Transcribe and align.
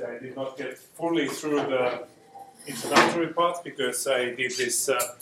I 0.00 0.18
did 0.18 0.36
not 0.36 0.56
get 0.56 0.76
fully 0.78 1.28
through 1.28 1.56
the 1.56 2.06
introductory 2.66 3.28
part 3.28 3.62
because 3.64 4.06
I 4.06 4.34
did 4.34 4.52
this 4.56 4.88
uh, 4.88 5.14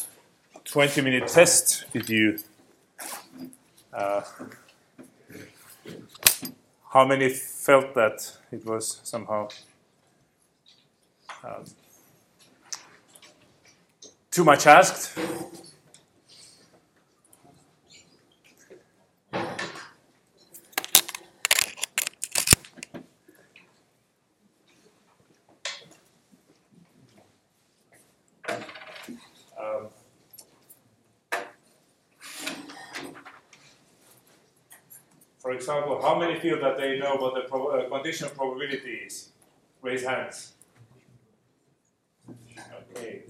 20 0.65 1.01
minute 1.03 1.29
test. 1.29 1.85
Did 1.93 2.09
you? 2.09 2.39
Uh, 3.93 4.23
how 6.93 7.05
many 7.05 7.29
felt 7.29 7.95
that 7.95 8.37
it 8.51 8.65
was 8.65 9.01
somehow 9.05 9.49
um, 11.45 11.65
too 14.31 14.45
much 14.45 14.67
asked? 14.67 15.17
Example, 35.65 36.01
how 36.03 36.19
many 36.19 36.39
feel 36.39 36.61
that 36.61 36.77
they 36.77 36.99
know 36.99 37.17
what 37.17 37.35
the 37.35 37.41
prob- 37.49 37.69
uh, 37.75 37.89
condition 37.89 38.29
probability 38.37 39.01
is? 39.07 39.31
Raise 39.81 40.05
hands. 40.05 40.53
Okay. 42.91 43.23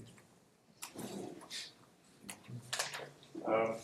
Um, 3.47 3.75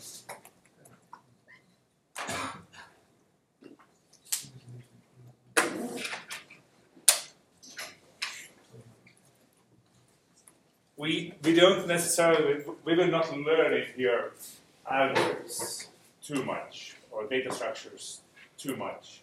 we, 10.96 11.32
we 11.42 11.54
don't 11.54 11.86
necessarily, 11.86 12.64
we 12.84 12.96
will 12.96 13.08
not 13.08 13.34
learn 13.36 13.72
it 13.72 13.88
here 13.96 14.32
algorithms 14.90 15.86
too 16.22 16.44
much 16.44 16.96
or 17.10 17.26
data 17.26 17.52
structures 17.52 18.20
too 18.62 18.76
much. 18.76 19.22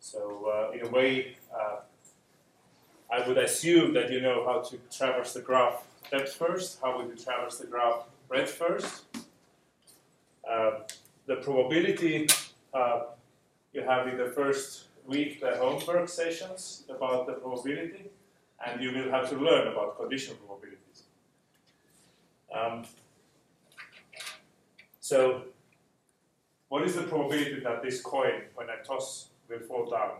So 0.00 0.50
uh, 0.52 0.76
in 0.76 0.86
a 0.86 0.90
way, 0.90 1.36
uh, 1.54 1.76
I 3.12 3.26
would 3.26 3.38
assume 3.38 3.94
that 3.94 4.10
you 4.10 4.20
know 4.20 4.44
how 4.44 4.60
to 4.60 4.78
traverse 4.90 5.34
the 5.34 5.40
graph 5.40 5.84
depth 6.10 6.34
first. 6.34 6.78
How 6.82 6.96
would 6.98 7.08
you 7.08 7.22
traverse 7.24 7.58
the 7.58 7.66
graph 7.66 8.04
breadth 8.28 8.52
first? 8.52 9.04
Uh, 10.48 10.80
the 11.26 11.36
probability 11.36 12.28
uh, 12.74 13.02
you 13.72 13.82
have 13.82 14.08
in 14.08 14.16
the 14.16 14.26
first 14.26 14.84
week 15.06 15.40
the 15.40 15.56
homework 15.56 16.08
sessions 16.08 16.84
about 16.88 17.26
the 17.26 17.34
probability, 17.34 18.10
and 18.66 18.82
you 18.82 18.92
will 18.92 19.10
have 19.10 19.28
to 19.30 19.36
learn 19.36 19.68
about 19.68 19.98
conditional 19.98 20.36
probabilities. 20.38 21.04
Um, 22.52 22.84
so, 25.00 25.42
what 26.70 26.84
is 26.84 26.94
the 26.94 27.02
probability 27.02 27.60
that 27.64 27.82
this 27.82 28.00
coin, 28.00 28.42
when 28.54 28.68
I 28.70 28.76
toss, 28.82 29.28
will 29.48 29.58
fall 29.60 29.90
down? 29.90 30.12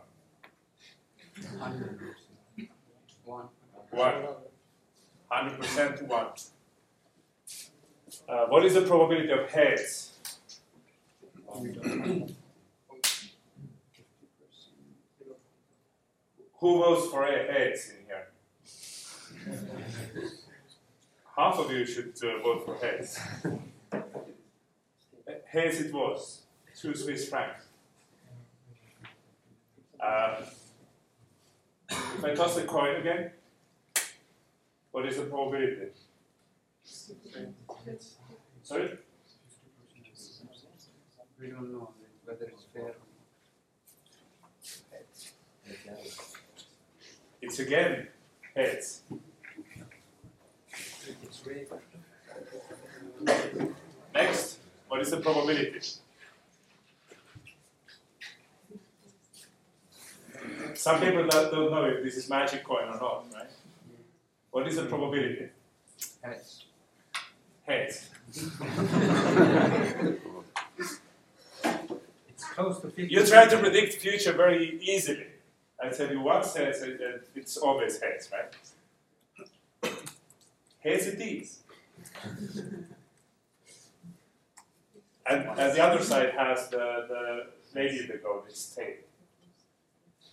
100%. 1.40 1.98
One. 3.24 3.44
One. 3.90 4.14
100% 5.30 6.02
one. 6.08 6.26
Uh, 8.28 8.46
what 8.46 8.64
is 8.66 8.74
the 8.74 8.82
probability 8.82 9.30
of 9.30 9.48
heads? 9.48 10.18
Who 16.58 16.78
votes 16.78 17.06
for 17.10 17.24
a- 17.24 17.52
heads 17.52 17.90
in 17.90 18.06
here? 18.06 18.26
Half 21.36 21.58
of 21.58 21.70
you 21.72 21.86
should 21.86 22.12
uh, 22.22 22.42
vote 22.42 22.64
for 22.66 22.74
heads. 22.76 23.18
Heads 25.46 25.80
it 25.80 25.92
was. 25.92 26.42
Two 26.76 26.94
Swiss 26.94 27.28
francs. 27.28 27.64
Uh, 30.00 30.36
if 31.90 32.24
I 32.24 32.34
toss 32.34 32.54
the 32.56 32.62
coin 32.62 32.96
again, 32.96 33.30
what 34.92 35.06
is 35.06 35.16
the 35.16 35.24
probability? 35.24 35.90
Sorry? 38.62 38.98
We 41.40 41.46
don't 41.48 41.72
know 41.72 41.90
whether 42.24 42.44
it's 42.44 42.64
fair 42.72 42.82
or 42.82 43.10
It's 47.42 47.58
again 47.58 48.08
heads. 48.54 49.02
Next, 51.22 51.44
what 54.90 55.00
is 55.00 55.10
the 55.10 55.18
probability? 55.18 55.80
Some 60.74 61.00
people 61.00 61.22
that 61.24 61.50
don't 61.52 61.70
know 61.70 61.84
if 61.84 62.02
this 62.02 62.16
is 62.16 62.28
magic 62.28 62.64
coin 62.64 62.88
or 62.88 62.98
not, 63.00 63.26
right? 63.32 63.50
What 64.50 64.66
is 64.66 64.76
the 64.76 64.86
probability? 64.86 65.48
heads. 66.22 66.64
Heads. 67.66 68.10
It's 72.28 72.44
close 72.54 72.80
to 72.80 72.88
50. 72.88 73.06
You 73.08 73.24
try 73.24 73.46
to 73.46 73.58
predict 73.58 73.94
future 73.94 74.32
very 74.32 74.80
easily. 74.82 75.26
I 75.82 75.88
tell 75.90 76.10
you 76.10 76.20
once 76.20 76.54
heads, 76.54 76.82
and 76.82 77.00
and 77.00 77.20
it's 77.36 77.56
always 77.56 78.00
heads, 78.00 78.28
right? 78.32 78.52
Heads 80.80 81.06
it 81.06 81.20
is. 81.20 81.60
And, 85.26 85.46
and 85.58 85.76
the 85.76 85.82
other 85.82 86.02
side 86.02 86.32
has 86.36 86.68
the, 86.68 87.06
the 87.08 87.46
lady 87.74 88.00
in 88.00 88.06
the 88.08 88.18
goat, 88.18 88.46
it's 88.48 88.74
tail. 88.74 88.94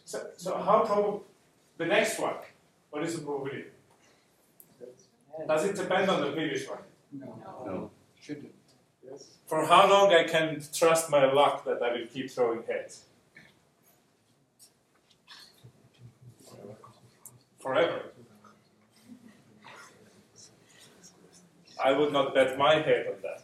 So, 0.06 0.28
so 0.38 0.58
how 0.58 0.86
probable, 0.86 1.26
the 1.78 1.86
next 1.86 2.20
one, 2.20 2.36
what 2.90 3.04
is 3.04 3.16
the 3.16 3.22
probability? 3.22 3.66
Does 5.48 5.66
it 5.66 5.76
depend 5.76 6.10
on 6.10 6.22
the 6.22 6.32
previous 6.32 6.68
one? 6.68 6.80
No. 7.12 7.64
No. 7.66 7.92
Shouldn't. 8.20 8.54
Yes. 9.08 9.38
For 9.46 9.66
how 9.66 9.88
long 9.88 10.12
I 10.14 10.24
can 10.24 10.62
trust 10.74 11.10
my 11.10 11.32
luck 11.32 11.64
that 11.66 11.82
I 11.82 11.94
will 11.94 12.08
keep 12.08 12.32
throwing 12.32 12.64
heads? 12.64 13.04
Forever. 17.60 18.02
I 21.84 21.92
would 21.92 22.12
not 22.12 22.34
bet 22.34 22.58
my 22.58 22.76
head 22.76 23.08
on 23.08 23.22
that. 23.22 23.42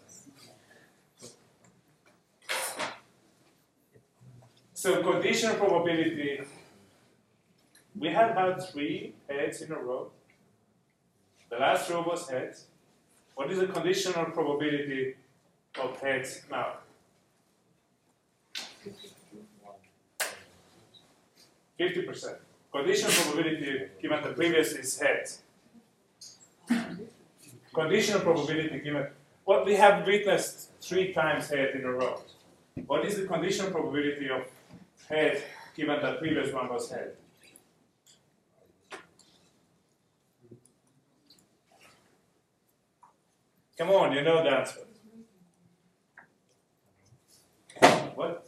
So 4.84 5.02
conditional 5.02 5.56
probability, 5.56 6.42
we 7.98 8.10
have 8.10 8.36
had 8.36 8.62
three 8.64 9.14
heads 9.30 9.62
in 9.62 9.72
a 9.72 9.78
row. 9.78 10.12
The 11.50 11.56
last 11.56 11.90
row 11.90 12.02
was 12.06 12.30
heads. 12.30 12.66
What 13.36 13.50
is 13.50 13.60
the 13.60 13.68
conditional 13.68 14.26
probability 14.26 15.16
of 15.80 15.98
heads 16.02 16.42
now? 16.52 16.80
50%. 21.80 22.36
Conditional 22.74 23.12
probability 23.14 23.84
given 24.02 24.22
the 24.22 24.34
previous 24.34 24.74
is 24.74 25.00
heads. 25.00 25.44
Conditional 27.74 28.20
probability 28.20 28.82
given 28.82 29.08
what 29.46 29.66
we 29.66 29.76
have 29.76 30.06
witnessed 30.06 30.72
three 30.82 31.14
times 31.14 31.48
head 31.50 31.70
in 31.74 31.86
a 31.86 31.92
row. 31.94 32.20
What 32.86 33.06
is 33.06 33.16
the 33.16 33.26
conditional 33.26 33.72
probability 33.72 34.30
of 34.30 34.42
head 35.10 35.44
given 35.76 36.02
the 36.02 36.14
previous 36.14 36.54
one 36.54 36.70
was 36.70 36.90
head? 36.90 37.14
Come 43.78 43.90
on, 43.90 44.14
you 44.14 44.22
know 44.22 44.44
the 44.44 44.52
answer. 44.52 44.82
What? 48.16 48.48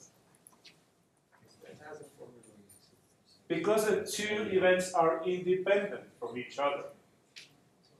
Because 3.48 3.86
the 3.88 4.06
two 4.06 4.50
events 4.51 4.94
are 4.94 5.24
independent 5.25 6.04
from 6.19 6.38
each 6.38 6.58
other. 6.60 6.86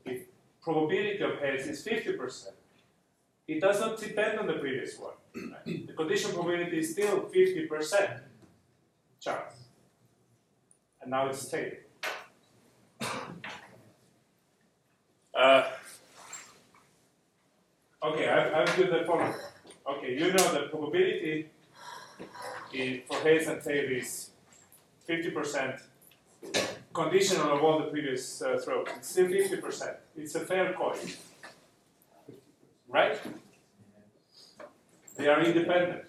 If 0.06 0.24
probability 0.62 1.22
of 1.22 1.40
heads 1.40 1.68
is 1.68 1.84
50%, 1.86 2.48
it 3.48 3.62
does 3.62 3.80
not 3.80 4.00
depend 4.00 4.40
on 4.40 4.48
the 4.48 4.54
previous 4.54 4.98
one. 4.98 5.14
right? 5.36 5.88
The 5.88 5.94
condition 5.94 6.32
probability 6.32 6.80
is 6.80 6.92
still 6.94 7.22
50% 7.22 8.22
And 11.02 11.12
now 11.12 11.28
it's 11.28 11.42
stable. 11.42 11.78
Uh, 15.34 15.70
okay, 18.04 18.30
I, 18.30 18.50
I'll 18.50 18.76
do 18.76 18.88
the 18.90 19.04
following. 19.06 19.34
Okay, 19.88 20.14
you 20.14 20.32
know 20.32 20.54
the 20.54 20.68
probability 20.70 21.50
is, 22.74 23.02
for 23.08 23.18
heads 23.18 23.48
and 23.48 23.62
tail 23.62 23.92
is 23.92 24.30
50% 25.08 25.82
conditional 26.94 27.52
of 27.52 27.64
all 27.64 27.80
the 27.80 27.86
previous 27.86 28.42
uh, 28.42 28.58
throws. 28.64 28.88
It's 28.96 29.10
still 29.10 29.28
50%. 29.28 29.96
It's 30.16 30.36
a 30.36 30.40
fair 30.40 30.74
coin. 30.74 30.98
Right? 32.88 33.20
They 35.18 35.28
are 35.28 35.42
independent. 35.42 36.06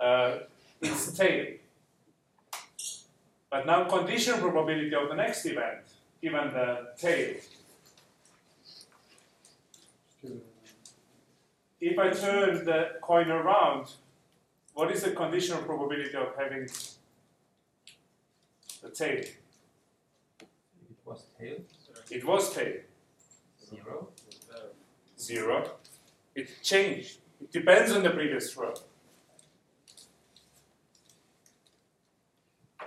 Uh, 0.00 0.38
it's 0.80 1.12
tail. 1.12 1.54
But 3.50 3.66
now 3.66 3.84
conditional 3.84 4.38
probability 4.38 4.94
of 4.94 5.08
the 5.08 5.14
next 5.14 5.46
event, 5.46 5.80
given 6.20 6.52
the 6.52 6.88
tail. 6.98 7.36
If 11.80 11.98
I 11.98 12.10
turn 12.10 12.64
the 12.64 12.92
coin 13.00 13.30
around, 13.30 13.92
what 14.74 14.90
is 14.90 15.02
the 15.02 15.12
conditional 15.12 15.62
probability 15.62 16.14
of 16.16 16.34
having 16.38 16.68
the 18.82 18.90
tail? 18.90 19.20
It 19.20 20.96
was 21.04 21.24
tail. 21.38 21.56
It 22.10 22.24
was 22.26 22.54
tail. 22.54 22.74
Zero. 23.68 24.08
Zero. 25.18 25.70
It 26.34 26.62
changed. 26.62 27.18
It 27.40 27.52
depends 27.52 27.92
on 27.92 28.02
the 28.02 28.10
previous 28.10 28.52
throw. 28.52 28.74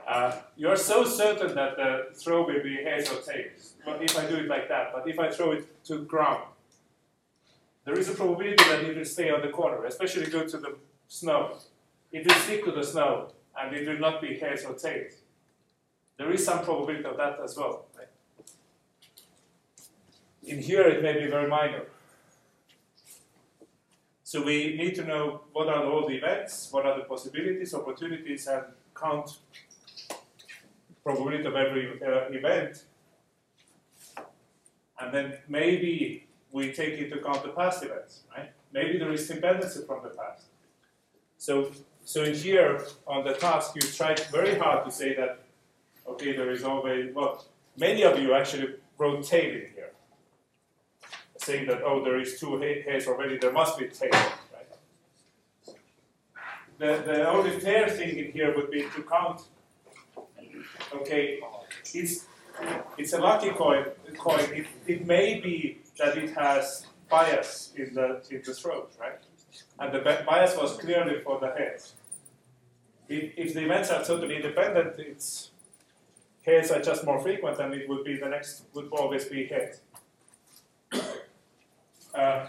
Uh, 0.10 0.36
you're 0.58 0.76
so 0.76 1.04
certain 1.04 1.54
that 1.54 1.78
the 1.78 2.08
throw 2.16 2.44
will 2.44 2.64
be 2.64 2.78
heads 2.78 3.12
or 3.12 3.22
tails. 3.22 3.76
But 3.86 4.02
if 4.02 4.18
I 4.18 4.26
do 4.26 4.38
it 4.38 4.48
like 4.48 4.68
that, 4.68 4.92
but 4.92 5.08
if 5.08 5.20
I 5.20 5.30
throw 5.30 5.52
it 5.52 5.86
to 5.86 6.00
ground, 6.00 6.46
there 7.86 7.94
is 7.94 8.10
a 8.10 8.16
probability 8.16 8.64
that 8.64 8.84
it 8.86 8.98
will 8.98 9.06
stay 9.06 9.30
on 9.30 9.42
the 9.42 9.50
corner, 9.50 9.86
especially 9.86 10.26
go 10.26 10.48
to 10.48 10.58
the 10.58 10.78
snow. 11.08 11.58
It 12.12 12.26
will 12.26 12.34
stick 12.40 12.66
to 12.66 12.72
the 12.72 12.84
snow 12.84 13.34
and 13.56 13.76
it 13.76 13.88
will 13.88 14.00
not 14.00 14.20
be 14.20 14.40
heads 14.40 14.66
or 14.66 14.74
tails. 14.74 15.14
There 16.18 16.32
is 16.32 16.44
some 16.44 16.64
probability 16.64 17.06
of 17.06 17.16
that 17.18 17.38
as 17.44 17.56
well. 17.56 17.86
Right? 17.96 18.08
In 20.44 20.60
here, 20.60 20.88
it 20.88 21.04
may 21.04 21.20
be 21.20 21.28
very 21.28 21.48
minor. 21.48 21.84
So 24.24 24.42
we 24.44 24.76
need 24.76 24.96
to 24.96 25.04
know 25.04 25.42
what 25.54 25.68
are 25.68 25.86
all 25.86 26.08
the 26.08 26.16
events, 26.16 26.70
what 26.72 26.88
are 26.88 26.98
the 26.98 27.06
possibilities, 27.06 27.76
opportunities, 27.76 28.48
and 28.48 28.64
count 28.96 29.38
probability 31.04 31.46
of 31.46 31.56
every 31.56 32.02
uh, 32.02 32.30
event. 32.30 32.86
And 35.00 35.14
then 35.14 35.38
maybe 35.48 36.28
we 36.52 36.72
take 36.74 37.00
into 37.00 37.20
account 37.20 37.44
the 37.44 37.50
past 37.50 37.84
events, 37.84 38.24
right? 38.36 38.52
Maybe 38.74 38.98
there 38.98 39.12
is 39.12 39.28
dependency 39.28 39.86
from 39.86 40.04
the 40.04 40.10
past. 40.10 40.46
So, 41.38 41.72
so 42.04 42.24
in 42.24 42.36
here 42.36 42.86
on 43.08 43.24
the 43.24 43.34
task, 43.34 43.76
you 43.76 43.82
tried 43.82 44.20
very 44.32 44.58
hard 44.58 44.86
to 44.86 44.92
say 44.92 45.16
that, 45.16 45.40
okay, 46.08 46.36
there 46.36 46.52
is 46.52 46.64
always, 46.64 47.14
well, 47.16 47.46
many 47.78 48.04
of 48.04 48.20
you 48.20 48.34
actually 48.34 48.76
wrote 48.98 49.24
tail 49.24 49.52
in 49.52 49.68
here 49.74 49.90
saying 51.50 51.68
that 51.68 51.82
oh 51.84 52.04
there 52.04 52.20
is 52.20 52.40
two 52.40 52.58
hairs 52.58 53.08
already, 53.08 53.38
there 53.38 53.52
must 53.52 53.78
be 53.80 53.88
tail, 53.88 54.12
right? 54.12 55.76
The, 56.78 57.04
the 57.06 57.30
only 57.30 57.60
fair 57.60 57.90
thing 57.90 58.18
in 58.18 58.32
here 58.32 58.56
would 58.56 58.70
be 58.70 58.82
to 58.82 59.02
count. 59.04 59.42
Okay, 60.94 61.40
it's 61.94 62.26
it's 62.98 63.14
a 63.14 63.20
lucky 63.20 63.52
coin. 63.52 63.86
Coin. 64.18 64.46
It, 64.54 64.68
it 64.88 65.06
may 65.06 65.40
be 65.40 65.80
that 65.98 66.18
it 66.18 66.36
has 66.36 66.86
bias 67.10 67.74
in 67.76 67.94
the 67.94 68.22
in 68.32 68.42
the 68.46 68.54
throat, 68.54 68.92
right? 69.00 69.20
And 69.80 69.94
the 69.94 70.00
bias 70.26 70.56
was 70.58 70.78
clearly 70.78 71.22
for 71.22 71.40
the 71.40 71.52
heads. 71.52 71.94
If, 73.08 73.34
if 73.38 73.54
the 73.56 73.66
events 73.66 73.90
are 73.90 74.04
totally 74.04 74.36
independent, 74.36 75.00
it's 75.00 75.52
heads 76.44 76.72
are 76.72 76.82
just 76.82 77.06
more 77.06 77.20
frequent, 77.20 77.60
and 77.60 77.74
it 77.74 77.88
would 77.90 78.04
be 78.04 78.18
the 78.18 78.30
next 78.30 78.64
would 78.74 78.90
always 78.92 79.26
be 79.26 79.46
head. 79.46 79.78
Uh, 82.12 82.48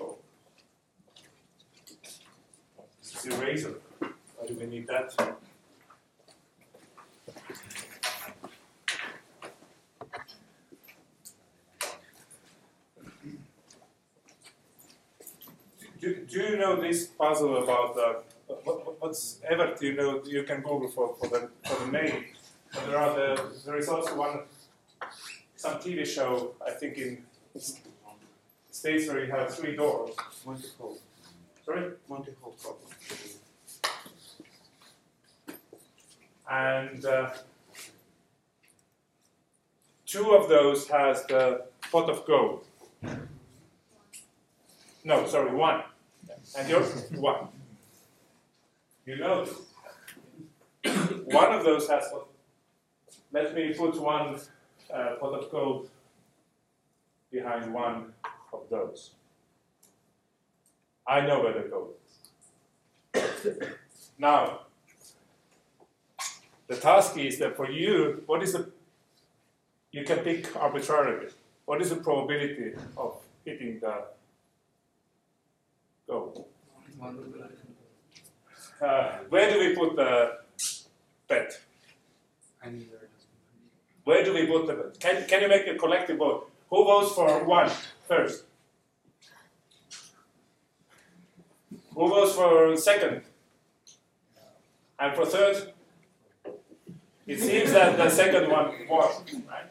oh. 0.00 0.16
This 3.02 3.14
is 3.14 3.26
eraser. 3.26 3.74
Why 3.98 4.46
do 4.48 4.49
we 4.60 4.66
need 4.66 4.86
that? 4.86 5.16
Do, 16.00 16.14
do 16.14 16.40
you 16.40 16.56
know 16.56 16.80
this 16.80 17.06
puzzle 17.06 17.62
about 17.62 17.98
uh, 17.98 18.20
the 18.48 18.54
what, 18.64 19.00
what's 19.00 19.40
ever 19.48 19.74
you 19.80 19.94
know 19.94 20.22
you 20.24 20.42
can 20.44 20.60
Google 20.62 20.88
for, 20.88 21.14
for 21.16 21.28
the 21.28 21.50
for 21.64 21.84
the 21.84 21.92
name. 21.92 22.24
But 22.72 22.86
there 22.86 22.98
are 22.98 23.14
the 23.14 23.52
there 23.66 23.76
is 23.76 23.88
also 23.88 24.16
one 24.16 24.40
some 25.56 25.74
TV 25.74 26.06
show 26.06 26.54
I 26.66 26.70
think 26.70 26.96
in 26.96 27.22
states 28.70 29.08
where 29.08 29.24
you 29.24 29.30
have 29.30 29.54
three 29.54 29.76
doors. 29.76 30.14
Monty 30.46 30.68
Hall. 30.78 30.98
Sorry, 31.66 31.92
Monty 32.08 32.32
Hall 32.40 32.54
problem. 32.62 33.39
And 36.50 37.04
uh, 37.04 37.30
two 40.04 40.32
of 40.32 40.48
those 40.48 40.88
has 40.88 41.24
the 41.26 41.62
pot 41.92 42.10
of 42.10 42.26
gold. 42.26 42.64
No, 45.04 45.26
sorry, 45.26 45.54
one, 45.54 45.82
and 46.58 46.68
yours 46.68 47.06
one. 47.14 47.48
You 49.06 49.16
know, 49.16 49.46
one 51.24 51.52
of 51.52 51.64
those 51.64 51.88
has? 51.88 52.04
Let 53.32 53.54
me 53.54 53.72
put 53.72 54.00
one 54.00 54.38
uh, 54.92 55.14
pot 55.20 55.34
of 55.34 55.50
gold 55.50 55.88
behind 57.30 57.72
one 57.72 58.12
of 58.52 58.62
those. 58.68 59.12
I 61.06 61.20
know 61.20 61.40
where 61.42 61.54
the 61.54 61.68
gold 61.68 61.94
is. 63.14 63.58
now, 64.18 64.60
the 66.70 66.76
task 66.76 67.18
is 67.18 67.36
that 67.40 67.56
for 67.56 67.68
you, 67.68 68.22
what 68.26 68.44
is 68.44 68.52
the, 68.52 68.70
you 69.90 70.04
can 70.04 70.18
pick 70.18 70.54
arbitrarily. 70.54 71.26
What 71.64 71.82
is 71.82 71.90
the 71.90 71.96
probability 71.96 72.74
of 72.96 73.16
hitting 73.44 73.80
the 73.80 74.04
goal? 76.06 76.48
Uh, 78.80 79.08
where 79.28 79.52
do 79.52 79.58
we 79.58 79.74
put 79.74 79.96
the 79.96 80.38
bet? 81.26 81.60
Where 84.04 84.24
do 84.24 84.32
we 84.32 84.46
put 84.46 84.68
the 84.68 84.74
bet? 84.74 85.00
Can, 85.00 85.26
can 85.26 85.42
you 85.42 85.48
make 85.48 85.66
a 85.66 85.74
collective 85.74 86.18
vote? 86.18 86.52
Who 86.70 86.84
votes 86.84 87.12
for 87.16 87.44
one 87.44 87.70
first? 88.06 88.44
Who 91.96 92.08
votes 92.08 92.36
for 92.36 92.76
second? 92.76 93.22
And 95.00 95.16
for 95.16 95.26
third? 95.26 95.72
It 97.30 97.38
seems 97.38 97.70
that 97.74 97.96
the 97.96 98.10
second 98.10 98.50
one 98.50 98.72
won, 98.88 99.08
right? 99.48 99.70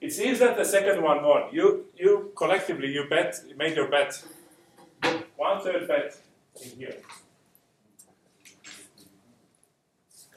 It 0.00 0.12
seems 0.14 0.38
that 0.38 0.56
the 0.56 0.64
second 0.64 1.02
one 1.02 1.22
won. 1.22 1.42
You, 1.52 1.84
you 1.94 2.32
collectively, 2.34 2.88
you 2.90 3.04
bet, 3.06 3.38
made 3.58 3.76
your 3.76 3.88
bet. 3.88 4.24
One 5.36 5.60
third 5.60 5.86
bet 5.86 6.18
in 6.64 6.70
here. 6.78 6.96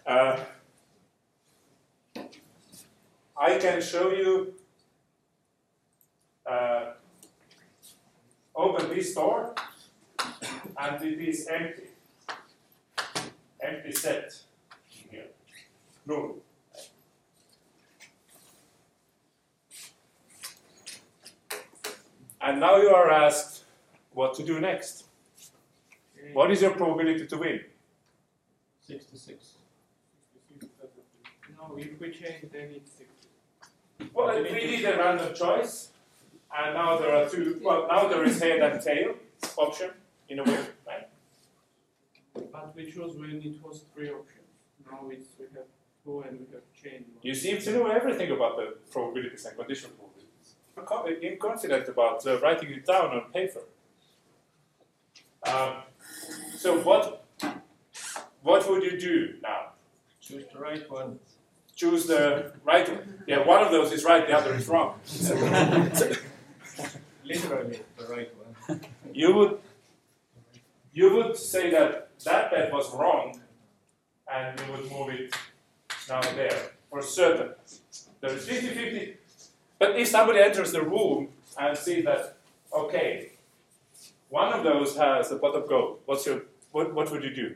Uh, 0.05 0.39
I 3.37 3.57
can 3.57 3.81
show 3.81 4.11
you. 4.11 4.53
Uh, 6.45 6.91
open 8.53 8.89
this 8.89 9.15
door, 9.15 9.55
and 10.77 11.01
it 11.05 11.21
is 11.21 11.47
empty. 11.47 11.90
Empty 13.61 13.91
set 13.91 14.33
in 15.03 15.09
here. 15.09 15.27
Room. 16.05 16.41
And 22.41 22.59
now 22.59 22.77
you 22.77 22.89
are 22.89 23.11
asked 23.11 23.65
what 24.13 24.33
to 24.35 24.43
do 24.43 24.59
next. 24.59 25.05
What 26.33 26.51
is 26.51 26.61
your 26.61 26.71
probability 26.71 27.27
to 27.27 27.37
win? 27.37 27.61
66. 28.87 29.53
No, 31.57 31.77
if 31.77 31.99
we 31.99 32.11
change, 32.11 32.51
then 32.51 32.71
it's 32.75 32.91
60. 32.91 33.05
Well, 34.13 34.41
we 34.41 34.49
did 34.49 34.85
a 34.85 34.97
random 34.97 35.33
choice, 35.35 35.89
and 36.55 36.73
now 36.73 36.97
there 36.97 37.15
are 37.15 37.29
two. 37.29 37.59
Well, 37.63 37.87
now 37.87 38.07
there 38.07 38.23
is 38.23 38.39
head 38.39 38.59
and 38.59 38.81
tail 38.81 39.15
option 39.57 39.91
in 40.27 40.39
a 40.39 40.43
way, 40.43 40.65
right? 40.87 41.07
But 42.51 42.75
we 42.75 42.91
chose 42.91 43.15
when 43.17 43.31
it 43.31 43.61
was 43.63 43.85
three 43.93 44.09
options. 44.09 44.37
Now 44.85 45.09
it's 45.09 45.29
we 45.39 45.45
have 45.55 45.65
two 46.03 46.21
and 46.27 46.39
we 46.39 46.45
have 46.53 46.63
chain. 46.81 47.05
You 47.21 47.33
seem 47.35 47.59
to 47.59 47.71
know 47.71 47.87
everything 47.87 48.31
about 48.31 48.57
the 48.57 48.75
probabilities 48.91 49.45
and 49.45 49.57
conditional 49.57 49.91
probabilities. 49.91 50.55
You're 50.75 50.85
co- 50.85 51.05
inconfident 51.05 51.87
about 51.89 52.25
uh, 52.27 52.39
writing 52.39 52.71
it 52.71 52.85
down 52.85 53.07
on 53.11 53.31
paper. 53.31 53.61
Um, 55.43 55.73
so 56.57 56.79
what 56.81 57.25
what 58.43 58.69
would 58.69 58.83
you 58.83 58.99
do 58.99 59.35
now? 59.41 59.71
Choose 60.19 60.45
the 60.53 60.59
right 60.59 60.89
one. 60.91 61.19
Choose 61.75 62.05
the 62.05 62.53
right 62.63 62.87
one. 62.89 63.23
Yeah, 63.27 63.39
one 63.45 63.63
of 63.63 63.71
those 63.71 63.91
is 63.91 64.03
right, 64.03 64.27
the 64.27 64.33
other 64.37 64.53
is 64.55 64.67
wrong. 64.67 64.99
Literally 67.23 67.79
the 67.97 68.05
right 68.07 68.29
one. 68.67 68.81
you 69.13 69.33
would 69.35 69.59
you 70.93 71.15
would 71.15 71.37
say 71.37 71.69
that 71.71 72.09
that 72.25 72.51
bet 72.51 72.71
was 72.71 72.93
wrong, 72.93 73.39
and 74.31 74.59
you 74.59 74.71
would 74.71 74.91
move 74.91 75.09
it 75.09 75.35
now 76.09 76.21
there 76.21 76.71
for 76.89 77.01
certain. 77.01 77.51
There 78.19 78.31
is 78.31 78.47
50-50. 78.47 79.15
But 79.79 79.97
if 79.97 80.07
somebody 80.07 80.39
enters 80.39 80.71
the 80.71 80.83
room 80.83 81.29
and 81.59 81.77
sees 81.77 82.05
that, 82.05 82.37
okay, 82.71 83.31
one 84.29 84.53
of 84.53 84.63
those 84.63 84.95
has 84.97 85.31
a 85.31 85.37
pot 85.37 85.55
of 85.55 85.67
gold, 85.67 85.99
what's 86.05 86.25
your 86.25 86.43
what, 86.71 86.93
what 86.93 87.11
would 87.11 87.23
you 87.23 87.33
do? 87.33 87.55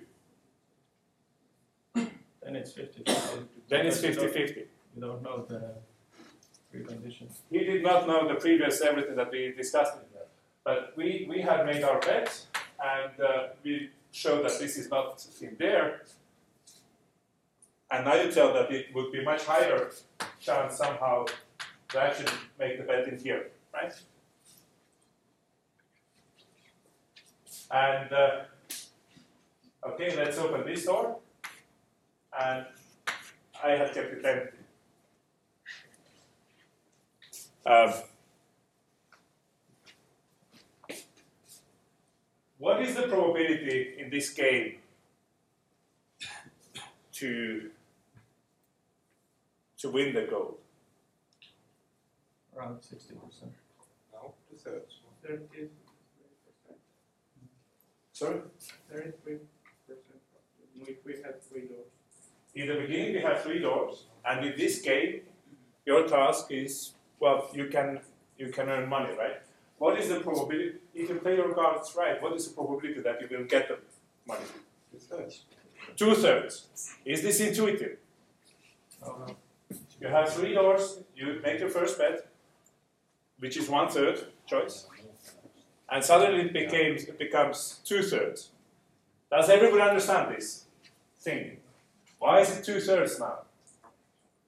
Then 1.94 2.56
it's 2.56 2.72
50 2.74 3.04
50. 3.04 3.46
Then 3.70 3.86
it's 3.88 4.02
50-50. 4.02 4.58
You 4.58 5.02
don't 5.02 5.24
know 5.24 5.46
the 5.48 5.76
preconditions. 6.74 7.38
He 7.50 7.60
did 7.60 7.82
not 7.82 8.08
know 8.08 8.28
the 8.28 8.36
previous 8.36 8.82
everything 8.82 9.16
that 9.16 9.32
we 9.32 9.54
discussed 9.56 9.94
in 9.94 10.02
there. 10.14 10.28
But 10.64 10.94
we, 10.98 11.26
we 11.30 11.42
had 11.42 11.66
made 11.66 11.84
our 11.84 12.00
bet 12.00 12.46
and 12.84 13.20
uh, 13.20 13.48
we 13.64 13.90
show 14.12 14.42
that 14.44 14.60
this 14.60 14.78
is 14.78 14.90
not 14.90 15.26
in 15.42 15.56
there. 15.60 16.02
And 17.92 18.06
now 18.06 18.16
you 18.16 18.32
tell 18.32 18.54
that 18.54 18.72
it 18.72 18.88
would 18.96 19.12
be 19.12 19.24
much 19.24 19.44
higher 19.44 19.92
chance 20.40 20.78
somehow 20.78 21.26
to 21.90 22.02
actually 22.02 22.32
make 22.60 22.78
the 22.78 22.84
bet 22.84 23.08
in 23.08 23.20
here, 23.20 23.52
right? 23.74 23.94
And 27.72 28.12
uh, 28.12 28.44
okay, 29.88 30.16
let's 30.16 30.38
open 30.38 30.66
this 30.66 30.86
door. 30.86 31.18
And 32.40 32.66
I 33.64 33.72
have 33.72 33.94
kept 33.94 34.14
it 34.14 34.26
empty. 34.26 34.58
Um, 37.66 37.94
what 42.58 42.82
is 42.82 42.96
the 42.96 43.04
probability 43.04 43.96
in 44.00 44.10
this 44.10 44.30
game 44.30 44.76
to 47.14 47.70
to 49.78 49.90
win 49.90 50.14
the 50.14 50.28
gold? 50.30 50.58
Around 52.58 52.80
60%. 52.80 53.12
No, 54.14 54.34
two 54.50 54.58
thirds. 54.58 55.00
Thirty 55.22 55.44
percent. 55.44 55.72
Sorry. 58.14 58.40
Thirty-three 58.90 59.38
percent. 59.88 60.22
If 60.88 61.06
we 61.06 61.14
have 61.24 61.42
three 61.44 61.68
doors. 61.68 61.92
In 62.54 62.68
the 62.68 62.76
beginning, 62.76 63.14
we 63.16 63.22
have 63.22 63.42
three 63.42 63.60
doors, 63.60 64.06
and 64.26 64.46
in 64.46 64.54
this 64.58 64.82
game, 64.82 65.22
your 65.86 66.08
task 66.08 66.48
is 66.52 66.94
well, 67.20 67.50
you 67.54 67.68
can 67.68 68.00
you 68.38 68.50
can 68.52 68.70
earn 68.70 68.88
money, 68.88 69.14
right? 69.18 69.42
What 69.78 70.00
is 70.00 70.10
the 70.10 70.20
probability 70.22 70.76
if 70.94 71.10
you 71.10 71.16
play 71.16 71.36
your 71.36 71.54
cards 71.54 71.96
right? 71.98 72.22
What 72.22 72.34
is 72.34 72.48
the 72.48 72.54
probability 72.54 73.02
that 73.02 73.22
you 73.22 73.38
will 73.38 73.46
get 73.46 73.68
the 73.68 73.78
money? 74.26 74.46
Two 74.92 75.00
thirds. 75.00 75.44
Two 75.96 76.16
thirds. 76.16 76.68
Is 77.04 77.22
this 77.22 77.40
intuitive? 77.40 77.98
Oh, 79.04 79.16
no. 79.28 79.36
You 80.00 80.08
have 80.08 80.34
three 80.34 80.54
doors, 80.54 81.00
you 81.16 81.40
make 81.44 81.60
your 81.60 81.70
first 81.70 81.98
bet, 81.98 82.28
which 83.40 83.58
is 83.58 83.70
one 83.70 83.90
third 83.90 84.20
choice, 84.46 84.88
and 85.90 86.04
suddenly 86.04 86.42
it 86.42 86.54
becomes, 86.54 87.04
it 87.04 87.18
becomes 87.18 87.80
two 87.86 88.04
thirds. 88.04 88.50
Does 89.32 89.50
everybody 89.50 89.82
understand 89.82 90.36
this 90.36 90.66
thing? 91.20 91.58
Why 92.20 92.42
is 92.42 92.58
it 92.58 92.64
two 92.64 92.80
thirds 92.80 93.20
now? 93.20 93.40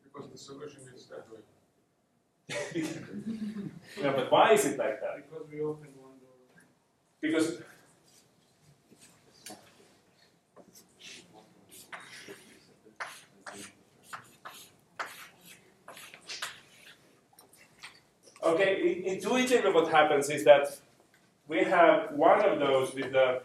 Because 0.04 0.30
the 0.30 0.38
solution 0.38 0.82
is 0.82 0.86
that 0.86 0.96
way. 0.96 0.97
yeah, 2.75 4.13
but 4.16 4.32
why 4.32 4.54
is 4.54 4.66
it 4.66 4.77
like 4.77 5.01
that? 5.01 5.18
Because 5.18 5.48
we 5.51 5.62
opened 5.62 5.94
one 5.98 6.13
door. 6.20 6.63
Because 7.20 7.62
Okay, 18.44 19.04
intuitively, 19.06 19.72
what 19.74 19.92
happens 19.92 20.30
is 20.30 20.46
that 20.46 20.77
we 21.48 21.63
have 21.63 22.13
one 22.13 22.46
of 22.46 22.60
those 22.60 22.94
with 22.94 23.12
the 23.12 23.42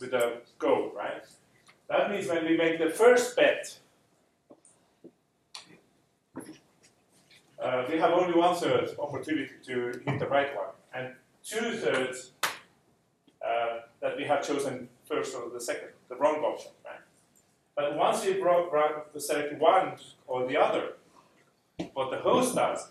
with 0.00 0.10
the 0.12 0.42
goal, 0.58 0.92
right? 0.94 1.24
That 1.88 2.10
means 2.10 2.28
when 2.28 2.44
we 2.44 2.56
make 2.56 2.78
the 2.78 2.90
first 2.90 3.34
bet, 3.36 3.78
uh, 7.64 7.84
we 7.90 7.98
have 7.98 8.12
only 8.12 8.38
one 8.38 8.54
third 8.54 8.90
opportunity 8.98 9.50
to 9.64 10.00
hit 10.04 10.18
the 10.18 10.26
right 10.26 10.54
one, 10.54 10.74
and 10.94 11.14
two 11.42 11.72
thirds 11.78 12.32
uh, 12.44 13.80
that 14.00 14.16
we 14.18 14.24
have 14.24 14.46
chosen 14.46 14.88
first 15.04 15.34
or 15.34 15.48
the 15.50 15.60
second, 15.60 15.88
the 16.10 16.16
wrong 16.16 16.36
option, 16.44 16.72
right? 16.84 17.00
But 17.74 17.96
once 17.96 18.24
we 18.24 18.34
brought, 18.34 18.70
brought, 18.70 19.20
select 19.20 19.58
one 19.58 19.94
or 20.26 20.46
the 20.46 20.58
other, 20.58 20.92
what 21.94 22.10
the 22.10 22.18
host 22.18 22.54
does, 22.54 22.90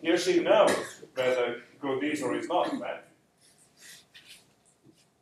he 0.00 0.10
or 0.10 0.18
she 0.18 0.40
knows 0.40 0.76
whether 1.14 1.62
good 1.80 2.02
is 2.02 2.22
or 2.22 2.34
is 2.34 2.48
not, 2.48 2.72
right? 2.80 3.04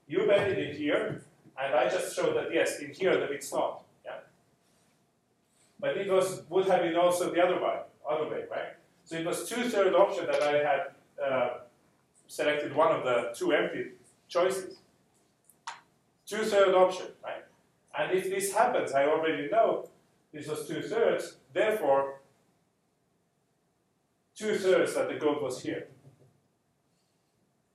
You 0.08 0.26
bet 0.26 0.50
it 0.50 0.58
in 0.58 0.76
here, 0.76 1.22
and 1.62 1.74
I 1.74 1.88
just 1.88 2.16
showed 2.16 2.34
that 2.36 2.52
yes, 2.52 2.80
in 2.80 2.92
here 2.92 3.20
that 3.20 3.30
it's 3.30 3.52
not, 3.52 3.82
yeah. 4.06 4.20
But 5.78 5.98
it 5.98 6.10
was 6.10 6.42
would 6.48 6.66
have 6.66 6.80
been 6.80 6.96
also 6.96 7.30
the 7.30 7.44
other 7.44 7.62
way, 7.62 7.80
other 8.10 8.28
way, 8.28 8.44
right? 8.50 8.74
So 9.04 9.16
it 9.16 9.26
was 9.26 9.48
two-third 9.48 9.94
option 9.94 10.26
that 10.26 10.42
I 10.42 10.56
had 10.58 10.80
uh, 11.24 11.48
selected 12.26 12.74
one 12.74 12.92
of 12.92 13.04
the 13.04 13.32
two 13.34 13.52
empty 13.52 13.92
choices. 14.28 14.78
Two-third 16.26 16.74
option, 16.74 17.06
right? 17.24 17.44
And 17.96 18.16
if 18.16 18.30
this 18.30 18.52
happens, 18.52 18.92
I 18.92 19.06
already 19.06 19.48
know 19.48 19.88
this 20.32 20.46
was 20.46 20.66
two-thirds, 20.66 21.36
therefore 21.52 22.20
two 24.40 24.56
thirds 24.56 24.94
that 24.94 25.08
the 25.08 25.16
goat 25.16 25.42
was 25.42 25.60
here. 25.62 25.88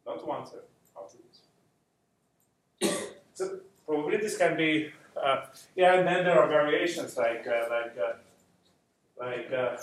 Not 0.05 0.27
one 0.27 0.45
third 0.45 0.63
after 0.97 1.17
so 3.33 3.59
probabilities 3.85 4.37
can 4.37 4.57
be, 4.57 4.89
uh, 5.15 5.45
yeah, 5.75 5.95
and 5.95 6.07
then 6.07 6.23
there 6.23 6.39
are 6.39 6.47
variations 6.47 7.15
like, 7.17 7.45
uh, 7.47 7.65
like, 7.69 7.95
uh, 7.97 8.13
like, 9.19 9.51
uh, 9.51 9.77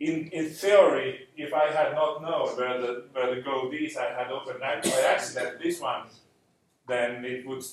in, 0.00 0.28
in 0.28 0.50
theory, 0.50 1.28
if 1.36 1.52
I 1.52 1.70
had 1.70 1.92
not 1.94 2.22
known 2.22 2.56
where 2.56 2.80
the, 2.80 3.04
where 3.12 3.34
the 3.34 3.42
gold 3.42 3.74
is, 3.74 3.96
I 3.96 4.10
had 4.12 4.30
opened 4.30 4.60
by 4.60 4.80
accident 5.06 5.60
this 5.62 5.80
one, 5.80 6.04
then 6.86 7.24
it 7.24 7.46
would 7.46 7.64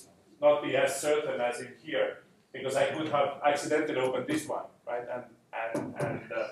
not 0.42 0.64
be 0.64 0.76
as 0.76 1.00
certain 1.00 1.40
as 1.40 1.60
in 1.62 1.74
here 1.84 2.20
because 2.52 2.76
I 2.76 2.86
could 2.88 3.10
have 3.10 3.42
accidentally 3.46 4.00
opened 4.00 4.28
this 4.28 4.48
one, 4.48 4.66
right? 4.88 5.04
And 5.14 5.24
and 5.54 5.96
and 6.00 6.32
uh, 6.32 6.48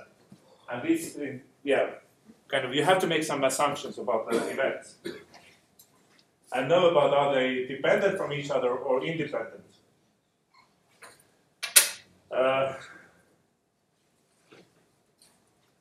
and 0.72 0.84
this, 0.84 1.18
yeah, 1.64 1.90
kind 2.48 2.66
of 2.66 2.74
you 2.74 2.84
have 2.84 3.00
to 3.00 3.08
make 3.08 3.24
some 3.24 3.44
assumptions 3.44 3.98
about 3.98 4.30
the 4.30 4.38
events 4.50 4.96
and 6.54 6.70
know 6.70 6.90
about 6.90 7.14
are 7.14 7.34
they 7.34 7.66
dependent 7.66 8.18
from 8.18 8.32
each 8.32 8.50
other 8.50 8.72
or 8.72 9.04
independent. 9.04 9.64
Uh, 12.32 12.74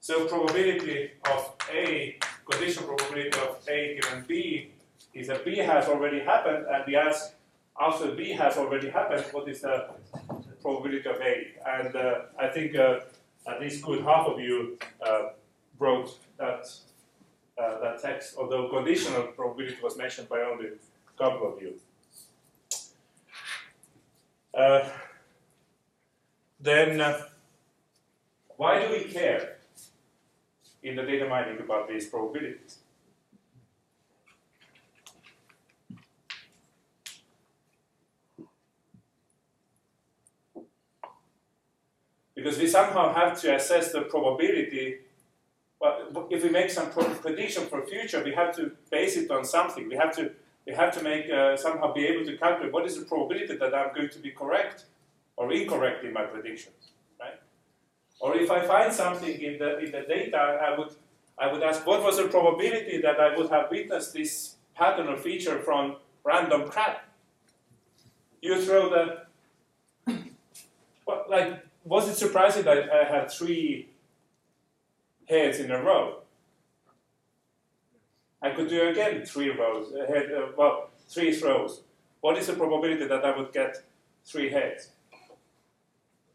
so 0.01 0.27
probability 0.27 1.13
of 1.31 1.55
A, 1.73 2.19
condition 2.51 2.85
probability 2.85 3.39
of 3.39 3.59
A 3.69 4.01
given 4.01 4.25
B 4.27 4.73
is 5.15 5.29
that 5.29 5.45
B 5.45 5.57
has 5.57 5.89
already 5.89 6.21
happened 6.21 6.67
and 6.71 6.85
we 6.87 6.97
ask 6.97 7.35
after 7.81 8.13
B 8.13 8.33
has 8.33 8.57
already 8.57 8.91
happened, 8.91 9.25
what 9.33 9.49
is 9.49 9.63
the 9.63 9.89
probability 10.61 11.09
of 11.09 11.17
A? 11.21 11.47
And 11.67 11.97
uh, 11.97 12.15
I 12.39 12.49
think 12.49 12.77
uh, 12.77 13.01
at 13.47 13.61
least 13.61 13.83
good 13.83 14.03
half 14.03 14.27
of 14.27 14.39
you 14.41 14.79
uh, 15.05 15.31
wrote 15.79 16.19
that 16.39 16.67
uh, 17.59 17.81
that 17.81 18.03
text, 18.03 18.35
although 18.39 18.69
conditional 18.69 19.25
probability 19.29 19.77
was 19.83 19.97
mentioned 19.97 20.29
by 20.29 20.41
only 20.41 20.69
a 20.69 21.19
couple 21.19 21.53
of 21.53 21.63
you. 21.63 21.75
Uh, 24.55 24.89
then, 26.61 27.01
uh, 27.01 27.27
why 28.57 28.81
do 28.81 28.93
we 28.93 29.05
care 29.05 29.57
in 30.83 30.97
the 30.97 31.03
data 31.03 31.29
mining 31.29 31.59
about 31.59 31.89
these 31.89 32.07
probabilities? 32.07 32.79
Because 42.35 42.59
we 42.59 42.67
somehow 42.67 43.15
have 43.15 43.41
to 43.41 43.55
assess 43.55 43.93
the 43.93 44.03
probability 44.03 44.99
but 45.83 46.13
if 46.31 46.45
we 46.45 46.49
make 46.49 46.71
some 46.71 46.91
prediction 46.91 47.67
for 47.67 47.85
future, 47.85 48.23
we 48.23 48.33
have 48.35 48.55
to 48.55 48.71
base 48.89 49.17
it 49.17 49.29
on 49.33 49.45
something. 49.45 49.89
We 49.89 49.97
have 49.97 50.15
to 50.15 50.31
we 50.65 50.73
have 50.75 50.97
to 50.97 51.03
make 51.03 51.29
uh, 51.29 51.57
somehow 51.57 51.93
be 51.93 52.07
able 52.07 52.25
to 52.25 52.37
calculate 52.37 52.73
what 52.73 52.87
is 52.87 52.97
the 52.97 53.05
probability 53.05 53.57
that 53.57 53.75
I'm 53.75 53.93
going 53.93 54.11
to 54.11 54.21
be 54.21 54.31
correct 54.31 54.85
or 55.37 55.53
incorrect 55.53 56.05
in 56.05 56.13
my 56.13 56.23
predictions, 56.23 56.93
right? 57.19 57.41
Or 58.21 58.37
if 58.37 58.49
I 58.49 58.65
find 58.65 58.93
something 58.93 59.43
in 59.43 59.59
the 59.59 59.79
in 59.81 59.91
the 59.91 60.03
data, 60.03 60.39
I 60.39 60.79
would 60.79 60.95
I 61.37 61.53
would 61.53 61.65
ask 61.65 61.85
what 61.85 62.01
was 62.05 62.17
the 62.19 62.29
probability 62.29 63.01
that 63.01 63.19
I 63.19 63.37
would 63.37 63.51
have 63.51 63.69
witnessed 63.69 64.13
this 64.13 64.55
pattern 64.77 65.09
or 65.09 65.17
feature 65.17 65.59
from 65.59 65.97
random 66.23 66.69
crap. 66.69 67.09
You 68.41 68.63
throw 68.63 68.89
the 68.89 69.07
what 71.07 71.29
like 71.29 71.67
was 71.85 72.09
it 72.09 72.15
surprising 72.15 72.63
that 72.67 72.89
I 72.89 73.03
had 73.03 73.33
three 73.33 73.89
heads 75.33 75.59
in 75.59 75.71
a 75.71 75.81
row? 75.83 76.05
I 78.43 78.51
could 78.51 78.69
do 78.69 78.89
again 78.89 79.25
three 79.25 79.51
rows, 79.51 79.87
head, 80.13 80.27
uh, 80.37 80.47
well, 80.57 80.91
three 81.09 81.33
throws. 81.33 81.83
What 82.21 82.37
is 82.39 82.47
the 82.49 82.55
probability 82.55 83.07
that 83.07 83.25
I 83.25 83.37
would 83.37 83.53
get 83.53 83.73
three 84.25 84.51
heads? 84.51 84.91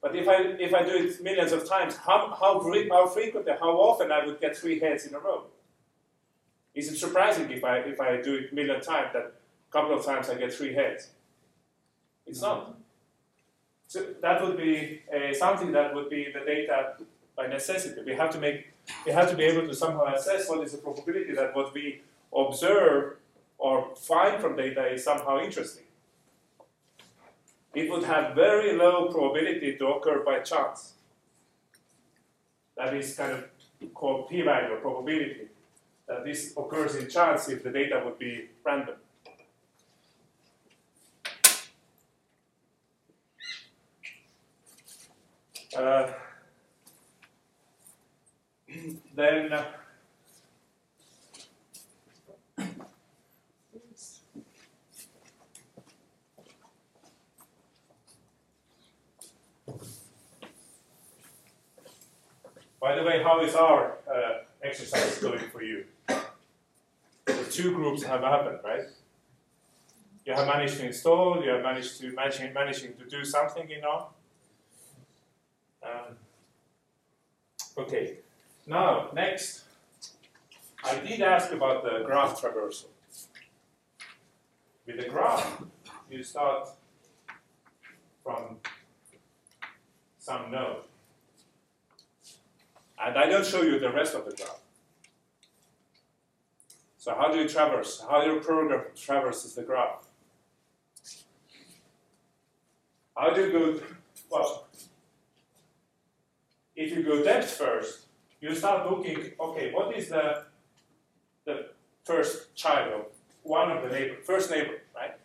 But 0.02 0.16
if 0.16 0.28
I 0.28 0.38
if 0.68 0.74
I 0.74 0.84
do 0.84 0.96
it 1.04 1.22
millions 1.22 1.52
of 1.52 1.68
times, 1.68 1.98
how 1.98 2.20
how, 2.42 2.54
how 2.94 3.08
frequently, 3.08 3.54
how 3.60 3.74
often 3.90 4.12
I 4.12 4.26
would 4.26 4.40
get 4.40 4.56
three 4.56 4.80
heads 4.80 5.06
in 5.08 5.14
a 5.16 5.20
row? 5.20 5.46
Is 6.74 6.92
it 6.92 6.98
surprising 6.98 7.50
if 7.58 7.64
I 7.64 7.78
if 7.94 8.00
I 8.00 8.22
do 8.22 8.36
it 8.36 8.54
million 8.54 8.80
times 8.82 9.10
that 9.14 9.26
a 9.70 9.72
couple 9.72 9.98
of 9.98 10.06
times 10.06 10.30
I 10.30 10.36
get 10.36 10.54
three 10.54 10.74
heads? 10.74 11.10
It's 12.26 12.42
not. 12.42 12.78
So 13.88 14.00
that 14.22 14.42
would 14.44 14.58
be 14.58 15.02
uh, 15.16 15.34
something 15.34 15.72
that 15.72 15.96
would 15.96 16.10
be 16.10 16.28
the 16.34 16.44
data 16.46 16.94
by 17.36 17.48
necessity. 17.48 18.02
We 18.06 18.16
have 18.16 18.32
to 18.32 18.40
make 18.40 18.60
we 19.06 19.12
have 19.12 19.30
to 19.30 19.36
be 19.36 19.44
able 19.44 19.68
to 19.68 19.76
somehow 19.76 20.06
assess 20.14 20.50
what 20.50 20.66
is 20.66 20.72
the 20.72 20.78
probability 20.78 21.34
that 21.34 21.56
what 21.56 21.74
we 21.74 22.02
observe 22.36 23.18
or 23.58 23.96
find 23.96 24.42
from 24.42 24.56
data 24.56 24.86
is 24.88 25.04
somehow 25.04 25.40
interesting. 25.40 25.84
It 27.74 27.90
would 27.92 28.04
have 28.04 28.36
very 28.36 28.76
low 28.76 29.08
probability 29.10 29.78
to 29.78 29.88
occur 29.88 30.24
by 30.24 30.40
chance. 30.40 30.94
That 32.76 32.94
is 32.94 33.16
kind 33.16 33.34
of 33.34 33.94
called 33.94 34.30
p-value 34.30 34.76
or 34.76 34.78
probability. 34.78 35.48
That 36.08 36.24
this 36.24 36.54
occurs 36.56 36.96
in 36.96 37.10
chance 37.10 37.50
if 37.50 37.64
the 37.64 37.72
data 37.72 38.02
would 38.04 38.18
be 38.18 38.50
random. 38.64 38.96
Uh, 45.76 46.12
then 49.16 49.54
uh, 49.54 49.66
by 62.82 62.96
the 62.96 63.04
way, 63.04 63.22
how 63.24 63.42
is 63.42 63.56
our 63.56 63.98
uh, 64.14 64.44
exercise 64.64 65.18
going 65.20 65.40
for 65.52 65.62
you? 65.62 65.86
The 66.08 67.44
two 67.52 67.74
groups 67.74 68.04
have 68.04 68.22
happened, 68.22 68.60
right? 68.64 68.84
You 70.26 70.34
have 70.34 70.48
managed 70.48 70.78
to 70.78 70.86
install. 70.86 71.44
You 71.44 71.52
have 71.52 71.64
managed 71.64 72.00
to 72.00 72.12
managing 72.12 72.54
managing 72.54 72.94
to 72.96 73.06
do 73.06 73.24
something, 73.24 73.70
you 73.70 73.82
know. 73.82 74.08
Um, 75.84 76.16
okay, 77.78 78.17
now 78.68 79.10
next, 79.14 79.64
I 80.84 81.00
did 81.00 81.22
ask 81.22 81.52
about 81.52 81.84
the 81.84 82.04
graph 82.06 82.40
traversal. 82.42 82.90
With 84.86 84.98
the 84.98 85.10
graph, 85.10 85.64
you 86.10 86.24
start 86.24 86.70
from 88.24 88.58
some 90.20 90.52
node. 90.52 90.84
And 93.00 93.18
I 93.18 93.28
don't 93.28 93.46
show 93.46 93.62
you 93.62 93.80
the 93.80 93.92
rest 93.92 94.16
of 94.16 94.26
the 94.26 94.36
graph. 94.36 94.60
So 96.98 97.16
how 97.16 97.32
do 97.32 97.38
you 97.38 97.48
traverse? 97.48 98.04
How 98.10 98.26
your 98.26 98.42
program 98.42 98.84
traverses 98.94 99.56
the 99.56 99.64
graph? 99.64 100.06
How 103.16 103.34
do 103.34 103.46
you 103.46 103.52
go? 103.52 103.80
Well, 104.30 104.68
if 106.76 106.92
you 106.92 107.04
go 107.04 107.24
depth 107.24 107.52
first, 107.52 108.07
you 108.42 108.56
start 108.56 108.90
looking. 108.90 109.32
Okay, 109.40 109.72
what 109.72 109.96
is 109.96 110.10
the 110.10 110.44
the 111.46 111.70
first 112.04 112.56
child 112.56 112.94
of 112.94 113.06
one 113.44 113.72
of 113.72 113.84
the 113.84 113.90
neighbor, 113.90 114.18
first 114.24 114.52
neighbor, 114.52 114.82
right? 114.96 115.16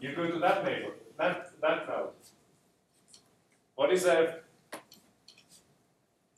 You 0.00 0.14
go 0.14 0.30
to 0.30 0.38
that 0.38 0.64
neighbor, 0.64 0.92
that 1.18 1.50
that 1.60 1.88
node. 1.88 2.10
What 3.74 3.92
is 3.92 4.04
the 4.04 4.40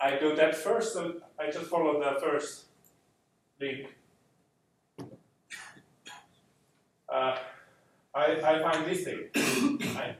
I 0.01 0.17
do 0.17 0.37
that 0.37 0.55
first, 0.55 0.93
so 0.93 1.15
I 1.39 1.51
just 1.51 1.67
follow 1.67 1.99
the 1.99 2.21
first 2.21 2.67
link. 3.61 3.89
Uh, 7.09 7.37
I, 8.15 8.41
I 8.41 8.63
find 8.63 8.87
this 8.87 9.05
thing. 9.05 9.29
right? 9.97 10.17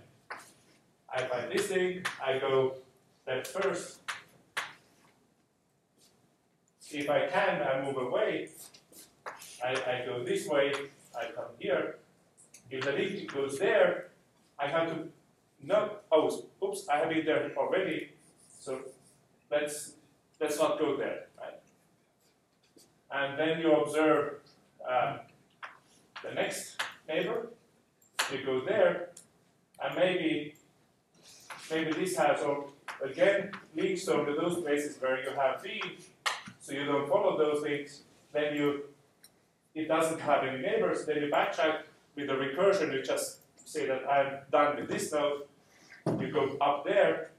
I 1.15 1.23
find 1.25 1.53
this 1.53 1.67
thing, 1.67 2.03
I 2.25 2.39
go 2.39 2.75
that 3.27 3.47
first. 3.47 4.01
If 6.91 7.11
I 7.11 7.27
can, 7.27 7.63
I 7.63 7.85
move 7.85 7.97
away. 7.99 8.49
I, 9.65 9.71
I 9.71 10.07
go 10.07 10.25
this 10.25 10.47
way, 10.47 10.73
I 11.15 11.27
come 11.35 11.53
here. 11.59 11.97
If 12.71 12.85
the 12.85 12.93
link 12.93 13.33
goes 13.33 13.59
there, 13.59 14.09
I 14.59 14.67
have 14.67 14.89
to 14.89 15.09
no 15.63 15.97
oh 16.13 16.45
oops, 16.63 16.89
I 16.89 16.99
have 16.99 17.11
it 17.11 17.27
there 17.27 17.53
already. 17.57 18.11
So 18.61 18.81
let's 19.51 19.95
let's 20.41 20.59
not 20.59 20.79
go 20.79 20.97
there, 20.97 21.27
right? 21.39 21.61
And 23.11 23.39
then 23.39 23.61
you 23.61 23.73
observe 23.73 24.35
um, 24.89 25.21
the 26.23 26.33
next 26.35 26.81
neighbor. 27.09 27.49
You 28.33 28.45
go 28.45 28.61
there, 28.61 29.11
and 29.83 29.97
maybe 29.97 30.55
maybe 31.71 31.93
this 31.93 32.17
has 32.17 32.41
or 32.43 32.67
again 33.03 33.53
leads 33.75 34.09
over 34.09 34.35
those 34.35 34.63
places 34.63 35.01
where 35.01 35.23
you 35.23 35.31
have 35.31 35.63
V, 35.63 35.81
so 36.69 36.75
you 36.75 36.85
don't 36.85 37.09
follow 37.09 37.39
those 37.39 37.63
links. 37.63 38.03
Then 38.33 38.55
you 38.55 38.83
it 39.75 39.89
doesn't 39.89 40.21
have 40.21 40.45
any 40.45 40.61
neighbors. 40.61 41.07
Then 41.07 41.17
you 41.17 41.31
backtrack 41.31 41.83
with 42.15 42.27
the 42.27 42.35
recursion. 42.35 42.93
You 42.93 43.03
just 43.03 43.39
say 43.65 43.87
that 43.87 44.03
I'm 44.11 44.41
done 44.53 44.77
with 44.77 44.89
this 44.89 45.11
node. 45.11 45.43
You 46.21 46.31
go 46.31 46.57
up 46.61 46.85
there, 46.85 47.31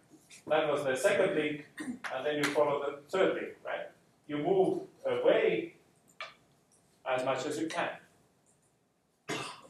that 0.48 0.72
was 0.72 0.84
the 0.84 0.96
second 0.96 1.36
link, 1.36 1.65
and 1.80 2.26
then 2.26 2.38
you 2.38 2.44
follow 2.44 2.82
the 2.86 3.02
third 3.10 3.36
link, 3.36 3.50
right? 3.65 3.89
You 4.28 4.38
move 4.38 4.82
away 5.06 5.76
as 7.08 7.24
much 7.26 7.46
as 7.46 7.60
you 7.60 7.68
can. 7.68 7.89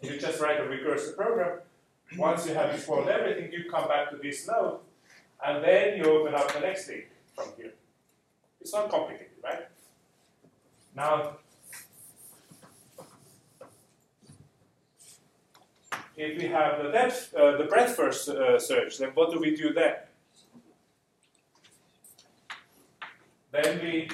You 0.02 0.18
just 0.18 0.40
write 0.42 0.60
a 0.60 0.64
recursive 0.64 1.18
program. 1.18 1.60
Once 2.18 2.48
you 2.48 2.54
have 2.54 2.74
explored 2.74 3.08
everything, 3.08 3.52
you 3.52 3.70
come 3.70 3.88
back 3.88 4.10
to 4.12 4.18
this 4.18 4.48
node, 4.48 4.80
and 5.46 5.64
then 5.64 5.98
you 5.98 6.06
open 6.06 6.34
up 6.34 6.52
the 6.54 6.60
next 6.60 6.88
link 6.88 7.08
from 7.36 7.50
here. 7.58 7.74
It's 8.62 8.74
not 8.74 8.90
complicated, 8.90 9.29
right? 9.44 9.68
Now, 10.96 11.38
if 16.18 16.38
we 16.38 16.48
have 16.48 16.84
the 16.84 16.92
depth, 16.92 17.34
uh, 17.34 17.58
the 17.58 17.64
breadth 17.64 17.96
first 17.96 18.30
uh, 18.30 18.60
search, 18.60 18.98
then 18.98 19.12
what 19.14 19.32
do 19.32 19.40
we 19.40 19.56
do 19.56 19.74
then? 19.74 19.96
Then 23.52 23.80
we 23.82 24.10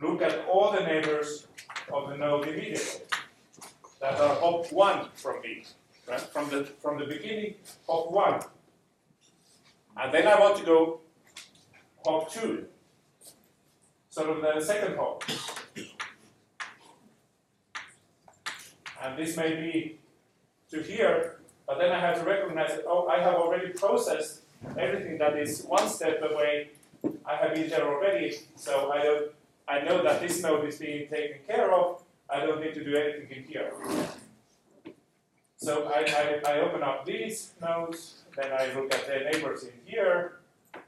look 0.00 0.20
at 0.20 0.44
all 0.46 0.72
the 0.72 0.80
neighbors 0.80 1.46
of 1.92 2.10
the 2.10 2.16
node 2.16 2.48
immediately 2.48 3.02
that 4.00 4.20
are 4.20 4.34
hop 4.36 4.70
one 4.72 5.08
from 5.14 5.40
me, 5.42 5.64
right? 6.08 6.20
From 6.20 6.50
the 6.50 6.64
from 6.82 6.98
the 6.98 7.06
beginning, 7.06 7.54
hop 7.86 8.10
one, 8.10 8.40
and 9.96 10.12
then 10.12 10.26
I 10.26 10.38
want 10.38 10.58
to 10.58 10.64
go 10.64 11.00
hop 12.04 12.30
two, 12.32 12.66
sort 14.10 14.30
of 14.30 14.42
the 14.42 14.60
second 14.60 14.96
hop, 14.96 15.24
and 19.02 19.18
this 19.18 19.36
may 19.36 19.54
be 19.54 19.98
to 20.70 20.82
here, 20.82 21.40
but 21.66 21.78
then 21.78 21.92
I 21.92 22.00
have 22.00 22.18
to 22.18 22.24
recognize 22.24 22.70
that 22.70 22.84
oh, 22.86 23.06
I 23.08 23.20
have 23.20 23.34
already 23.34 23.68
processed 23.68 24.40
everything 24.78 25.18
that 25.18 25.38
is 25.38 25.62
one 25.62 25.88
step 25.88 26.20
away, 26.22 26.70
I 27.24 27.36
have 27.36 27.54
been 27.54 27.68
there 27.68 27.84
already, 27.84 28.36
so 28.56 28.90
I 28.90 29.02
don't 29.02 29.32
I 29.66 29.80
know 29.80 30.02
that 30.02 30.20
this 30.20 30.42
node 30.42 30.68
is 30.68 30.78
being 30.78 31.08
taken 31.08 31.38
care 31.46 31.72
of, 31.72 32.02
I 32.28 32.40
don't 32.40 32.60
need 32.60 32.74
to 32.74 32.84
do 32.84 32.96
anything 32.96 33.30
in 33.30 33.44
here. 33.44 33.72
So 35.56 35.86
I, 35.86 36.40
I, 36.46 36.52
I 36.52 36.60
open 36.60 36.82
up 36.82 37.06
these 37.06 37.54
nodes, 37.62 38.24
then 38.36 38.52
I 38.52 38.74
look 38.74 38.92
at 38.94 39.06
the 39.06 39.30
neighbors 39.30 39.64
in 39.64 39.72
here, 39.86 40.40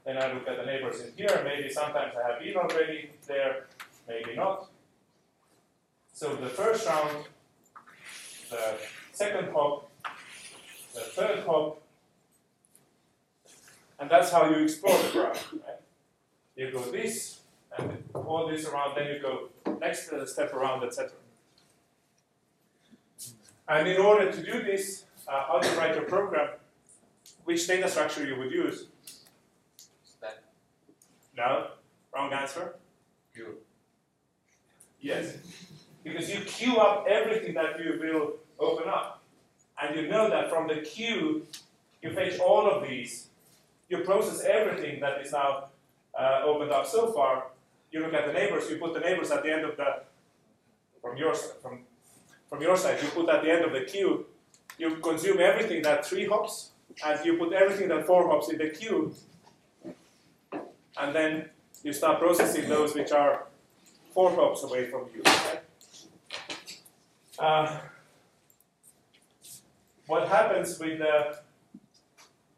then 0.07 0.17
I 0.23 0.31
look 0.31 0.47
at 0.47 0.55
the 0.55 0.65
neighbors 0.65 1.01
in 1.01 1.11
here, 1.17 1.41
maybe 1.43 1.69
sometimes 1.69 2.13
I 2.15 2.31
have 2.31 2.39
been 2.39 2.55
already 2.55 3.11
there, 3.27 3.65
maybe 4.07 4.37
not. 4.37 4.69
So 6.13 6.33
the 6.37 6.47
first 6.47 6.87
round, 6.87 7.25
the 8.49 8.77
second 9.11 9.49
hop, 9.51 9.91
the 10.93 11.01
third 11.01 11.43
hop, 11.45 11.81
and 13.99 14.09
that's 14.09 14.31
how 14.31 14.49
you 14.49 14.63
explore 14.63 14.97
the 14.97 15.09
graph. 15.11 15.51
Right? 15.51 15.81
You 16.55 16.71
go 16.71 16.89
this, 16.89 17.41
and 17.77 18.01
all 18.13 18.47
this 18.47 18.65
around, 18.65 18.95
then 18.95 19.07
you 19.07 19.19
go 19.21 19.49
next 19.81 20.13
uh, 20.13 20.25
step 20.25 20.53
around, 20.53 20.85
etc. 20.85 21.11
And 23.67 23.89
in 23.89 23.97
order 23.97 24.31
to 24.31 24.41
do 24.41 24.63
this, 24.63 25.03
uh, 25.27 25.43
how 25.47 25.59
to 25.59 25.69
write 25.77 25.95
your 25.95 26.05
program, 26.05 26.51
which 27.43 27.67
data 27.67 27.89
structure 27.89 28.25
you 28.25 28.37
would 28.37 28.51
use? 28.51 28.87
No, 31.37 31.67
wrong 32.13 32.33
answer. 32.33 32.75
Queue. 33.33 33.57
Yes, 34.99 35.37
because 36.03 36.33
you 36.33 36.41
queue 36.41 36.77
up 36.77 37.05
everything 37.07 37.53
that 37.53 37.79
you 37.79 37.99
will 38.01 38.33
open 38.59 38.89
up, 38.89 39.21
and 39.79 39.95
you 39.95 40.07
know 40.07 40.27
that 40.29 40.49
from 40.49 40.67
the 40.67 40.77
queue, 40.77 41.45
you 42.01 42.11
fetch 42.11 42.39
all 42.39 42.67
of 42.67 42.87
these, 42.87 43.27
you 43.89 43.99
process 43.99 44.43
everything 44.43 44.99
that 44.99 45.21
is 45.21 45.31
now 45.31 45.65
uh, 46.19 46.41
opened 46.43 46.71
up 46.71 46.87
so 46.87 47.13
far. 47.13 47.47
You 47.91 48.01
look 48.01 48.13
at 48.15 48.25
the 48.25 48.33
neighbors, 48.33 48.69
you 48.69 48.77
put 48.77 48.95
the 48.95 48.99
neighbors 48.99 49.29
at 49.29 49.43
the 49.43 49.53
end 49.53 49.63
of 49.63 49.77
the 49.77 50.01
from 51.01 51.17
your 51.17 51.35
from 51.35 51.81
from 52.49 52.61
your 52.61 52.75
side, 52.75 52.97
you 53.03 53.09
put 53.09 53.29
at 53.29 53.43
the 53.43 53.51
end 53.51 53.63
of 53.63 53.71
the 53.71 53.81
queue, 53.81 54.25
you 54.79 54.95
consume 54.95 55.39
everything 55.39 55.83
that 55.83 56.03
three 56.03 56.25
hops, 56.25 56.71
and 57.05 57.23
you 57.23 57.37
put 57.37 57.53
everything 57.53 57.89
that 57.89 58.07
four 58.07 58.27
hops 58.27 58.49
in 58.49 58.57
the 58.57 58.69
queue, 58.69 59.13
and 60.99 61.15
then 61.15 61.49
you 61.83 61.93
start 61.93 62.19
processing 62.19 62.67
those 62.69 62.95
which 62.95 63.11
are 63.11 63.45
four 64.13 64.31
hops 64.31 64.63
away 64.63 64.89
from 64.89 65.05
you. 65.13 65.21
Uh, 67.39 67.79
what 70.07 70.27
happens 70.27 70.79
with 70.79 70.99
the 70.99 71.37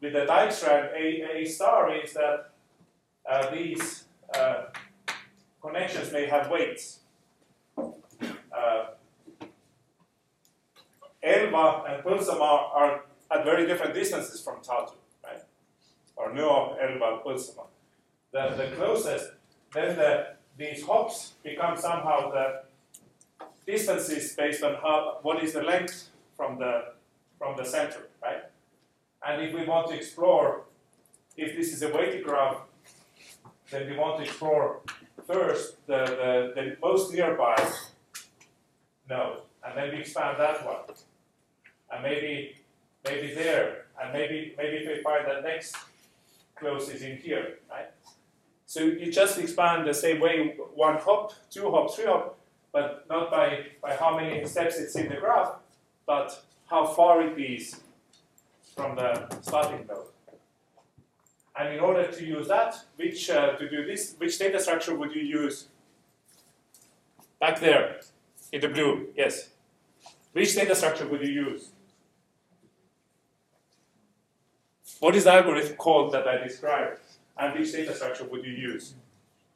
with 0.00 0.14
the 0.14 0.20
Dijkstra 0.20 0.86
and 0.86 0.96
A, 0.96 1.38
A 1.38 1.44
star 1.44 1.94
is 1.94 2.14
that 2.14 2.50
uh, 3.28 3.50
these 3.50 4.04
uh, 4.34 4.64
connections 5.60 6.10
may 6.12 6.26
have 6.26 6.48
weights. 6.48 7.00
Uh, 7.76 8.86
Elva 11.22 11.84
and 11.86 12.02
Põltsamaa 12.02 12.74
are 12.74 13.04
at 13.30 13.44
very 13.44 13.66
different 13.66 13.92
distances 13.92 14.42
from 14.42 14.62
Tartu, 14.62 14.94
right? 15.22 15.42
Or 16.16 16.32
no, 16.32 16.76
Elva, 16.80 17.20
Põltsamaa. 17.22 17.66
The, 18.32 18.54
the 18.56 18.76
closest, 18.76 19.32
then 19.74 19.96
the, 19.96 20.34
these 20.56 20.84
hops 20.84 21.32
become 21.42 21.76
somehow 21.76 22.30
the 22.30 22.62
distances 23.66 24.34
based 24.34 24.62
on 24.62 24.74
how 24.74 25.18
what 25.22 25.42
is 25.42 25.52
the 25.52 25.62
length 25.62 26.08
from 26.36 26.58
the 26.58 26.94
from 27.38 27.56
the 27.56 27.64
center, 27.64 28.08
right? 28.22 28.42
And 29.26 29.42
if 29.42 29.54
we 29.54 29.64
want 29.64 29.88
to 29.88 29.94
explore, 29.96 30.64
if 31.36 31.56
this 31.56 31.72
is 31.72 31.82
a 31.82 31.88
weighted 31.88 32.24
graph, 32.24 32.58
then 33.70 33.88
we 33.88 33.96
want 33.96 34.18
to 34.18 34.24
explore 34.24 34.80
first 35.26 35.86
the, 35.86 36.04
the, 36.04 36.52
the 36.54 36.76
most 36.82 37.12
nearby 37.12 37.56
node, 39.08 39.38
and 39.64 39.76
then 39.76 39.90
we 39.92 40.00
expand 40.00 40.36
that 40.38 40.64
one. 40.64 40.96
And 41.92 42.02
maybe 42.02 42.56
maybe 43.04 43.34
there, 43.34 43.86
and 44.00 44.12
maybe 44.12 44.54
maybe 44.56 44.76
if 44.78 44.88
we 44.88 45.02
find 45.02 45.26
that 45.26 45.42
next 45.42 45.76
close 46.56 46.88
is 46.90 47.02
in 47.02 47.16
here, 47.16 47.58
right? 47.70 47.90
So 48.70 48.82
you 48.82 49.10
just 49.10 49.36
expand 49.36 49.84
the 49.84 49.92
same 49.92 50.20
way, 50.20 50.54
one 50.76 50.96
hop, 50.98 51.32
two 51.50 51.72
hop, 51.72 51.92
three 51.92 52.04
hop, 52.04 52.38
but 52.72 53.04
not 53.10 53.28
by, 53.28 53.66
by 53.82 53.96
how 53.96 54.16
many 54.16 54.46
steps 54.46 54.78
it's 54.78 54.94
in 54.94 55.08
the 55.08 55.16
graph, 55.16 55.56
but 56.06 56.40
how 56.68 56.86
far 56.86 57.20
it 57.20 57.36
is 57.36 57.80
from 58.76 58.94
the 58.94 59.26
starting 59.40 59.84
node. 59.88 60.06
And 61.58 61.74
in 61.74 61.80
order 61.80 62.12
to 62.12 62.24
use 62.24 62.46
that, 62.46 62.76
which 62.94 63.28
uh, 63.28 63.56
to 63.56 63.68
do 63.68 63.84
this, 63.84 64.14
which 64.18 64.38
data 64.38 64.60
structure 64.60 64.94
would 64.94 65.16
you 65.16 65.22
use? 65.22 65.66
Back 67.40 67.58
there, 67.58 67.98
in 68.52 68.60
the 68.60 68.68
blue, 68.68 69.08
yes. 69.16 69.48
Which 70.30 70.54
data 70.54 70.76
structure 70.76 71.08
would 71.08 71.22
you 71.22 71.32
use? 71.32 71.70
What 75.00 75.16
is 75.16 75.24
the 75.24 75.32
algorithm 75.32 75.74
called 75.74 76.12
that 76.12 76.28
I 76.28 76.36
described? 76.36 77.00
And 77.40 77.58
which 77.58 77.72
data 77.72 77.94
structure 77.94 78.24
would 78.24 78.44
you 78.44 78.52
use? 78.52 78.94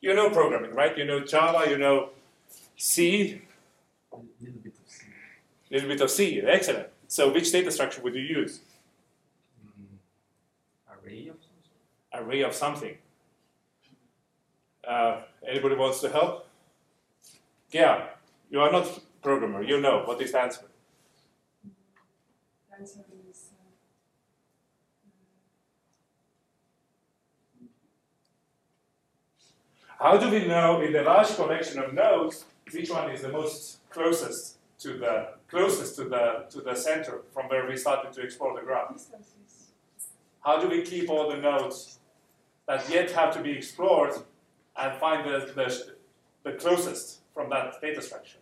You 0.01 0.15
know 0.15 0.31
programming, 0.31 0.75
right? 0.75 0.97
You 0.97 1.05
know 1.05 1.21
Java, 1.21 1.69
you 1.71 1.77
know 1.77 2.11
C, 2.77 3.43
A 4.11 4.17
little 4.41 4.61
bit 4.63 4.73
of 4.73 4.89
C. 4.89 5.07
A 5.71 5.75
little 5.75 5.89
bit 5.89 6.01
of 6.01 6.11
C. 6.11 6.41
Excellent. 6.41 6.89
So 7.09 7.31
which 7.33 7.53
data 7.53 7.71
structure 7.71 8.01
would 8.01 8.15
you 8.15 8.23
use? 8.23 8.61
Mm, 9.63 9.99
array 10.93 11.29
of 11.29 11.37
some 11.37 11.61
sort. 11.63 12.25
Array 12.25 12.43
of 12.43 12.55
something. 12.55 12.97
Uh, 14.87 15.21
anybody 15.47 15.75
wants 15.77 16.01
to 16.01 16.09
help? 16.09 16.49
Yeah, 17.71 18.07
you 18.51 18.61
are 18.61 18.73
not 18.73 18.99
programmer. 19.23 19.63
You 19.63 19.81
know 19.81 20.05
what 20.05 20.21
is 20.23 20.33
the 20.33 20.41
answer. 20.41 20.63
answer 22.79 23.05
is 23.31 23.51
How 30.05 30.19
do 30.19 30.29
we 30.29 30.47
know 30.47 30.83
in 30.83 30.93
the 30.93 31.01
large 31.01 31.35
collection 31.35 31.79
of 31.79 31.95
nodes 31.95 32.45
which 32.71 32.91
one 32.91 33.11
is 33.11 33.23
the 33.23 33.31
most 33.31 33.79
closest 33.89 34.59
to 34.81 34.99
the 34.99 35.29
closest 35.49 35.97
to 35.97 36.05
the 36.05 36.45
to 36.51 36.61
the 36.61 36.75
center 36.75 37.23
from 37.33 37.49
where 37.49 37.67
we 37.67 37.75
started 37.79 38.13
to 38.13 38.21
explore 38.21 38.53
the 38.55 38.67
graph? 38.67 39.01
How 40.45 40.61
do 40.61 40.69
we 40.69 40.83
keep 40.83 41.09
all 41.09 41.31
the 41.31 41.39
nodes 41.39 42.01
that 42.69 42.87
yet 42.91 43.13
have 43.13 43.33
to 43.33 43.41
be 43.41 43.53
explored 43.53 44.13
and 44.77 45.01
find 45.01 45.27
the, 45.27 45.39
the, 45.57 45.69
the 46.43 46.53
closest 46.59 47.21
from 47.33 47.49
that 47.49 47.81
data 47.81 48.03
structure? 48.03 48.41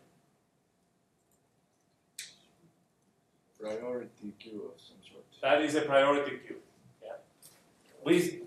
priority 3.60 4.32
queue 4.40 4.72
of 4.74 4.80
some 4.80 4.96
sort. 5.08 5.24
That 5.40 5.62
is 5.62 5.76
a 5.76 5.82
priority 5.82 6.38
queue. 6.44 6.56
Yeah. 7.00 7.18
We, 8.04 8.40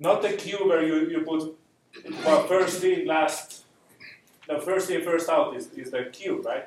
not 0.00 0.22
the 0.22 0.32
queue 0.32 0.66
where 0.66 0.82
you, 0.82 1.08
you 1.08 1.20
put 1.20 1.56
well, 2.24 2.46
first 2.46 2.82
in, 2.84 3.06
last, 3.06 3.64
The 4.48 4.60
first 4.60 4.90
in, 4.90 5.02
first 5.02 5.28
out 5.28 5.56
is, 5.56 5.72
is 5.72 5.90
the 5.90 6.04
queue, 6.12 6.42
right? 6.42 6.64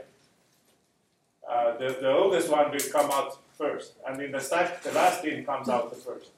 Uh, 1.50 1.78
the, 1.78 1.98
the 2.02 2.12
oldest 2.12 2.50
one 2.50 2.72
will 2.72 2.90
come 2.92 3.10
out 3.12 3.38
first, 3.58 3.94
and 4.06 4.22
in 4.22 4.32
the 4.32 4.40
stack, 4.40 4.84
the 4.84 4.92
last 4.92 5.24
in 5.26 5.46
comes 5.46 5.70
out 5.70 5.90
the 5.90 5.96
first. 5.96 6.30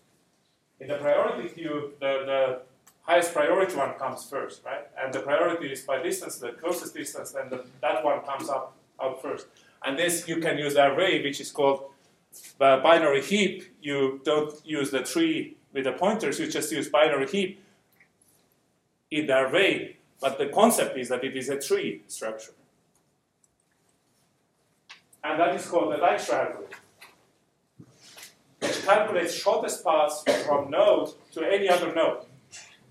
In 0.80 0.88
the 0.88 0.96
priority 0.96 1.50
queue, 1.50 1.94
the, 2.00 2.24
the 2.26 2.62
highest 3.02 3.34
priority 3.34 3.76
one 3.76 3.94
comes 3.96 4.28
first, 4.30 4.64
right? 4.64 4.88
And 4.98 5.14
the 5.14 5.20
priority 5.20 5.72
is 5.72 5.82
by 5.82 6.02
distance, 6.02 6.38
the 6.38 6.54
closest 6.54 6.94
distance, 6.96 7.32
then 7.32 7.50
the, 7.50 7.66
that 7.82 8.04
one 8.04 8.22
comes 8.22 8.50
up 8.50 8.76
out 9.02 9.22
first. 9.22 9.48
And 9.84 9.98
this 9.98 10.28
you 10.28 10.38
can 10.38 10.58
use 10.58 10.76
array, 10.76 11.22
which 11.24 11.42
is 11.42 11.52
called 11.52 11.86
the 12.60 12.80
binary 12.84 13.22
heap. 13.22 13.76
You 13.82 14.22
don't 14.24 14.54
use 14.66 14.92
the 14.92 15.04
tree 15.04 15.58
with 15.74 15.86
the 15.86 15.94
pointers, 15.94 16.40
you 16.40 16.48
just 16.52 16.72
use 16.72 16.88
binary 16.90 17.28
heap 17.28 17.60
in 19.12 19.28
the 19.28 19.38
array. 19.38 19.98
But 20.20 20.38
the 20.38 20.48
concept 20.48 20.98
is 20.98 21.10
that 21.10 21.24
it 21.24 21.36
is 21.36 21.50
a 21.50 21.60
tree 21.60 22.04
structure. 22.08 22.54
And 25.24 25.40
that 25.40 25.56
is 25.56 25.68
called 25.68 25.94
the 25.94 25.98
Dijkstra 25.98 26.48
algorithm, 26.48 26.80
which 28.60 28.84
calculates 28.84 29.36
shortest 29.36 29.84
paths 29.84 30.24
from 30.46 30.72
node 30.72 31.10
to 31.34 31.44
any 31.44 31.70
other 31.70 31.94
node. 31.94 32.26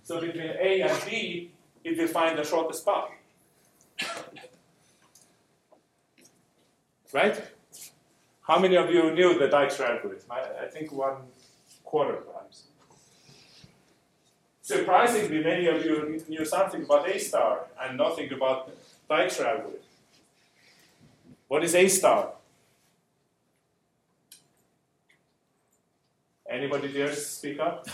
So 0.05 0.21
between 0.21 0.51
A 0.61 0.83
and 0.83 1.05
B, 1.07 1.51
it 1.83 1.99
will 1.99 2.09
find 2.09 2.39
the 2.39 2.45
shortest 2.45 2.85
path. 2.85 3.11
Right? 7.13 7.43
How 8.43 8.59
many 8.59 8.77
of 8.77 8.91
you 8.91 9.13
knew 9.13 9.39
the 9.39 9.49
Dijkstra 9.49 9.91
algorithm? 9.91 10.31
I, 10.31 10.65
I 10.65 10.69
think 10.69 10.93
one 10.93 11.17
quarter 11.85 12.15
perhaps. 12.15 12.70
Surprisingly, 14.71 15.43
many 15.43 15.67
of 15.67 15.85
you 15.85 16.23
knew 16.29 16.45
something 16.45 16.85
about 16.85 17.09
A 17.09 17.19
star 17.19 17.67
and 17.81 17.99
nothing 17.99 18.33
about 18.33 18.71
Dijkstra. 19.11 19.65
What 21.49 21.65
is 21.65 21.75
A 21.75 21.89
star? 21.89 22.35
Anybody 26.49 26.93
dare 26.93 27.13
speak 27.13 27.59
up? 27.59 27.85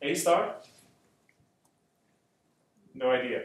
A 0.00 0.14
star? 0.14 0.54
No 2.94 3.10
idea. 3.10 3.42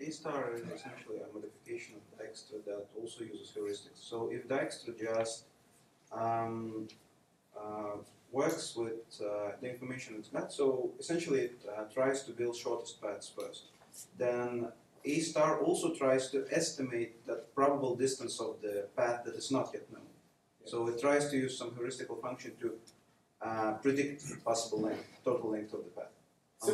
A 0.00 0.10
star 0.10 0.52
is 0.54 0.62
essentially 0.62 1.18
a 1.18 1.32
modification 1.32 1.94
of 1.94 2.18
Dijkstra 2.18 2.64
that 2.64 2.86
also 3.00 3.22
uses 3.22 3.52
heuristics. 3.56 4.00
So 4.10 4.28
if 4.32 4.48
Dijkstra 4.48 4.98
just 4.98 5.44
um, 6.14 6.88
uh, 7.58 7.96
works 8.30 8.74
with 8.76 9.20
uh, 9.20 9.52
the 9.60 9.70
information 9.70 10.16
it's 10.18 10.32
met, 10.32 10.52
so 10.52 10.90
essentially 10.98 11.40
it 11.40 11.58
uh, 11.68 11.84
tries 11.92 12.22
to 12.24 12.32
build 12.32 12.56
shortest 12.56 13.00
paths 13.02 13.30
first. 13.36 13.64
Then 14.18 14.68
A 15.04 15.18
star 15.20 15.58
also 15.60 15.92
tries 15.94 16.30
to 16.30 16.46
estimate 16.50 17.26
the 17.26 17.36
probable 17.54 17.96
distance 17.96 18.40
of 18.40 18.60
the 18.62 18.86
path 18.96 19.24
that 19.24 19.34
is 19.34 19.50
not 19.50 19.70
yet 19.74 19.90
known. 19.92 20.06
So 20.64 20.86
it 20.88 21.00
tries 21.00 21.28
to 21.30 21.36
use 21.36 21.58
some 21.58 21.70
heuristical 21.72 22.20
function 22.22 22.52
to 22.60 22.68
uh, 23.40 23.72
predict 23.82 24.22
possible 24.44 24.80
length, 24.82 25.04
total 25.24 25.50
length 25.50 25.72
of 25.74 25.84
the 25.84 25.90
path, 25.90 26.12
So-. 26.58 26.72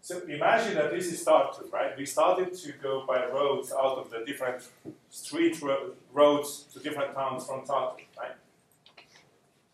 So 0.00 0.20
imagine 0.26 0.74
that 0.76 0.90
this 0.90 1.06
is 1.12 1.20
start 1.20 1.54
two, 1.56 1.68
right? 1.70 1.92
We 1.98 2.06
started 2.06 2.54
to 2.54 2.72
go 2.82 3.04
by 3.06 3.26
roads 3.26 3.72
out 3.72 3.98
of 3.98 4.10
the 4.10 4.24
different 4.24 4.62
street 5.10 5.60
ro- 5.60 5.92
roads 6.12 6.64
to 6.72 6.78
different 6.80 7.14
towns 7.14 7.46
from 7.46 7.60
Tartu, 7.66 8.04
right? 8.18 8.36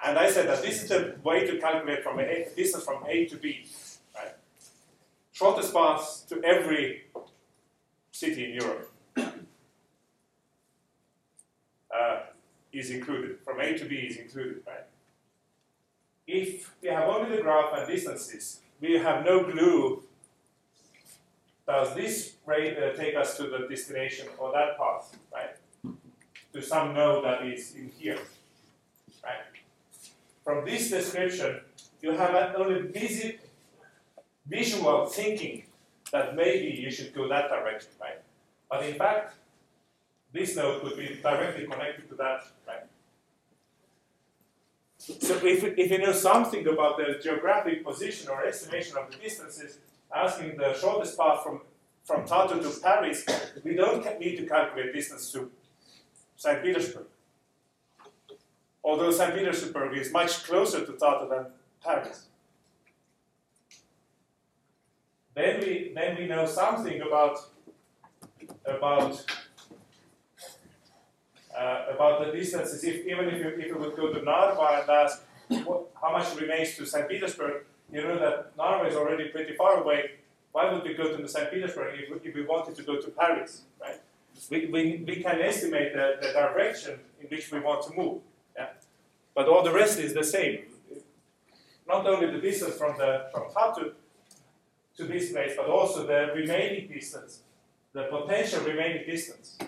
And 0.03 0.19
I 0.19 0.31
said 0.31 0.49
that 0.49 0.63
this 0.63 0.83
is 0.83 0.89
the 0.89 1.17
way 1.23 1.47
to 1.47 1.59
calculate 1.59 2.03
from 2.03 2.19
a 2.19 2.47
distance 2.57 2.85
from 2.85 3.05
A 3.07 3.27
to 3.27 3.37
B, 3.37 3.67
right? 4.15 4.35
Shortest 5.33 5.73
path 5.73 6.25
to 6.29 6.43
every 6.43 7.05
city 8.13 8.45
in 8.45 8.55
Europe 8.55 8.93
uh, 11.95 12.21
is 12.73 12.91
included. 12.91 13.39
From 13.45 13.61
A 13.61 13.77
to 13.79 13.85
B 13.85 13.97
is 13.97 14.17
included, 14.17 14.63
right? 14.67 14.87
If 16.27 16.75
we 16.83 16.89
have 16.89 17.09
only 17.09 17.37
the 17.37 17.43
graph 17.43 17.73
and 17.75 17.87
distances, 17.87 18.61
we 18.81 18.95
have 18.99 19.25
no 19.25 19.45
clue 19.45 20.03
does 21.67 21.95
this 21.95 22.35
rate 22.45 22.77
uh, 22.77 22.93
take 22.95 23.17
us 23.17 23.37
to 23.39 23.45
the 23.45 23.67
destination 23.69 24.29
or 24.39 24.53
that 24.53 24.77
path, 24.79 25.17
right? 25.33 25.57
To 26.53 26.63
some 26.63 26.95
node 26.95 27.25
that 27.25 27.47
is 27.47 27.75
in 27.75 27.91
here? 27.99 28.19
From 30.45 30.65
this 30.65 30.91
description, 30.91 31.61
you 32.03 32.13
have 32.13 32.55
only 32.57 33.39
visual 34.47 35.07
thinking 35.07 35.65
that 36.13 36.37
maybe 36.37 36.81
you 36.81 36.91
should 36.91 37.15
go 37.15 37.29
that 37.29 37.49
direction, 37.49 37.91
right? 38.01 38.21
But 38.71 38.85
in 38.85 38.95
fact, 38.95 39.35
this 40.33 40.55
node 40.55 40.83
could 40.83 40.97
be 40.99 41.19
directly 41.23 41.67
connected 41.67 42.09
to 42.11 42.15
that, 42.17 42.47
right? 42.69 42.85
So 44.99 45.35
if, 45.45 45.65
if 45.65 45.91
you 45.91 45.99
know 45.99 46.13
something 46.13 46.67
about 46.67 46.99
the 46.99 47.19
geographic 47.23 47.85
position 47.85 48.29
or 48.29 48.45
estimation 48.45 48.97
of 48.97 49.11
the 49.11 49.17
distances, 49.17 49.79
asking 50.15 50.57
the 50.57 50.75
shortest 50.75 51.19
path 51.19 51.43
from, 51.43 51.61
from 52.05 52.27
Tartu 52.27 52.63
to 52.63 52.81
Paris, 52.81 53.25
we 53.63 53.75
don't 53.75 54.05
need 54.21 54.37
to 54.37 54.47
calculate 54.47 54.93
distance 54.93 55.31
to 55.33 55.51
St. 56.37 56.63
Petersburg. 56.63 57.07
Although 58.85 59.11
St. 59.11 59.35
Petersburg 59.35 59.97
is 59.97 60.13
much 60.13 60.45
closer 60.45 60.85
to 60.85 60.93
Tartu 60.93 61.29
than 61.31 61.47
Paris. 61.83 62.27
Then 65.35 65.61
we, 65.61 65.93
then 65.95 66.17
we 66.17 66.27
know 66.27 66.47
something 66.47 67.01
about, 67.01 67.39
about, 68.67 69.25
uh, 71.59 71.85
about 71.95 72.25
the 72.27 72.33
distances. 72.33 72.85
If, 72.85 73.07
even 73.07 73.29
if 73.29 73.39
you, 73.41 73.49
if 73.49 73.67
you 73.67 73.79
would 73.79 73.97
go 73.97 74.13
to 74.13 74.23
Narva 74.23 74.81
and 74.83 74.91
ask 74.91 75.23
what, 75.67 75.87
how 76.01 76.13
much 76.13 76.37
remains 76.39 76.77
to 76.77 76.87
St. 76.87 77.09
Petersburg, 77.09 77.65
you 77.91 78.03
know 78.03 78.19
that 78.19 78.57
Narva 78.57 78.87
is 78.89 78.97
already 78.97 79.29
pretty 79.31 79.55
far 79.57 79.83
away. 79.83 80.11
Why 80.53 80.73
would 80.73 80.85
we 80.85 80.95
go 80.95 81.17
to 81.17 81.27
St. 81.29 81.51
Petersburg 81.51 81.99
if, 81.99 82.11
we- 82.11 82.29
if 82.29 82.35
we 82.35 82.43
wanted 82.45 82.77
to 82.77 82.83
go 82.83 83.01
to 83.01 83.09
Paris, 83.11 83.63
right? 83.81 84.01
We, 84.51 84.67
we, 84.67 85.05
we 85.07 85.17
can 85.23 85.41
estimate 85.41 85.95
the, 85.95 86.17
the 86.21 86.33
direction 86.33 86.99
in 87.21 87.27
which 87.29 87.51
we 87.51 87.61
want 87.61 87.87
to 87.89 87.97
move? 87.97 88.21
But 89.35 89.49
all 89.49 89.63
the 89.65 89.73
rest 89.73 89.99
is 89.99 90.15
the 90.15 90.25
same. 90.25 90.61
Not 91.87 92.07
only 92.07 92.31
the 92.31 92.41
distance 92.41 92.77
from 92.77 92.97
the 92.97 93.27
from 93.33 93.51
Tartu 93.51 93.93
to 94.97 95.05
this 95.05 95.33
place, 95.33 95.53
but 95.57 95.67
also 95.67 96.07
the 96.07 96.33
remaining 96.35 96.89
distance, 96.89 97.41
the 97.93 98.05
potential 98.05 98.63
remaining 98.63 99.05
distance. 99.07 99.59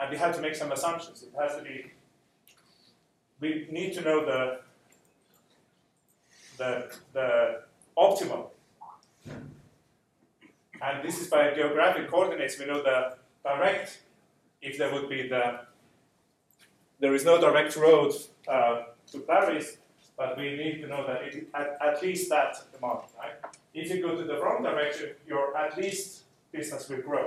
And 0.00 0.10
we 0.10 0.16
have 0.18 0.34
to 0.36 0.42
make 0.42 0.54
some 0.54 0.72
assumptions. 0.72 1.22
It 1.22 1.32
has 1.40 1.56
to 1.56 1.62
be. 1.62 1.92
We 3.40 3.68
need 3.70 3.94
to 3.94 4.00
know 4.02 4.24
the 4.24 4.60
the 6.56 6.92
the 7.12 7.60
optimal. 7.96 8.50
And 10.80 11.02
this 11.02 11.20
is 11.20 11.28
by 11.28 11.54
geographic 11.54 12.08
coordinates. 12.08 12.58
We 12.58 12.66
know 12.66 12.82
the 12.82 13.16
direct, 13.44 14.00
if 14.60 14.78
there 14.78 14.92
would 14.92 15.08
be 15.08 15.28
the. 15.28 15.67
There 17.00 17.14
is 17.14 17.24
no 17.24 17.40
direct 17.40 17.76
road 17.76 18.12
uh, 18.48 18.82
to 19.12 19.20
Paris, 19.20 19.76
but 20.16 20.36
we 20.36 20.56
need 20.56 20.80
to 20.82 20.88
know 20.88 21.06
that 21.06 21.22
it 21.22 21.48
at, 21.54 21.78
at 21.80 22.02
least 22.02 22.28
that 22.30 22.56
amount, 22.76 23.04
right? 23.16 23.34
If 23.72 23.90
you 23.90 24.02
go 24.02 24.16
to 24.16 24.24
the 24.24 24.40
wrong 24.40 24.62
direction, 24.62 25.10
your 25.26 25.56
at 25.56 25.78
least 25.78 26.24
distance 26.52 26.88
will 26.88 27.02
grow. 27.02 27.24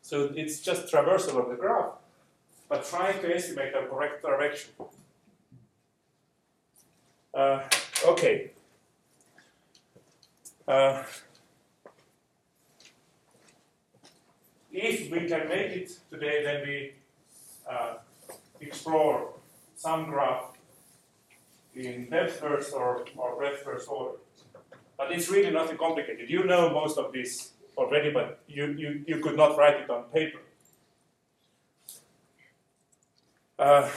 So 0.00 0.32
it's 0.34 0.60
just 0.60 0.92
traversal 0.92 1.36
of 1.42 1.50
the 1.50 1.56
graph, 1.56 1.92
but 2.68 2.84
trying 2.84 3.20
to 3.20 3.34
estimate 3.34 3.72
the 3.74 3.86
correct 3.88 4.22
direction. 4.22 4.72
Uh, 7.34 7.62
okay. 8.06 8.50
Uh, 10.66 11.02
if 14.72 15.10
we 15.10 15.28
can 15.28 15.48
make 15.48 15.72
it 15.72 15.98
today, 16.10 16.42
then 16.42 16.62
we 16.66 16.92
uh, 17.70 17.94
explore 18.62 19.34
some 19.74 20.06
graph 20.06 20.44
in 21.74 22.08
depth 22.10 22.40
first 22.40 22.72
or, 22.72 23.04
or 23.16 23.36
breadth 23.36 23.62
first 23.62 23.88
order. 23.88 24.18
But 24.96 25.12
it's 25.12 25.28
really 25.28 25.50
nothing 25.50 25.78
complicated. 25.78 26.30
You 26.30 26.44
know 26.44 26.70
most 26.70 26.98
of 26.98 27.12
this 27.12 27.52
already, 27.76 28.10
but 28.10 28.40
you, 28.46 28.66
you, 28.78 29.04
you 29.06 29.18
could 29.18 29.36
not 29.36 29.56
write 29.56 29.80
it 29.80 29.90
on 29.90 30.04
paper. 30.04 30.38
Uh, 33.58 33.88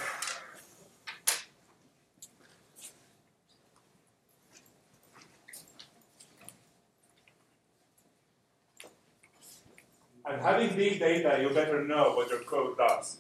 and 10.30 10.42
having 10.42 10.76
big 10.76 11.00
data, 11.00 11.40
you 11.42 11.50
better 11.50 11.84
know 11.84 12.14
what 12.16 12.30
your 12.30 12.40
code 12.40 12.78
does. 12.78 13.18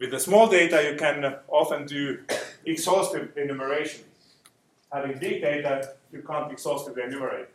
With 0.00 0.12
the 0.12 0.18
small 0.18 0.48
data, 0.48 0.82
you 0.90 0.96
can 0.96 1.36
often 1.48 1.84
do 1.84 2.20
exhaustive 2.64 3.36
enumeration. 3.36 4.04
Having 4.90 5.18
big 5.18 5.42
data, 5.42 5.92
you 6.10 6.22
can't 6.22 6.50
exhaustively 6.50 7.02
enumerate, 7.02 7.50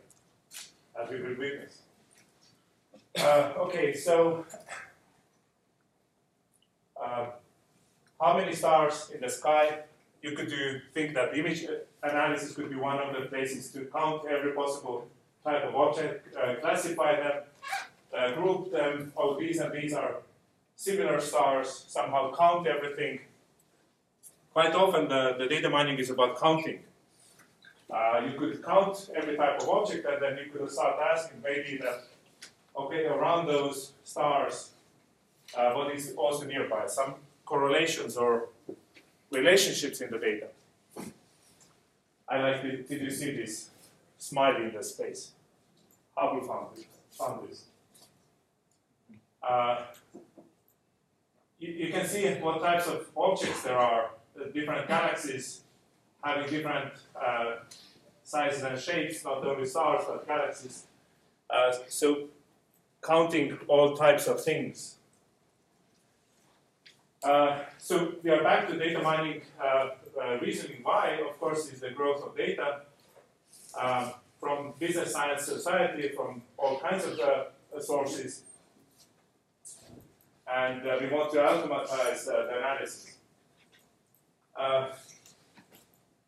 as 0.94 1.10
we 1.10 1.20
will 1.20 1.36
witness. 1.36 1.82
Uh, 3.18 3.52
okay, 3.58 3.92
so 3.92 4.46
uh, 7.02 7.26
how 8.20 8.38
many 8.38 8.54
stars 8.54 9.10
in 9.12 9.20
the 9.20 9.28
sky? 9.28 9.80
You 10.22 10.36
could 10.36 10.48
do 10.48 10.80
think 10.94 11.14
that 11.14 11.36
image 11.36 11.66
analysis 12.04 12.54
could 12.54 12.70
be 12.70 12.76
one 12.76 12.98
of 12.98 13.12
the 13.12 13.26
places 13.26 13.72
to 13.72 13.86
count 13.86 14.22
every 14.30 14.52
possible 14.52 15.08
type 15.42 15.64
of 15.64 15.74
object, 15.74 16.32
uh, 16.36 16.54
classify 16.60 17.16
them, 17.16 17.42
uh, 18.16 18.32
group 18.34 18.70
them. 18.70 19.12
Oh, 19.16 19.36
these 19.38 19.58
and 19.58 19.72
these 19.72 19.94
are 19.94 20.16
similar 20.76 21.20
stars. 21.20 21.84
Somehow 21.88 22.32
count 22.36 22.66
everything. 22.66 23.20
Quite 24.52 24.74
often, 24.74 25.08
the, 25.08 25.34
the 25.38 25.46
data 25.46 25.68
mining 25.68 25.98
is 25.98 26.10
about 26.10 26.38
counting. 26.40 26.80
Uh, 27.90 28.20
you 28.26 28.38
could 28.38 28.64
count 28.64 29.10
every 29.14 29.36
type 29.36 29.60
of 29.62 29.68
object, 29.68 30.06
and 30.06 30.22
then 30.22 30.38
you 30.38 30.50
could 30.50 30.70
start 30.70 30.96
asking 31.12 31.40
maybe 31.42 31.76
that, 31.78 32.04
okay, 32.76 33.06
around 33.06 33.46
those 33.46 33.92
stars, 34.04 34.70
uh, 35.56 35.72
what 35.72 35.94
is 35.94 36.14
also 36.16 36.46
nearby? 36.46 36.86
Some 36.86 37.14
correlations 37.44 38.16
or 38.16 38.48
relationships 39.30 40.00
in 40.00 40.10
the 40.10 40.18
data. 40.18 40.48
I 42.28 42.38
like, 42.38 42.62
the, 42.62 42.70
did 42.88 43.02
you 43.02 43.10
see 43.10 43.30
this 43.30 43.70
smiley 44.18 44.64
in 44.64 44.72
the 44.74 44.82
space? 44.82 45.30
Hubble 46.16 46.44
found, 46.44 46.78
it, 46.78 46.86
found 47.12 47.48
this. 47.48 47.64
Uh, 49.42 49.84
you, 51.58 51.72
you 51.72 51.92
can 51.92 52.06
see 52.06 52.28
what 52.34 52.60
types 52.60 52.86
of 52.86 53.06
objects 53.16 53.62
there 53.62 53.78
are, 53.78 54.10
the 54.34 54.46
different 54.46 54.86
galaxies 54.88 55.62
having 56.22 56.48
different 56.50 56.92
uh, 57.20 57.56
sizes 58.24 58.62
and 58.62 58.78
shapes, 58.78 59.24
not 59.24 59.46
only 59.46 59.66
stars 59.66 60.04
but 60.08 60.26
galaxies. 60.26 60.84
Uh, 61.48 61.72
so 61.88 62.28
counting 63.02 63.56
all 63.68 63.96
types 63.96 64.26
of 64.26 64.42
things. 64.42 64.96
Uh, 67.22 67.60
so 67.78 68.12
we 68.22 68.30
are 68.30 68.42
back 68.42 68.68
to 68.68 68.76
data 68.76 69.00
mining 69.00 69.42
uh, 69.60 69.90
uh, 70.20 70.38
reasoning 70.40 70.78
why, 70.82 71.20
of 71.28 71.38
course, 71.40 71.72
is 71.72 71.80
the 71.80 71.90
growth 71.90 72.22
of 72.22 72.36
data. 72.36 72.82
From 74.38 74.74
business 74.78 75.12
science 75.12 75.44
society, 75.44 76.10
from 76.14 76.42
all 76.58 76.78
kinds 76.78 77.04
of 77.06 77.18
uh, 77.18 77.80
sources, 77.80 78.42
and 80.52 80.86
uh, 80.86 80.96
we 81.00 81.08
want 81.08 81.32
to 81.32 81.44
automatize 81.44 82.28
uh, 82.28 82.46
the 82.46 82.58
analysis. 82.58 83.16
Uh, 84.56 84.88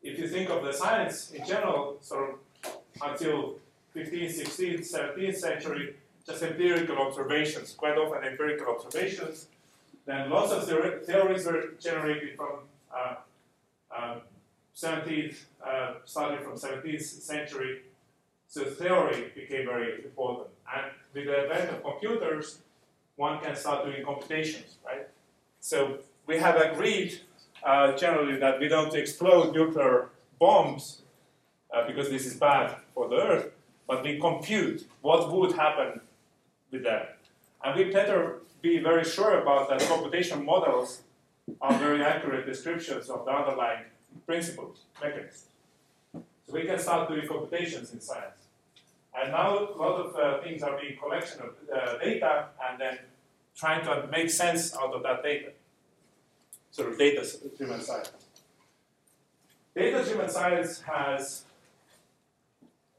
if 0.03 0.19
you 0.19 0.29
think 0.29 0.51
of 0.51 0.65
the 0.65 0.73
science 0.73 1.31
in 1.31 1.47
general, 1.47 1.99
sort 2.01 2.31
of 2.31 2.39
until 3.03 3.57
15th, 3.95 4.41
16th, 4.41 4.93
17th 4.93 5.37
century, 5.37 5.95
just 6.27 6.43
empirical 6.43 6.99
observations, 6.99 7.73
quite 7.73 7.97
often 7.97 8.25
empirical 8.25 8.75
observations, 8.75 9.47
then 10.05 10.31
lots 10.31 10.53
of 10.53 10.65
theor- 10.65 11.05
theories 11.05 11.47
were 11.47 11.75
generated 11.81 12.37
from 12.37 12.61
uh, 12.95 13.15
um, 13.97 14.21
17th, 14.77 15.45
uh, 15.65 15.95
starting 16.05 16.45
from 16.45 16.55
17th 16.55 17.03
century. 17.03 17.83
So 18.49 18.65
theory 18.65 19.33
became 19.35 19.67
very 19.67 20.05
important. 20.05 20.49
And 20.75 20.93
with 21.13 21.27
the 21.27 21.39
advent 21.39 21.71
of 21.71 21.83
computers, 21.83 22.59
one 23.19 23.41
can 23.41 23.57
start 23.57 23.85
doing 23.85 24.05
computations, 24.05 24.79
right? 24.87 25.09
So 25.61 25.99
we 26.27 26.39
have 26.39 26.57
agreed 26.57 27.21
uh, 27.65 27.97
generally 27.97 28.39
that 28.39 28.61
we 28.61 28.69
don't 28.69 28.95
explode 28.95 29.53
nuclear 29.53 30.11
bombs 30.39 31.03
uh, 31.75 31.87
because 31.87 32.09
this 32.09 32.25
is 32.27 32.35
bad 32.35 32.77
for 32.95 33.09
the 33.09 33.17
Earth, 33.17 33.51
but 33.89 34.05
we 34.05 34.19
compute 34.21 34.87
what 35.03 35.33
would 35.33 35.53
happen 35.53 36.01
with 36.71 36.85
them. 36.85 37.07
And 37.65 37.77
we 37.77 37.91
better 37.91 38.39
be 38.63 38.79
very 38.79 39.05
sure 39.05 39.41
about 39.41 39.69
that 39.69 39.81
computation 39.89 40.45
models 40.45 41.03
are 41.61 41.77
very 41.79 42.05
accurate 42.05 42.47
descriptions 42.47 43.11
of 43.11 43.25
the 43.25 43.33
underlying 43.33 43.85
principles, 44.27 44.83
mechanisms. 45.03 45.47
So 46.13 46.55
we 46.55 46.65
can 46.65 46.79
start 46.79 47.09
doing 47.09 47.27
computations 47.27 47.93
in 47.93 48.01
science. 48.01 48.48
And 49.21 49.33
now 49.33 49.59
a 49.59 49.77
lot 49.77 50.01
of 50.01 50.17
uh, 50.17 50.43
things 50.43 50.63
are 50.63 50.79
being 50.81 50.97
collection 50.97 51.41
of 51.43 51.51
uh, 51.75 51.99
data 51.99 52.47
and 52.69 52.81
then 52.81 52.99
trying 53.57 53.85
to 53.85 54.07
make 54.09 54.31
sense 54.31 54.77
out 54.77 54.95
of 54.95 55.03
that 55.03 55.23
data. 55.23 55.51
Sort 56.71 56.93
of 56.93 56.99
data-driven 56.99 57.81
science. 57.81 58.13
Data-driven 59.75 60.29
science 60.29 60.81
has, 60.83 61.45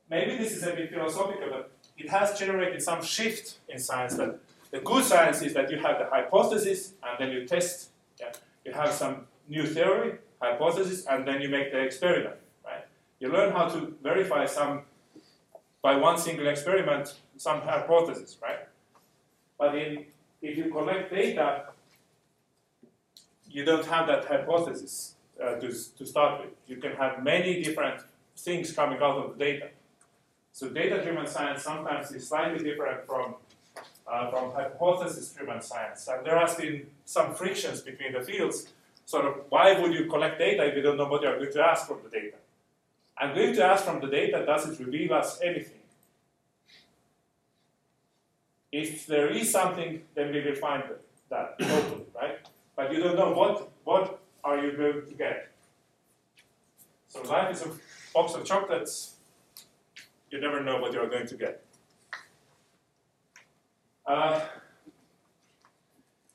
maybe 0.10 0.38
this 0.38 0.52
is 0.54 0.64
a 0.64 0.74
bit 0.74 0.90
philosophical, 0.90 1.48
but 1.50 1.72
it 1.98 2.10
has 2.10 2.38
generated 2.38 2.82
some 2.82 3.02
shift 3.02 3.60
in 3.70 3.80
science 3.80 4.16
that 4.16 4.40
the 4.72 4.80
good 4.80 5.06
science 5.06 5.42
is 5.42 5.54
that 5.54 5.72
you 5.72 5.78
have 5.78 6.00
the 6.00 6.06
hypothesis 6.06 6.94
and 7.04 7.18
then 7.20 7.32
you 7.32 7.48
test. 7.48 7.90
Yeah? 8.20 8.32
You 8.66 8.74
have 8.74 8.92
some 8.92 9.28
new 9.48 9.66
theory, 9.66 10.18
hypothesis, 10.42 11.06
and 11.06 11.28
then 11.28 11.42
you 11.42 11.50
make 11.50 11.72
the 11.72 11.80
experiment. 11.80 12.36
Right? 12.66 12.86
You 13.20 13.30
learn 13.30 13.54
how 13.54 13.70
to 13.70 13.94
verify 14.04 14.46
some 14.46 14.82
by 15.82 15.96
one 15.96 16.18
single 16.18 16.48
experiment 16.48 17.16
some 17.38 17.62
hypothesis, 17.62 18.38
right? 18.42 18.68
But 19.58 19.76
in, 19.76 20.06
if 20.42 20.58
you 20.58 20.72
collect 20.72 21.12
data, 21.12 21.66
you 23.50 23.66
don't 23.66 23.86
have 23.86 24.08
that 24.08 24.26
hypothesis 24.26 25.16
uh, 25.42 25.56
to, 25.56 25.68
to 25.98 26.06
start 26.06 26.42
with. 26.42 26.52
You 26.68 26.78
can 26.78 26.94
have 26.94 27.24
many 27.24 27.64
different 27.64 28.02
things 28.38 28.72
coming 28.72 28.98
out 29.02 29.18
of 29.18 29.38
the 29.38 29.46
data. 29.46 29.70
So 30.52 30.70
data-driven 30.70 31.28
science 31.28 31.64
sometimes 31.64 32.12
is 32.12 32.28
slightly 32.28 32.64
different 32.64 33.06
from 33.06 33.36
uh, 34.12 34.30
from 34.32 34.52
hypothesis-driven 34.52 35.62
science. 35.62 36.08
And 36.08 36.26
there 36.26 36.38
has 36.38 36.56
been 36.56 36.88
some 37.06 37.36
frictions 37.36 37.82
between 37.82 38.14
the 38.14 38.22
fields. 38.22 38.68
Sort 39.06 39.26
of, 39.26 39.34
why 39.50 39.80
would 39.80 39.94
you 39.94 40.06
collect 40.06 40.40
data 40.40 40.66
if 40.66 40.76
you 40.76 40.82
don't 40.82 40.98
know 40.98 41.06
what 41.06 41.22
you 41.22 41.28
are 41.28 41.38
going 41.38 41.52
to 41.52 41.64
ask 41.64 41.88
from 41.88 42.00
the 42.04 42.10
data? 42.10 42.38
I'm 43.20 43.36
going 43.36 43.54
to 43.54 43.64
ask 43.66 43.84
from 43.84 44.00
the 44.00 44.08
data, 44.08 44.46
does 44.46 44.70
it 44.70 44.80
reveal 44.80 45.14
us 45.14 45.40
anything? 45.42 45.82
If 48.72 49.08
there 49.08 49.30
is 49.30 49.52
something, 49.52 50.04
then 50.16 50.32
we 50.32 50.42
will 50.42 50.56
find 50.56 50.84
that 51.30 51.60
totally, 51.60 52.06
right? 52.16 52.38
But 52.76 52.94
you 52.94 53.04
don't 53.04 53.16
know 53.16 53.34
what 53.34 53.72
what 53.84 54.20
are 54.44 54.60
you 54.64 54.72
going 54.78 55.06
to 55.06 55.14
get. 55.16 55.52
So 57.08 57.22
life 57.24 57.52
is 57.56 57.64
a 57.64 57.72
box 58.14 58.36
of 58.36 58.46
chocolates. 58.46 59.16
You 60.32 60.40
never 60.40 60.64
know 60.64 60.80
what 60.80 60.94
you 60.94 61.02
are 61.02 61.10
going 61.10 61.28
to 61.28 61.36
get. 61.36 61.64
Uh, 64.06 64.40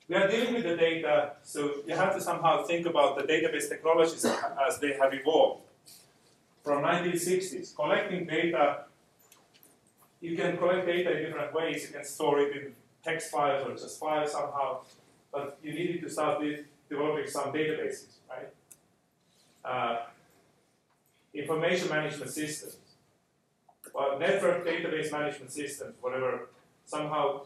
we 0.07 0.15
are 0.15 0.27
dealing 0.27 0.53
with 0.53 0.63
the 0.63 0.75
data, 0.75 1.31
so 1.41 1.75
you 1.87 1.95
have 1.95 2.13
to 2.13 2.21
somehow 2.21 2.63
think 2.63 2.85
about 2.85 3.17
the 3.17 3.23
database 3.23 3.69
technologies 3.69 4.25
as 4.67 4.77
they 4.79 4.93
have 4.93 5.13
evolved. 5.13 5.63
From 6.65 6.81
1960s, 6.81 7.75
collecting 7.75 8.25
data, 8.25 8.85
you 10.19 10.35
can 10.35 10.57
collect 10.57 10.87
data 10.87 11.15
in 11.15 11.25
different 11.25 11.53
ways. 11.53 11.83
You 11.83 11.93
can 11.93 12.03
store 12.03 12.39
it 12.39 12.57
in 12.57 12.73
text 13.03 13.29
files 13.29 13.67
or 13.67 13.73
just 13.75 13.99
files 13.99 14.31
somehow, 14.31 14.79
but 15.31 15.59
you 15.61 15.73
needed 15.73 16.01
to 16.01 16.09
start 16.09 16.43
developing 16.89 17.27
some 17.27 17.53
databases, 17.53 18.15
right? 18.27 18.49
Uh, 19.63 20.05
information 21.35 21.87
management 21.89 22.31
systems, 22.31 22.77
well, 23.93 24.17
network 24.17 24.65
database 24.65 25.11
management 25.11 25.51
systems, 25.51 25.93
whatever, 26.01 26.49
somehow 26.87 27.41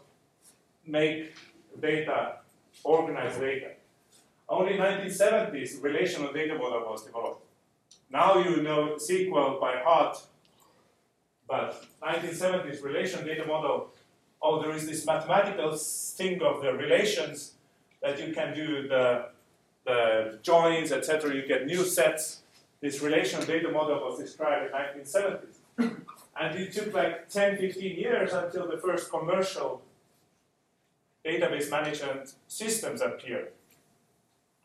make 0.87 1.33
data, 1.81 2.35
organize 2.85 3.35
data. 3.35 3.71
Only 4.47 4.77
1970s 4.77 5.83
relational 5.83 6.31
data 6.31 6.55
model 6.55 6.89
was 6.89 7.03
developed. 7.03 7.43
Now 8.11 8.39
you 8.39 8.63
know 8.63 8.95
SQL 8.95 9.59
by 9.61 9.77
heart, 9.83 10.17
but 11.47 11.85
1970s 12.01 12.83
relation 12.83 13.25
data 13.25 13.45
model, 13.45 13.89
oh, 14.41 14.61
there 14.61 14.71
is 14.71 14.87
this 14.87 15.05
mathematical 15.05 15.75
thing 15.75 16.41
of 16.41 16.61
the 16.61 16.73
relations 16.73 17.53
that 18.01 18.19
you 18.19 18.33
can 18.33 18.55
do 18.55 18.87
the, 18.87 19.25
the 19.85 20.39
joins, 20.41 20.91
etc. 20.91 21.35
You 21.35 21.47
get 21.47 21.67
new 21.67 21.83
sets. 21.83 22.41
This 22.81 23.01
relational 23.01 23.45
data 23.45 23.69
model 23.69 23.99
was 23.99 24.19
described 24.19 24.71
in 24.71 25.03
1970s. 25.03 25.55
and 26.39 26.55
it 26.55 26.71
took 26.71 26.93
like 26.93 27.29
10, 27.29 27.57
15 27.57 27.95
years 27.95 28.33
until 28.33 28.67
the 28.67 28.77
first 28.77 29.11
commercial 29.11 29.81
database 31.25 31.69
management 31.69 32.33
systems 32.47 33.01
appeared. 33.01 33.49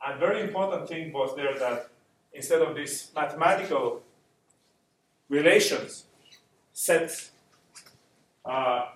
And 0.06 0.20
very 0.20 0.42
important 0.42 0.88
thing 0.88 1.12
was 1.12 1.34
there 1.34 1.58
that 1.58 1.90
instead 2.34 2.60
of 2.60 2.74
these 2.74 3.10
mathematical 3.14 4.02
relations, 5.28 6.04
sets, 6.72 7.30
uh, 8.44 8.86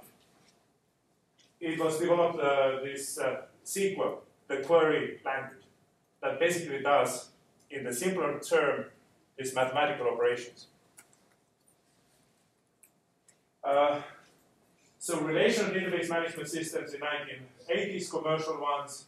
it 1.60 1.78
was 1.78 1.98
developed 1.98 2.38
uh, 2.40 2.80
this 2.82 3.18
uh, 3.18 3.42
SQL, 3.64 4.18
the 4.48 4.58
query 4.58 5.20
language, 5.24 5.62
that 6.20 6.38
basically 6.38 6.80
does, 6.80 7.28
in 7.70 7.84
the 7.84 7.94
simpler 7.94 8.38
term, 8.40 8.86
these 9.38 9.54
mathematical 9.54 10.08
operations. 10.08 10.66
Uh, 13.62 14.00
so 14.98 15.20
relational 15.20 15.72
database 15.72 16.08
management 16.08 16.48
systems 16.48 16.92
in 16.94 17.00
1980s, 17.00 18.10
commercial 18.10 18.60
ones, 18.60 19.04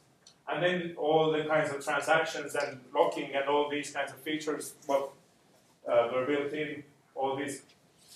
and 0.53 0.63
then 0.63 0.95
all 0.97 1.33
the 1.33 1.45
kinds 1.45 1.71
of 1.73 1.85
transactions 1.85 2.55
and 2.55 2.81
locking 2.95 3.35
and 3.35 3.49
all 3.49 3.69
these 3.71 3.91
kinds 3.91 4.11
of 4.13 4.19
features 4.19 4.75
what 4.87 5.11
uh, 5.89 6.09
were 6.13 6.25
built 6.27 6.53
in, 6.53 6.83
all 7.15 7.37
these 7.37 7.63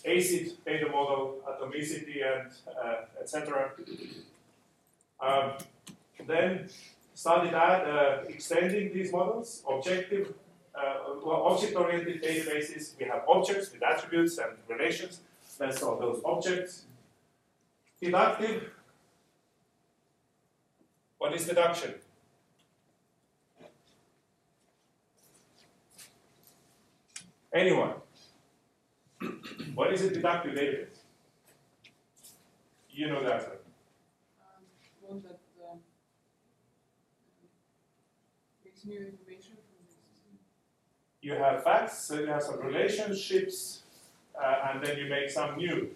ACID 0.05 0.53
data 0.65 0.89
model, 0.91 1.37
atomicity, 1.49 2.23
and 2.25 2.51
uh, 2.83 3.21
etc. 3.21 3.71
Um, 5.21 5.53
then 6.27 6.69
started 7.15 7.55
at, 7.55 7.87
uh, 7.87 8.19
extending 8.29 8.93
these 8.93 9.13
models, 9.13 9.63
objective, 9.69 10.35
uh, 10.75 10.97
object-oriented 11.27 12.23
databases. 12.23 12.99
We 12.99 13.07
have 13.07 13.23
objects 13.29 13.73
with 13.73 13.83
attributes 13.83 14.39
and 14.39 14.53
relations. 14.69 15.21
Let's 15.59 15.81
those 15.81 16.21
objects. 16.25 16.85
Deductive. 18.01 18.71
What 21.19 21.33
is 21.35 21.47
deduction? 21.47 21.95
Anyone? 27.55 27.93
what 29.77 29.93
is 29.93 30.03
a 30.03 30.11
deductive 30.11 30.55
database? 30.55 30.99
You 32.91 33.09
know 33.09 33.19
um, 33.19 33.25
that 33.25 33.61
um, 35.09 35.79
makes 38.65 38.85
new 38.85 38.99
information 38.99 39.53
from 39.55 39.77
the 39.81 39.87
system. 39.87 40.39
You 41.23 41.35
have 41.35 41.63
facts, 41.63 41.99
so 41.99 42.19
you 42.19 42.27
have 42.27 42.43
some 42.43 42.59
relationships, 42.61 43.83
uh, 44.37 44.71
and 44.71 44.85
then 44.85 44.99
you 44.99 45.07
make 45.09 45.31
some 45.31 45.57
new 45.57 45.91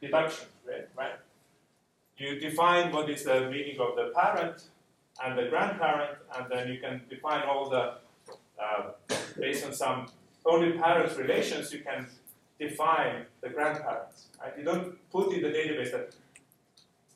deductions, 0.00 0.48
right? 0.64 0.88
right? 0.96 1.16
You 2.18 2.38
define 2.38 2.92
what 2.92 3.10
is 3.10 3.24
the 3.24 3.50
meaning 3.50 3.80
of 3.80 3.96
the 3.96 4.12
parent 4.14 4.62
and 5.24 5.36
the 5.36 5.48
grandparent, 5.48 6.18
and 6.36 6.46
then 6.48 6.68
you 6.68 6.78
can 6.78 7.02
define 7.10 7.42
all 7.42 7.68
the, 7.68 7.94
uh, 8.62 8.90
based 9.36 9.66
on 9.66 9.72
some 9.72 10.06
only 10.46 10.72
parent 10.72 11.16
relations, 11.18 11.72
you 11.72 11.80
can 11.80 12.06
define 12.58 13.26
the 13.40 13.48
grandparents. 13.50 14.26
Right? 14.40 14.52
You 14.58 14.64
don't 14.64 15.10
put 15.10 15.32
in 15.32 15.42
the 15.42 15.48
database 15.48 15.92
that 15.92 16.14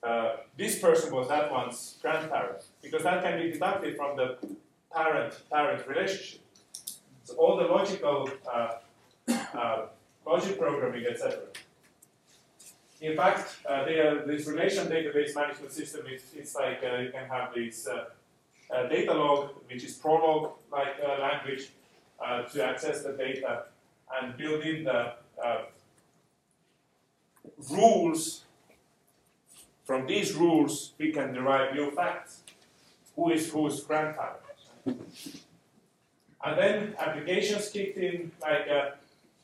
uh, 0.03 0.37
this 0.57 0.79
person 0.79 1.15
was 1.15 1.29
that 1.29 1.51
one's 1.51 1.99
grandparent, 2.03 2.65
because 2.83 3.03
that 3.03 3.23
can 3.23 3.39
be 3.39 3.53
deducted 3.53 3.97
from 3.97 4.17
the 4.17 4.39
parent-parent 4.95 5.87
relationship. 5.87 6.41
So 7.25 7.35
all 7.35 7.57
the 7.57 7.65
logical 7.65 8.29
uh, 8.51 8.73
uh, 9.55 9.87
logic 10.27 10.59
programming, 10.59 11.07
etc. 11.07 11.39
In 13.01 13.17
fact, 13.17 13.57
uh, 13.69 13.85
are, 13.85 14.27
this 14.27 14.47
relation 14.47 14.87
database 14.89 15.35
management 15.35 15.73
system, 15.73 16.03
it's, 16.07 16.35
it's 16.35 16.55
like 16.55 16.83
uh, 16.83 16.97
you 16.99 17.11
can 17.11 17.29
have 17.29 17.55
this 17.55 17.87
uh, 17.87 18.05
Datalog, 18.73 19.51
which 19.69 19.85
is 19.85 19.99
Prolog 19.99 20.53
like 20.71 21.01
language, 21.21 21.71
uh, 22.25 22.43
to 22.43 22.65
access 22.65 23.03
the 23.03 23.13
data 23.13 23.65
and 24.21 24.37
build 24.37 24.63
in 24.63 24.85
the 24.85 25.13
uh, 25.43 25.63
rules. 27.71 28.45
From 29.85 30.07
these 30.07 30.35
rules, 30.35 30.93
we 30.99 31.13
can 31.13 31.33
derive 31.33 31.75
new 31.75 31.91
facts. 31.91 32.43
Who 33.17 33.31
is 33.31 33.51
whose 33.51 33.83
grandparent? 33.83 34.39
And 36.43 36.59
then 36.59 36.95
applications 36.99 37.69
kicked 37.69 37.99
in, 37.99 38.31
like 38.41 38.69
uh, 38.69 38.91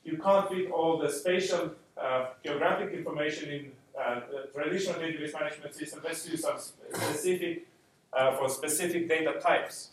you 0.04 0.16
can't 0.18 0.48
fit 0.48 0.70
all 0.70 0.98
the 0.98 1.10
spatial 1.10 1.72
uh, 2.00 2.26
geographic 2.44 2.94
information 2.94 3.50
in 3.50 3.72
uh, 4.00 4.20
the 4.30 4.48
traditional 4.54 5.00
database 5.00 5.32
management 5.32 5.74
system. 5.74 6.00
Let's 6.04 6.24
do 6.24 6.36
some 6.36 6.58
specific 6.58 7.66
uh, 8.12 8.36
for 8.36 8.48
specific 8.48 9.08
data 9.08 9.40
types. 9.40 9.90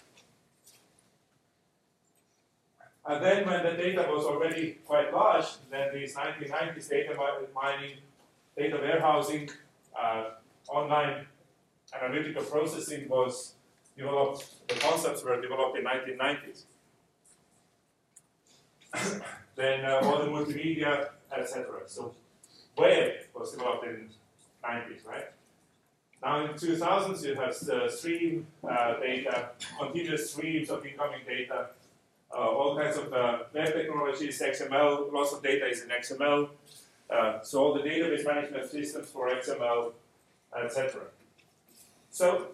And 3.06 3.24
then 3.24 3.46
when 3.46 3.64
the 3.64 3.72
data 3.72 4.06
was 4.10 4.26
already 4.26 4.78
quite 4.86 5.14
large, 5.14 5.46
then 5.70 5.94
these 5.94 6.16
1990s 6.16 6.90
data 6.90 7.16
mining, 7.54 7.98
data 8.58 8.78
warehousing, 8.78 9.50
uh, 10.00 10.30
online 10.70 11.26
analytical 12.02 12.44
processing 12.44 13.10
was 13.10 13.56
developed, 13.98 14.68
the 14.68 14.76
concepts 14.76 15.24
were 15.24 15.42
developed 15.42 15.78
in 15.78 15.84
1990s. 15.84 16.64
then 19.56 19.86
uh, 19.86 20.00
all 20.04 20.20
the 20.20 20.28
multimedia, 20.28 21.10
etc. 21.36 21.82
So 21.88 22.14
web 22.78 23.12
was 23.36 23.52
developed 23.52 23.86
in 23.86 24.10
90s, 24.64 25.06
right? 25.06 25.26
Now 26.24 26.46
in 26.46 26.52
2000s 26.52 27.26
you 27.26 27.36
have 27.36 27.60
the 27.60 27.90
stream 27.90 28.48
uh, 28.68 29.00
data, 29.00 29.50
continuous 29.78 30.32
streams 30.32 30.70
of 30.70 30.86
incoming 30.86 31.20
data, 31.28 31.54
uh, 31.54 31.66
all 32.74 32.80
kinds 32.80 32.98
of 32.98 33.14
uh, 33.14 33.40
web 33.54 33.74
technologies, 33.74 34.42
XML, 34.42 35.12
lots 35.12 35.34
of 35.34 35.44
data 35.44 35.66
is 35.68 35.84
in 35.84 35.90
XML. 35.90 36.50
Uh, 37.10 37.42
so 37.42 37.64
all 37.64 37.74
the 37.74 37.82
database 37.82 38.26
management 38.26 38.70
systems 38.70 39.10
for 39.10 39.30
XML, 39.30 39.92
etc. 40.64 41.02
So 42.10 42.48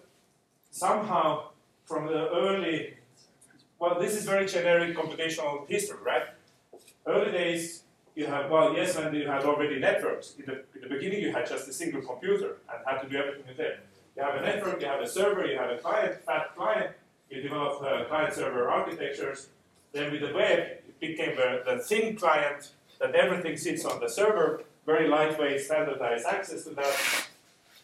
somehow 0.70 1.50
from 1.84 2.06
the 2.06 2.28
early, 2.30 2.94
well, 3.78 3.98
this 3.98 4.14
is 4.14 4.24
very 4.24 4.46
generic 4.46 4.96
computational 4.96 5.68
history, 5.68 5.98
right? 6.04 6.24
Early 7.06 7.32
days, 7.32 7.84
you 8.14 8.26
have, 8.26 8.50
well, 8.50 8.74
yes, 8.74 8.98
when 8.98 9.14
you 9.14 9.26
had 9.26 9.44
already 9.44 9.78
networks. 9.78 10.34
In 10.38 10.44
the, 10.46 10.52
in 10.74 10.80
the 10.82 10.94
beginning, 10.94 11.20
you 11.20 11.32
had 11.32 11.48
just 11.48 11.68
a 11.68 11.72
single 11.72 12.02
computer 12.02 12.58
and 12.70 12.78
had 12.86 13.00
to 13.02 13.08
do 13.08 13.16
everything 13.16 13.46
with 13.48 13.60
it. 13.60 13.80
You 14.16 14.22
have 14.22 14.34
a 14.34 14.42
network, 14.42 14.82
you 14.82 14.88
have 14.88 15.00
a 15.00 15.08
server, 15.08 15.46
you 15.46 15.56
have 15.56 15.70
a 15.70 15.78
client, 15.78 16.20
fat 16.26 16.54
client, 16.54 16.90
you 17.30 17.40
develop 17.40 17.82
uh, 17.82 18.04
client-server 18.04 18.68
architectures. 18.68 19.48
Then 19.92 20.12
with 20.12 20.20
the 20.20 20.32
web, 20.32 20.58
it 20.58 21.00
became 21.00 21.36
the, 21.36 21.82
thin 21.86 22.16
client 22.16 22.70
that 23.00 23.14
everything 23.14 23.56
sits 23.56 23.84
on 23.84 24.00
the 24.00 24.08
server, 24.08 24.62
very 24.86 25.08
lightweight, 25.08 25.60
standardized 25.60 26.26
access 26.26 26.64
to 26.64 26.70
that. 26.70 27.26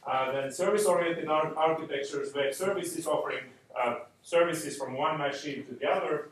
Uh, 0.07 0.33
then 0.33 0.53
service-oriented 0.53 1.29
ar- 1.29 1.55
architectures, 1.57 2.33
web 2.35 2.55
services 2.55 3.07
offering 3.07 3.45
uh, 3.81 3.97
services 4.23 4.77
from 4.77 4.97
one 4.97 5.19
machine 5.19 5.65
to 5.67 5.75
the 5.75 5.87
other. 5.91 6.29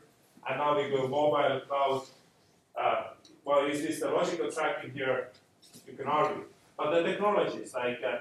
And 0.48 0.58
now 0.58 0.76
we 0.76 0.90
go 0.90 1.08
mobile, 1.08 1.60
cloud, 1.66 2.02
uh, 2.76 3.02
well, 3.44 3.66
is 3.66 3.82
this 3.82 4.00
the 4.00 4.10
logical 4.10 4.50
tracking 4.50 4.90
here? 4.92 5.28
You 5.86 5.94
can 5.94 6.06
argue. 6.06 6.44
But 6.76 6.90
the 6.90 7.02
technologies, 7.02 7.74
like, 7.74 8.00
uh, 8.02 8.18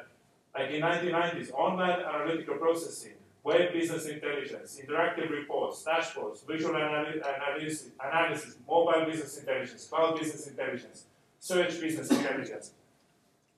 like 0.53 0.71
in 0.71 0.81
1990s, 0.81 1.51
online 1.51 2.01
analytical 2.01 2.55
processing, 2.55 3.13
web 3.43 3.73
business 3.73 4.05
intelligence, 4.07 4.79
interactive 4.83 5.29
reports, 5.29 5.83
dashboards, 5.83 6.45
visual 6.47 6.73
analy- 6.73 7.21
analysis, 7.21 7.89
analysis, 7.99 8.55
mobile 8.67 9.05
business 9.05 9.37
intelligence, 9.37 9.87
cloud 9.87 10.17
business 10.17 10.47
intelligence, 10.47 11.05
search 11.39 11.79
business 11.81 12.09
intelligence, 12.09 12.71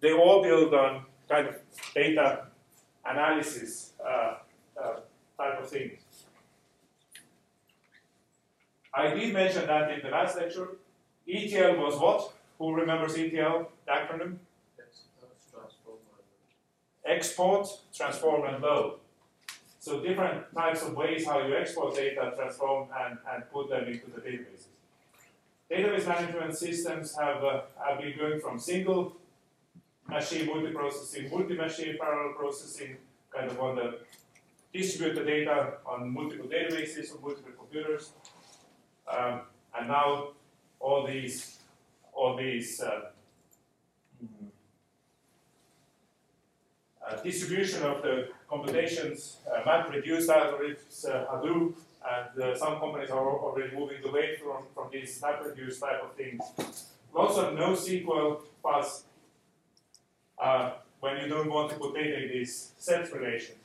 they 0.01 0.11
all 0.11 0.41
build 0.41 0.73
on 0.73 1.05
kind 1.29 1.47
of 1.47 1.55
data 1.93 2.45
analysis 3.05 3.93
uh, 4.03 4.35
uh, 4.81 4.99
type 5.37 5.61
of 5.61 5.69
things. 5.69 5.99
I 8.93 9.13
did 9.13 9.33
mention 9.33 9.67
that 9.67 9.91
in 9.91 9.99
the 10.01 10.09
last 10.09 10.37
lecture. 10.37 10.69
ETL 11.27 11.77
was 11.77 11.99
what? 11.99 12.33
Who 12.57 12.73
remembers 12.73 13.15
ETL, 13.15 13.69
the 13.85 13.91
acronym? 13.91 14.37
Export, 17.05 17.67
transform, 17.93 18.45
and 18.51 18.63
load. 18.63 18.99
So 19.85 19.99
different 19.99 20.51
types 20.55 20.81
of 20.81 20.95
ways 20.95 21.27
how 21.27 21.45
you 21.45 21.55
export 21.55 21.93
data, 21.93 22.33
transform, 22.35 22.89
and, 22.99 23.19
and 23.31 23.43
put 23.53 23.69
them 23.69 23.83
into 23.83 24.07
the 24.07 24.19
databases. 24.19 24.65
Database 25.69 26.07
management 26.07 26.57
systems 26.57 27.15
have, 27.15 27.43
uh, 27.43 27.61
have 27.85 27.99
been 28.01 28.17
going 28.17 28.39
from 28.39 28.57
single 28.57 29.15
machine 30.07 30.47
multiprocessing, 30.47 31.29
multi-machine 31.29 31.97
parallel 32.01 32.33
processing, 32.33 32.97
kind 33.31 33.51
of 33.51 33.59
on 33.59 33.75
the 33.75 33.99
distribute 34.73 35.13
the 35.13 35.23
data 35.23 35.73
on 35.85 36.11
multiple 36.11 36.47
databases 36.47 37.13
or 37.13 37.21
multiple 37.21 37.51
computers. 37.55 38.13
Um, 39.07 39.41
and 39.77 39.87
now 39.87 40.29
all 40.79 41.05
these, 41.05 41.59
all 42.11 42.35
these 42.35 42.81
uh, 42.81 43.11
uh, 47.07 47.15
distribution 47.21 47.83
of 47.83 48.01
the 48.01 48.29
computations, 48.49 49.37
uh, 49.51 49.61
map-reduced 49.65 50.29
algorithms, 50.29 51.07
uh, 51.07 51.25
Hadoop, 51.25 51.73
and 52.07 52.43
uh, 52.43 52.57
some 52.57 52.79
companies 52.79 53.09
are 53.09 53.19
already 53.19 53.75
moving 53.75 54.03
away 54.05 54.35
from, 54.37 54.63
from 54.73 54.89
these 54.91 55.21
map-reduced 55.21 55.79
type 55.81 56.03
of 56.03 56.13
things. 56.13 56.41
Lots 57.13 57.37
of 57.37 57.53
NoSQL 57.53 58.41
fuzz 58.61 59.03
uh, 60.37 60.71
when 60.99 61.17
you 61.21 61.27
don't 61.27 61.49
want 61.49 61.69
to 61.71 61.75
put 61.77 61.93
data 61.93 62.23
in 62.23 62.39
this 62.39 62.71
set 62.77 63.11
relation. 63.13 63.55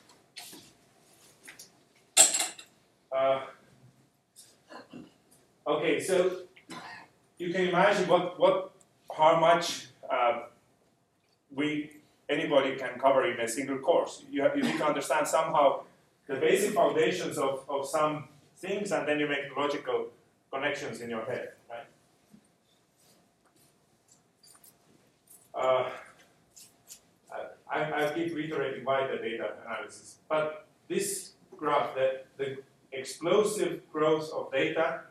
Uh, 3.11 3.41
okay, 5.67 6.01
so 6.01 6.43
you 7.39 7.53
can 7.53 7.69
imagine 7.69 8.09
what, 8.09 8.39
what 8.39 8.73
how 9.17 9.41
much 9.41 9.87
we 11.53 11.91
anybody 12.31 12.77
can 12.77 12.99
cover 12.99 13.31
in 13.31 13.41
a 13.41 13.49
single 13.49 13.79
course. 13.79 14.23
You, 14.31 14.43
have, 14.43 14.57
you 14.57 14.63
need 14.63 14.79
to 14.79 14.87
understand 14.87 15.27
somehow 15.27 15.83
the 16.27 16.37
basic 16.37 16.75
foundations 16.75 17.37
of, 17.37 17.65
of 17.69 17.87
some 17.87 18.29
things, 18.57 18.93
and 18.93 19.07
then 19.07 19.19
you 19.19 19.29
make 19.29 19.57
logical 19.57 20.09
connections 20.53 21.01
in 21.01 21.11
your 21.11 21.25
head, 21.25 21.49
right? 21.69 21.87
Uh, 25.55 25.91
I, 27.71 28.07
I 28.07 28.13
keep 28.15 28.35
reiterating 28.35 28.85
why 28.85 29.07
the 29.07 29.17
data 29.17 29.53
analysis, 29.65 30.17
but 30.29 30.67
this 30.89 31.33
graph, 31.57 31.95
the, 31.95 32.23
the 32.37 32.59
explosive 32.93 33.81
growth 33.93 34.31
of 34.33 34.51
data 34.53 35.03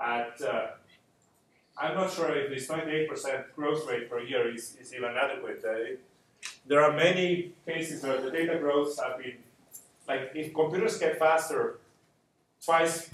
at, 0.00 0.40
uh, 0.42 0.66
I'm 1.80 1.94
not 1.94 2.12
sure 2.12 2.36
if 2.36 2.50
this 2.50 2.68
28% 2.68 3.54
growth 3.56 3.88
rate 3.88 4.10
per 4.10 4.20
year 4.20 4.54
is, 4.54 4.76
is 4.80 4.92
even 4.94 5.16
adequate. 5.16 5.62
Uh, 5.64 5.72
it, 5.72 6.00
there 6.66 6.82
are 6.82 6.92
many 6.92 7.52
cases 7.66 8.02
where 8.02 8.20
the 8.20 8.30
data 8.30 8.58
growths 8.58 9.00
have 9.00 9.18
been, 9.18 9.38
like 10.06 10.30
if 10.34 10.52
computers 10.52 10.98
get 10.98 11.18
faster, 11.18 11.78
twice, 12.62 13.10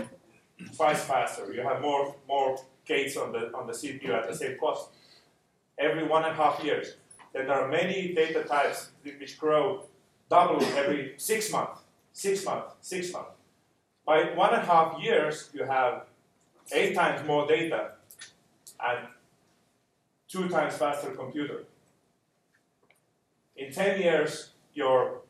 twice 0.77 1.05
faster, 1.05 1.53
you 1.53 1.61
have 1.63 1.81
more, 1.81 2.17
more 2.27 2.59
gates 2.85 3.17
on 3.17 3.31
the, 3.33 3.55
on 3.55 3.69
the 3.69 3.73
CPU 3.73 4.11
at 4.11 4.29
the 4.29 4.35
same 4.35 4.59
cost 4.59 4.91
every 5.79 6.07
one 6.07 6.25
and 6.25 6.33
a 6.33 6.37
half 6.37 6.63
years. 6.65 6.97
Then 7.33 7.47
there 7.47 7.61
are 7.61 7.69
many 7.69 8.15
data 8.15 8.45
types 8.45 8.91
which 9.03 9.39
grow 9.39 9.85
double 10.31 10.65
every 10.75 11.15
six 11.19 11.53
months, 11.53 11.81
six 12.13 12.45
months, 12.45 12.75
six 12.81 13.13
months. 13.13 13.31
By 14.07 14.35
one 14.35 14.55
and 14.55 14.63
a 14.63 14.67
half 14.67 15.01
years, 15.03 15.51
you 15.53 15.65
have 15.65 16.05
eight 16.73 16.95
times 16.95 17.27
more 17.27 17.47
data 17.47 17.93
and 18.81 19.09
two 20.29 20.49
times 20.49 20.75
faster 20.77 21.11
computer. 21.11 21.65
In 23.57 23.73
10 23.73 24.01
years, 24.01 24.51
your 24.75 25.23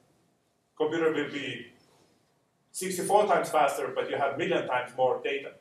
computer 0.77 1.13
will 1.13 1.31
be 1.31 1.73
64 2.73 3.27
times 3.27 3.51
faster, 3.51 3.93
but 3.95 4.11
you 4.11 4.17
have 4.17 4.37
million 4.37 4.67
times 4.67 4.93
more 4.97 5.21
data 5.23 5.53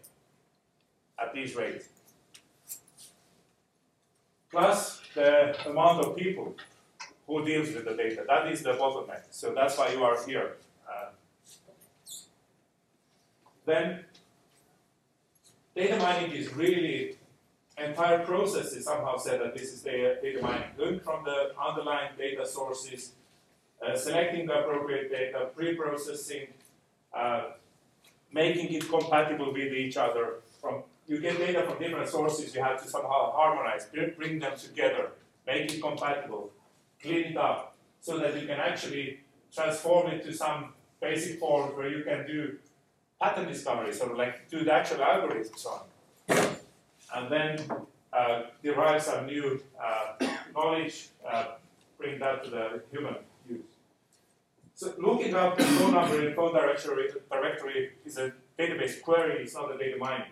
at 1.20 1.34
these 1.34 1.56
rates. 1.56 1.90
plus 4.56 5.02
the 5.14 5.54
amount 5.70 6.00
of 6.06 6.16
people 6.16 6.56
who 7.28 7.44
deals 7.44 7.74
with 7.74 7.84
the 7.84 7.94
data. 7.94 8.24
That 8.26 8.48
is 8.52 8.62
the 8.64 8.74
bottleneck. 8.74 9.24
So 9.32 9.54
that's 9.54 9.78
why 9.78 9.90
you 9.92 10.02
are 10.04 10.18
here. 10.26 10.58
Uh, 10.90 11.10
then 13.66 14.06
data 15.76 15.98
mining 15.98 16.32
is 16.32 16.54
really 16.54 17.18
entire 17.78 18.20
process 18.20 18.72
is 18.74 18.86
somehow 18.86 19.18
said 19.18 19.42
that 19.42 19.56
this 19.56 19.74
is 19.74 19.82
data, 19.82 20.18
data 20.22 20.42
mining. 20.42 20.70
going 20.78 21.00
from 21.00 21.24
the 21.24 21.52
underlying 21.60 22.12
data 22.18 22.46
sources, 22.46 23.12
uh, 23.86 23.96
selecting 23.96 24.46
the 24.46 24.60
appropriate 24.60 25.12
data, 25.12 25.50
pre-processing, 25.56 26.48
uh, 27.14 27.52
making 28.32 28.74
it 28.74 28.88
compatible 28.90 29.52
with 29.52 29.74
each 29.74 29.98
other. 29.98 30.42
From 30.62 30.84
you 31.08 31.20
get 31.20 31.38
data 31.38 31.64
from 31.64 31.78
different 31.80 32.10
sources, 32.10 32.56
you 32.56 32.64
have 32.64 32.82
to 32.82 32.90
somehow 32.90 33.32
harmonize, 33.32 33.88
bring 34.18 34.40
them 34.40 34.58
together, 34.58 35.12
make 35.46 35.72
it 35.74 35.82
compatible, 35.82 36.52
clean 37.02 37.26
it 37.26 37.38
up, 37.38 37.76
so 38.02 38.18
that 38.18 38.40
you 38.40 38.48
can 38.48 38.60
actually 38.60 39.20
transform 39.54 40.12
it 40.12 40.24
to 40.26 40.34
some 40.34 40.74
basic 41.00 41.40
form 41.40 41.76
where 41.76 41.90
you 41.90 42.04
can 42.04 42.26
do 42.26 42.58
pattern 43.22 43.48
discovery, 43.48 43.94
sort 43.94 44.12
of 44.12 44.18
like 44.18 44.50
do 44.50 44.64
the 44.64 44.74
actual 44.74 44.98
algorithms 44.98 45.66
on 45.66 45.82
and 47.14 47.32
then 47.32 47.60
uh, 48.14 48.44
derive 48.64 49.02
some 49.02 49.26
new 49.26 49.62
uh, 49.82 50.28
knowledge, 50.56 51.10
uh, 51.30 51.46
bring 51.98 52.20
that 52.20 52.44
to 52.44 52.50
the 52.50 52.82
human 52.92 53.16
use. 53.50 53.62
So 54.76 54.94
looking 54.98 55.34
up 55.36 55.58
the 55.58 55.64
phone 55.64 55.94
number 55.94 56.28
in 56.28 56.36
phone 56.36 56.54
directory, 56.54 57.10
directory 57.32 57.92
is 58.06 58.18
a 58.18 58.34
database 58.58 59.02
query, 59.02 59.44
it's 59.44 59.54
not 59.54 59.74
a 59.74 59.78
data 59.78 59.98
mining. 59.98 60.28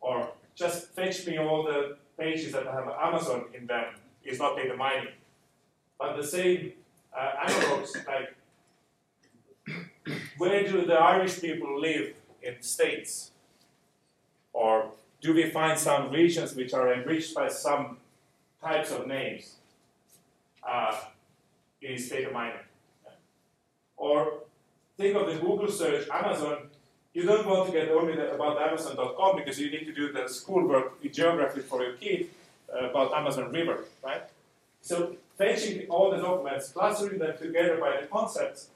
Or 0.00 0.30
just 0.54 0.88
fetch 0.94 1.26
me 1.26 1.38
all 1.38 1.64
the 1.64 1.96
pages 2.18 2.52
that 2.52 2.66
have 2.66 2.88
Amazon 3.00 3.44
in 3.54 3.66
them 3.66 3.94
is 4.24 4.38
not 4.38 4.56
data 4.56 4.76
mining. 4.76 5.12
But 5.98 6.16
the 6.16 6.26
same 6.26 6.72
uh, 7.16 7.46
analogs, 7.46 7.94
like 8.06 8.34
where 10.38 10.64
do 10.64 10.86
the 10.86 10.94
Irish 10.94 11.40
people 11.40 11.80
live 11.80 12.14
in 12.42 12.54
the 12.58 12.64
States? 12.64 13.32
Or 14.52 14.92
do 15.20 15.34
we 15.34 15.50
find 15.50 15.78
some 15.78 16.10
regions 16.10 16.54
which 16.54 16.72
are 16.72 16.92
enriched 16.92 17.34
by 17.34 17.48
some 17.48 17.98
types 18.62 18.90
of 18.90 19.06
names 19.06 19.56
uh, 20.66 20.94
is 21.80 22.08
data 22.08 22.30
mining. 22.32 22.58
Or 23.96 24.40
think 24.96 25.16
of 25.16 25.26
the 25.26 25.38
Google 25.38 25.70
search, 25.70 26.08
Amazon. 26.08 26.70
You 27.14 27.24
don't 27.24 27.46
want 27.46 27.66
to 27.66 27.72
get 27.72 27.88
only 27.88 28.12
about 28.12 28.60
Amazon.com 28.60 29.36
because 29.36 29.58
you 29.58 29.70
need 29.70 29.86
to 29.86 29.92
do 29.92 30.12
the 30.12 30.28
schoolwork 30.28 30.98
in 31.02 31.12
geography 31.12 31.60
for 31.60 31.82
your 31.82 31.94
kid 31.94 32.28
uh, 32.72 32.90
about 32.90 33.12
Amazon 33.12 33.50
River, 33.50 33.84
right? 34.04 34.22
So 34.82 35.16
fetching 35.36 35.88
all 35.88 36.10
the 36.10 36.18
documents, 36.18 36.68
clustering 36.70 37.18
them 37.18 37.36
together 37.36 37.78
by 37.78 38.00
the 38.00 38.06
concepts, 38.06 38.68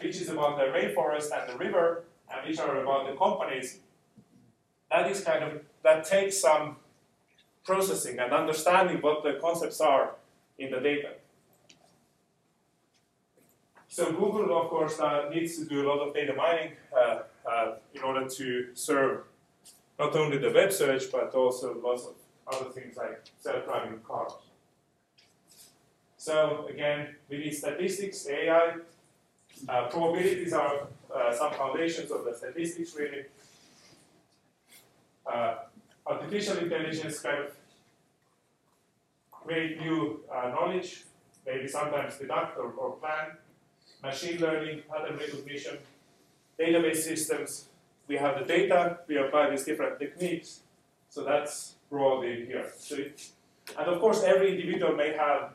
which 0.00 0.16
is 0.16 0.28
about 0.28 0.58
the 0.58 0.64
rainforest 0.64 1.30
and 1.36 1.52
the 1.52 1.58
river, 1.58 2.04
and 2.32 2.46
which 2.46 2.58
are 2.60 2.80
about 2.80 3.06
the 3.08 3.16
companies, 3.16 3.78
that 4.90 5.10
is 5.10 5.24
kind 5.24 5.42
of 5.42 5.62
that 5.82 6.04
takes 6.04 6.38
some 6.38 6.76
processing 7.64 8.18
and 8.18 8.32
understanding 8.32 8.98
what 8.98 9.22
the 9.22 9.38
concepts 9.40 9.80
are 9.80 10.14
in 10.58 10.70
the 10.70 10.80
data. 10.80 11.10
So 13.88 14.12
Google, 14.12 14.56
of 14.60 14.68
course, 14.68 15.00
uh, 15.00 15.28
needs 15.34 15.58
to 15.58 15.64
do 15.64 15.82
a 15.82 15.86
lot 15.88 15.98
of 15.98 16.14
data 16.14 16.32
mining 16.32 16.72
uh, 16.96 17.22
uh, 17.50 17.74
in 17.92 18.02
order 18.02 18.28
to 18.28 18.68
serve 18.74 19.24
not 19.98 20.14
only 20.14 20.38
the 20.38 20.50
web 20.50 20.72
search, 20.72 21.10
but 21.10 21.34
also 21.34 21.76
lots 21.82 22.06
of 22.06 22.14
other 22.52 22.70
things 22.70 22.96
like 22.96 23.20
self-driving 23.38 23.98
cars. 24.06 24.32
So 26.16 26.66
again, 26.68 27.16
we 27.28 27.38
need 27.38 27.52
statistics, 27.52 28.28
AI. 28.28 28.74
Uh, 29.68 29.88
probabilities 29.88 30.52
are 30.52 30.86
uh, 31.14 31.32
some 31.32 31.52
foundations 31.54 32.10
of 32.10 32.24
the 32.24 32.34
statistics, 32.34 32.94
really. 32.94 33.24
Artificial 36.10 36.58
intelligence 36.58 37.20
kind 37.20 37.38
of 37.44 37.52
create 39.30 39.80
new 39.80 40.20
uh, 40.32 40.48
knowledge, 40.48 41.04
maybe 41.46 41.68
sometimes 41.68 42.18
deduct 42.18 42.58
or, 42.58 42.72
or 42.72 42.96
plan, 42.96 43.36
machine 44.02 44.40
learning, 44.40 44.82
pattern 44.90 45.16
recognition, 45.16 45.78
database 46.58 46.96
systems. 46.96 47.68
We 48.08 48.16
have 48.16 48.40
the 48.40 48.44
data, 48.44 48.98
we 49.06 49.18
apply 49.18 49.50
these 49.50 49.64
different 49.64 50.00
techniques. 50.00 50.62
So 51.10 51.22
that's 51.22 51.76
broadly 51.88 52.44
here. 52.46 52.72
So 52.76 52.96
it, 52.96 53.30
and 53.78 53.86
of 53.86 54.00
course, 54.00 54.24
every 54.24 54.60
individual 54.60 54.96
may 54.96 55.12
have 55.12 55.52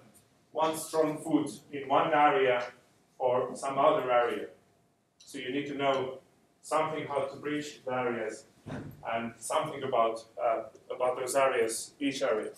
one 0.54 0.78
strong 0.78 1.18
foot 1.18 1.52
in 1.74 1.90
one 1.90 2.14
area 2.14 2.64
or 3.20 3.54
some 3.56 3.78
other 3.78 4.10
area. 4.10 4.48
So 5.18 5.38
you 5.38 5.52
need 5.52 5.68
to 5.68 5.76
know 5.76 6.20
something 6.66 7.06
how 7.06 7.20
to 7.20 7.36
bridge 7.36 7.82
the 7.86 7.94
areas 7.94 8.46
and 9.14 9.34
something 9.38 9.84
about, 9.84 10.26
uh, 10.44 10.64
about 10.94 11.16
those 11.16 11.36
areas, 11.36 11.92
each 12.00 12.24
area. 12.24 12.50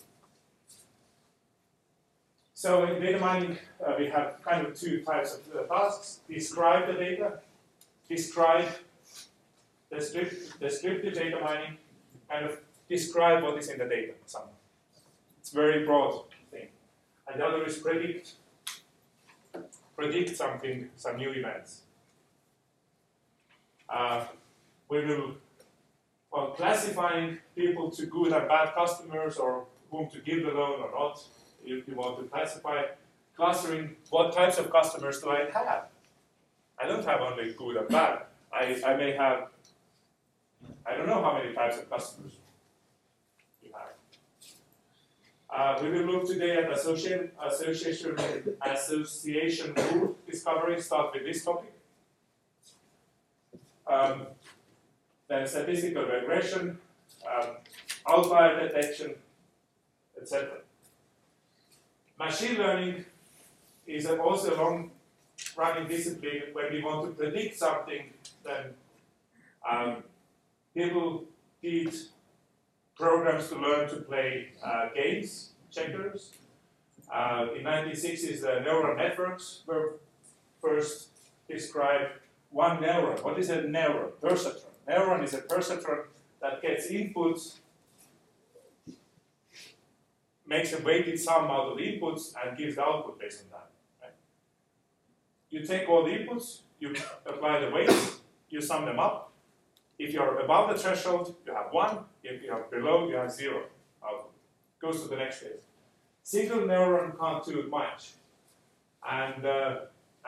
So 2.54 2.86
in 2.86 3.02
data 3.02 3.20
mining, 3.20 3.58
uh, 3.86 3.96
we 4.00 4.08
have 4.08 4.42
kind 4.42 4.66
of 4.66 4.80
two 4.80 5.02
types 5.02 5.36
of 5.36 5.42
uh, 5.54 5.64
tasks. 5.64 6.22
Describe 6.30 6.88
the 6.88 6.94
data, 6.94 7.40
describe 8.08 8.70
descriptive, 9.92 10.58
descriptive 10.58 11.14
data 11.14 11.42
mining, 11.44 11.78
kind 12.30 12.46
of 12.46 12.62
describe 12.88 13.44
what 13.44 13.58
is 13.58 13.68
in 13.68 13.78
the 13.78 13.86
data 13.86 14.14
somehow. 14.26 14.48
It's 15.42 15.52
very 15.52 15.86
broad 15.86 16.24
thing. 16.50 16.70
And 17.28 17.42
the 17.42 17.46
other 17.46 17.66
is 17.66 17.78
predict, 17.78 18.36
predict 19.98 20.38
something, 20.38 20.90
some 20.96 21.18
new 21.18 21.32
events. 21.32 21.82
Uh, 23.90 24.26
we 24.90 25.06
will 25.06 25.36
on 26.32 26.56
classifying 26.56 27.38
people 27.56 27.90
to 27.90 28.06
good 28.06 28.34
and 28.34 28.48
bad 28.48 28.74
customers 28.76 29.38
or 29.38 29.66
whom 29.90 30.10
to 30.10 30.20
give 30.20 30.44
the 30.44 30.52
loan 30.52 30.82
or 30.82 30.92
not, 30.92 31.24
if 31.66 31.88
you 31.88 31.96
want 31.96 32.20
to 32.20 32.26
classify, 32.26 32.84
clustering 33.36 33.96
what 34.10 34.34
types 34.34 34.58
of 34.58 34.72
customers 34.72 35.22
do 35.22 35.30
I 35.30 35.50
have? 35.54 35.86
I 36.80 36.88
don't 36.88 37.06
have 37.06 37.22
only 37.22 37.54
good 37.54 37.78
and 37.78 37.88
bad. 37.88 38.24
I, 38.54 38.80
I 38.86 38.96
may 38.96 39.14
have, 39.14 39.48
I 40.86 40.96
don't 40.96 41.08
know 41.08 41.22
how 41.22 41.34
many 41.34 41.54
types 41.54 41.78
of 41.78 41.90
customers 41.90 42.34
you 43.64 43.72
have. 43.74 43.94
Uh, 45.50 45.84
we 45.84 45.92
will 45.92 46.12
look 46.12 46.28
today 46.28 46.58
at 46.58 46.72
association, 46.72 47.32
association, 47.44 48.16
association 48.62 49.74
rule 49.74 50.16
discovery, 50.30 50.80
start 50.82 51.14
with 51.14 51.24
this 51.24 51.44
topic. 51.44 51.74
Um, 53.90 54.28
then 55.28 55.48
statistical 55.48 56.04
regression, 56.04 56.78
um, 57.26 57.58
outlier 58.08 58.68
detection, 58.68 59.16
etc. 60.20 60.50
Machine 62.20 62.58
learning 62.58 63.06
is 63.86 64.06
also 64.08 64.56
a 64.56 64.58
long 64.58 64.92
running 65.56 65.88
discipline 65.88 66.44
when 66.54 66.72
we 66.72 66.82
want 66.82 67.06
to 67.06 67.12
predict 67.12 67.58
something, 67.58 68.14
then 68.44 68.74
um, 69.70 70.04
people 70.74 71.26
did 71.62 71.94
programs 72.96 73.50
to 73.50 73.56
learn 73.56 73.90
to 73.90 73.98
play 73.98 74.50
uh, 74.64 74.90
games, 74.96 75.52
checkers. 75.72 76.32
Uh, 77.14 77.48
in 77.56 77.64
1960s, 77.64 78.42
the 78.42 78.60
neural 78.62 78.96
networks 78.96 79.62
were 79.66 79.94
first 80.62 81.10
described. 81.50 82.12
One 82.50 82.78
neuron. 82.78 83.24
What 83.24 83.38
is 83.40 83.50
a 83.50 83.64
neuron? 83.64 84.12
Perceptron 84.22 84.68
neuron 84.88 85.24
is 85.24 85.34
a 85.34 85.42
perceptron 85.42 86.06
that 86.42 86.62
gets 86.62 86.88
inputs, 86.88 87.58
makes 90.46 90.74
a 90.74 90.82
weighted 90.82 91.20
sum 91.20 91.46
out 91.46 91.72
of 91.72 91.78
the 91.78 91.84
inputs, 91.84 92.34
and 92.42 92.58
gives 92.58 92.76
the 92.76 92.84
output 92.84 93.20
based 93.20 93.44
on 93.44 93.50
that. 93.52 93.70
Right? 94.02 94.14
You 95.50 95.66
take 95.66 95.90
all 95.90 96.06
the 96.06 96.12
inputs, 96.12 96.62
you 96.80 96.96
apply 97.26 97.60
the 97.60 97.70
weights, 97.72 98.20
you 98.50 98.62
sum 98.62 98.86
them 98.86 99.00
up. 99.00 99.32
If 100.00 100.14
you're 100.14 100.40
above 100.40 100.70
the 100.70 100.82
threshold, 100.82 101.36
you 101.46 101.54
have 101.54 101.68
one. 101.72 102.00
If 102.24 102.44
you 102.44 102.52
are 102.52 102.66
below, 102.70 103.08
you 103.10 103.16
have 103.16 103.32
zero 103.32 103.64
output. 104.04 104.32
Goes 104.80 105.02
to 105.02 105.08
the 105.08 105.16
next 105.16 105.40
phase. 105.40 105.64
Single 106.22 106.60
neuron 106.60 107.18
can't 107.20 107.44
do 107.44 107.68
much. 107.68 108.12
And, 109.10 109.44
uh, 109.44 109.80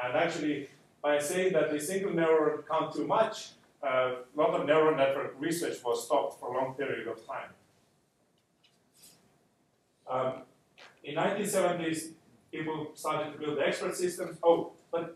and 0.02 0.16
actually, 0.16 0.70
by 1.02 1.20
saying 1.20 1.54
that 1.54 1.72
the 1.72 1.80
single 1.80 2.12
neuron 2.12 2.68
can't 2.70 2.94
do 2.94 3.08
much, 3.08 3.52
a 3.82 3.88
uh, 3.88 4.16
lot 4.36 4.50
of 4.50 4.66
neural 4.66 4.96
network 4.96 5.36
research 5.40 5.78
was 5.84 6.06
stopped 6.06 6.40
for 6.40 6.50
a 6.50 6.58
long 6.58 6.74
period 6.74 7.08
of 7.08 7.26
time. 7.26 7.50
Um, 10.10 10.34
in 11.04 11.16
1970s, 11.16 12.12
people 12.52 12.92
started 12.96 13.34
to 13.34 13.40
build 13.40 13.60
expert 13.60 13.96
systems. 13.96 14.38
Oh, 14.44 14.74
but 14.92 15.16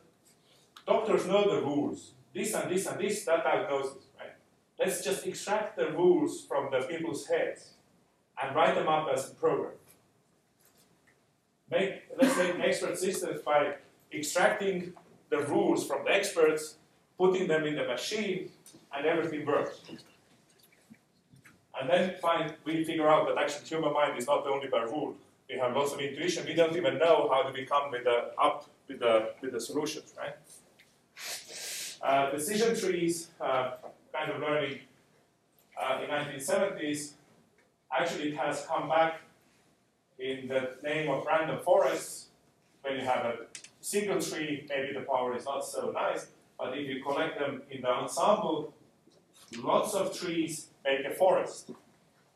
doctors 0.86 1.26
know 1.26 1.56
the 1.56 1.62
rules. 1.62 2.12
This 2.34 2.54
and 2.54 2.72
this 2.72 2.86
and 2.86 3.00
this, 3.00 3.26
that 3.26 3.44
diagnosis, 3.44 4.04
right? 4.18 4.34
Let's 4.80 5.04
just 5.04 5.26
extract 5.28 5.78
the 5.78 5.92
rules 5.92 6.46
from 6.46 6.72
the 6.72 6.80
people's 6.82 7.28
heads 7.28 7.74
and 8.42 8.56
write 8.56 8.76
them 8.76 8.88
up 8.88 9.08
as 9.14 9.32
a 9.32 9.36
program. 9.36 9.74
make 11.70 12.04
let's 12.20 12.38
make 12.38 12.60
expert 12.60 12.98
systems 12.98 13.42
by 13.42 13.76
extracting 14.12 14.94
the 15.34 15.42
rules 15.54 15.86
from 15.88 16.06
the 16.06 16.12
experts, 16.12 16.76
putting 17.18 17.48
them 17.48 17.66
in 17.66 17.76
the 17.76 17.86
machine, 17.86 18.50
and 18.96 19.06
everything 19.06 19.46
works. 19.46 19.82
And 21.80 21.90
then 21.90 22.16
find 22.22 22.54
we 22.66 22.84
figure 22.84 23.10
out 23.10 23.28
that 23.28 23.38
actually 23.44 23.66
human 23.66 23.94
mind 23.94 24.18
is 24.18 24.28
not 24.28 24.46
only 24.46 24.68
by 24.68 24.84
rule. 24.84 25.16
We 25.50 25.58
have 25.58 25.76
lots 25.76 25.92
of 25.94 26.00
intuition. 26.00 26.46
We 26.46 26.54
don't 26.54 26.76
even 26.76 26.98
know 27.00 27.30
how 27.32 27.42
to 27.48 27.52
become 27.52 27.90
with 27.92 28.04
the 28.04 28.18
up 28.38 28.70
with 28.88 29.00
the 29.00 29.34
with 29.42 29.52
the 29.54 29.60
solutions, 29.60 30.14
right? 30.22 30.36
Uh, 32.02 32.32
decision 32.32 32.76
trees, 32.76 33.30
uh, 33.42 33.72
kind 34.14 34.32
of 34.32 34.40
learning 34.40 34.80
uh, 35.82 36.02
in 36.04 36.10
1970s. 36.10 37.14
Actually, 37.92 38.30
it 38.30 38.38
has 38.38 38.66
come 38.66 38.88
back 38.90 39.22
in 40.20 40.48
the 40.48 40.62
name 40.84 41.10
of 41.10 41.26
random 41.26 41.60
forests. 41.64 42.28
When 42.82 42.98
you 42.98 43.06
have 43.06 43.26
a 43.26 43.36
single 43.84 44.20
tree, 44.22 44.66
maybe 44.70 44.94
the 44.94 45.02
power 45.02 45.36
is 45.36 45.46
not 45.46 45.66
so 45.66 45.92
nice, 45.92 46.28
but 46.58 46.78
if 46.78 46.88
you 46.88 47.04
collect 47.04 47.38
them 47.38 47.62
in 47.70 47.82
the 47.82 47.90
ensemble, 47.90 48.74
lots 49.62 49.94
of 49.94 50.18
trees 50.18 50.68
make 50.86 51.06
a 51.06 51.12
forest. 51.12 51.72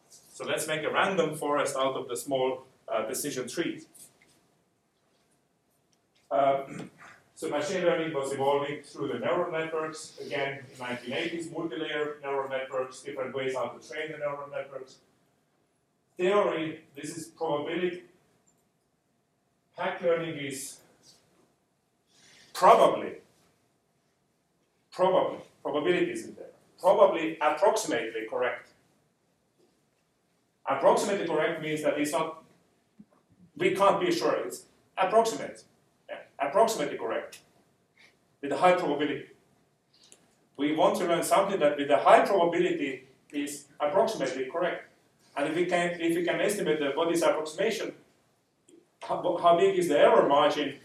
So 0.09 0.45
let's 0.45 0.67
make 0.67 0.83
a 0.83 0.91
random 0.91 1.35
forest 1.35 1.75
out 1.77 1.95
of 1.95 2.09
the 2.09 2.17
small 2.17 2.65
uh, 2.87 3.07
decision 3.07 3.47
trees. 3.47 3.85
Uh, 6.29 6.63
so 7.35 7.49
machine 7.49 7.83
learning 7.83 8.13
was 8.13 8.33
evolving 8.33 8.83
through 8.83 9.07
the 9.07 9.19
neural 9.19 9.51
networks. 9.51 10.19
Again, 10.19 10.59
in 10.69 10.85
1980s, 10.85 11.51
multi-layer 11.51 12.17
neural 12.21 12.49
networks, 12.49 13.01
different 13.01 13.33
ways 13.33 13.55
how 13.55 13.69
to 13.69 13.87
train 13.87 14.11
the 14.11 14.17
neural 14.17 14.49
networks. 14.51 14.97
Theory, 16.17 16.81
this 16.95 17.15
is 17.15 17.27
probability. 17.27 18.03
PAC 19.77 20.01
learning 20.01 20.37
is 20.37 20.79
probably, 22.57 23.11
probably, 24.91 25.37
probability 25.61 26.11
isn't 26.11 26.35
there. 26.35 26.53
Probably 26.79 27.37
approximately 27.39 28.25
correct. 28.27 28.69
Approximately 30.67 31.27
correct 31.27 31.61
means 31.61 31.83
that 31.83 31.99
it's 31.99 32.11
not, 32.11 32.43
we 33.55 33.75
can't 33.75 34.01
be 34.01 34.11
sure, 34.11 34.35
it's 34.45 34.63
approximate. 34.97 35.63
Yeah, 36.09 36.17
approximately 36.39 36.97
correct. 36.97 37.39
With 38.41 38.51
a 38.51 38.57
high 38.57 38.73
probability. 38.73 39.25
We 40.57 40.75
want 40.75 40.97
to 40.97 41.05
learn 41.05 41.23
something 41.23 41.59
that 41.59 41.77
with 41.77 41.91
a 41.91 41.97
high 41.97 42.25
probability 42.25 43.03
is 43.31 43.65
approximately 43.79 44.45
correct. 44.45 44.89
And 45.35 45.49
if 45.49 45.55
we 45.55 45.65
can, 45.67 46.01
if 46.01 46.15
we 46.15 46.25
can 46.25 46.41
estimate 46.41 46.79
the 46.79 46.91
body's 46.95 47.21
approximation, 47.21 47.93
how, 49.03 49.37
how 49.41 49.57
big 49.57 49.77
is 49.77 49.89
the 49.89 49.99
error 49.99 50.27
margin 50.27 50.79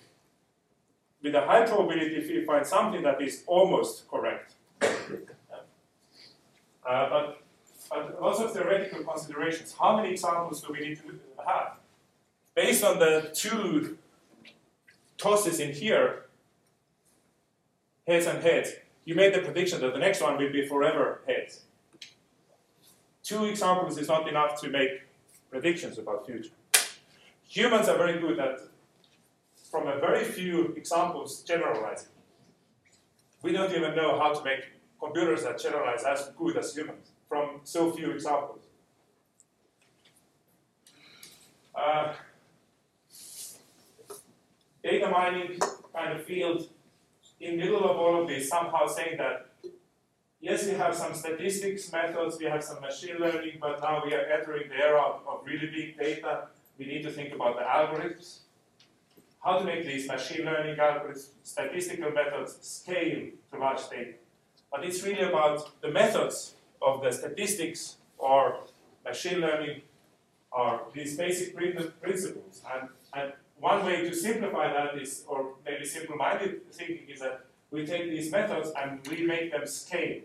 with 1.23 1.35
a 1.35 1.41
high 1.41 1.65
probability 1.65 2.17
if 2.17 2.29
we 2.29 2.45
find 2.45 2.67
something 2.67 3.03
that 3.03 3.21
is 3.23 3.45
almost 3.47 4.09
correct. 4.09 4.55
Uh, 6.85 7.09
but, 7.09 7.43
but 7.89 8.21
lots 8.21 8.41
of 8.41 8.53
theoretical 8.53 9.05
considerations. 9.05 9.75
How 9.79 9.97
many 9.97 10.11
examples 10.11 10.61
do 10.63 10.73
we 10.73 10.81
need 10.81 10.97
to 10.99 11.21
have? 11.47 11.77
Based 12.55 12.83
on 12.83 12.99
the 12.99 13.31
two 13.33 13.99
tosses 15.17 15.61
in 15.61 15.73
here, 15.73 16.27
heads 18.07 18.27
and 18.27 18.43
heads, 18.43 18.73
you 19.05 19.15
made 19.15 19.33
the 19.33 19.41
prediction 19.41 19.81
that 19.81 19.93
the 19.93 19.99
next 19.99 20.21
one 20.21 20.37
will 20.37 20.53
be 20.53 20.67
forever 20.67 21.21
heads. 21.27 21.63
Two 23.23 23.45
examples 23.45 23.97
is 23.99 24.09
not 24.09 24.29
enough 24.29 24.61
to 24.61 24.69
make 24.69 25.03
predictions 25.51 25.99
about 25.99 26.27
future. 26.27 26.51
Humans 27.49 27.89
are 27.89 27.97
very 27.97 28.19
good 28.19 28.39
at, 28.41 28.59
from 29.73 29.89
a 29.89 29.99
very 29.99 30.23
few 30.23 30.75
examples, 30.77 31.43
generalizing. 31.43 32.11
We 33.43 33.53
don't 33.53 33.75
even 33.75 33.97
know 33.97 34.21
how 34.21 34.35
to 34.35 34.45
make 34.45 34.65
computers 35.01 35.45
that 35.45 35.59
generalize 35.59 36.05
as 36.05 36.31
good 36.37 36.59
as 36.59 36.77
humans 36.77 37.11
from 37.27 37.61
so 37.65 37.91
few 37.91 38.11
examples. 38.11 38.65
Uh, 41.75 42.13
data 44.85 45.09
mining 45.09 45.59
kind 45.95 46.19
of 46.19 46.25
field 46.27 46.69
in 47.41 47.57
the 47.57 47.65
middle 47.65 47.83
of 47.91 47.97
all 47.97 48.21
of 48.21 48.29
this 48.29 48.51
somehow 48.51 48.87
saying 48.87 49.17
that 49.17 49.47
yes, 50.43 50.67
we 50.67 50.75
have 50.75 50.95
some 50.95 51.15
statistics 51.15 51.91
methods, 51.91 52.37
we 52.39 52.45
have 52.45 52.63
some 52.63 52.83
machine 52.83 53.17
learning, 53.19 53.57
but 53.59 53.81
now 53.81 54.03
we 54.05 54.13
are 54.13 54.27
entering 54.27 54.69
the 54.69 54.77
era 54.77 55.01
of, 55.01 55.27
of 55.27 55.47
really 55.47 55.69
big 55.69 55.99
data. 55.99 56.49
We 56.79 56.85
need 56.85 57.03
to 57.05 57.11
think 57.11 57.35
about 57.35 57.57
the 57.57 57.65
algorithms. 57.65 58.41
How 59.45 59.59
to 59.59 59.65
make 59.65 59.85
these 59.85 60.07
machine 60.07 60.45
learning 60.45 60.77
algorithms, 60.77 61.31
statistical 61.43 62.13
methods 62.13 62.59
scale 62.61 63.31
to 63.51 63.59
large 63.59 63.89
data. 63.91 64.15
But 64.71 64.85
it's 64.85 65.03
really 65.03 65.23
about 65.23 65.81
the 65.81 65.91
methods 65.91 66.55
of 66.81 67.03
the 67.03 67.11
statistics 67.13 67.97
or 68.19 68.61
machine 69.05 69.41
learning 69.41 69.83
or 70.53 70.83
these 70.95 71.17
basic 71.17 71.57
principles. 71.57 72.63
And, 72.73 72.89
and 73.15 73.33
one 73.59 73.85
way 73.85 74.09
to 74.09 74.15
simplify 74.15 74.73
that 74.73 75.01
is, 75.01 75.25
or 75.27 75.55
maybe 75.65 75.85
simple-minded 75.85 76.73
thinking 76.73 77.09
is 77.09 77.21
that 77.21 77.45
we 77.71 77.85
take 77.85 78.11
these 78.11 78.31
methods 78.31 78.71
and 78.77 79.05
we 79.09 79.27
make 79.27 79.51
them 79.51 79.67
scale. 79.67 80.21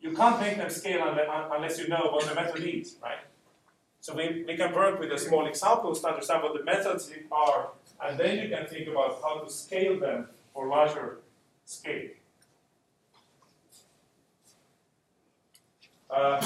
You 0.00 0.12
can't 0.12 0.40
make 0.40 0.56
them 0.56 0.70
scale 0.70 1.16
unless 1.52 1.78
you 1.78 1.88
know 1.88 2.10
what 2.12 2.26
the 2.26 2.34
method 2.34 2.64
is, 2.64 2.96
right? 3.02 3.18
So 4.00 4.14
we, 4.14 4.44
we 4.46 4.56
can 4.56 4.74
work 4.74 4.98
with 4.98 5.12
a 5.12 5.18
small 5.18 5.46
examples 5.46 6.00
to 6.00 6.08
understand 6.08 6.42
what 6.42 6.54
the 6.56 6.64
methods 6.64 7.10
are, 7.30 7.68
and 8.02 8.18
then 8.18 8.38
you 8.38 8.48
can 8.48 8.66
think 8.66 8.88
about 8.88 9.20
how 9.22 9.40
to 9.40 9.50
scale 9.50 10.00
them 10.00 10.28
for 10.54 10.66
larger 10.68 11.18
scale. 11.66 12.08
Uh, 16.08 16.40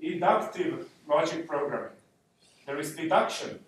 inductive 0.00 0.88
logic 1.08 1.46
programming. 1.46 1.90
There 2.66 2.78
is 2.78 2.96
deduction 2.96 3.60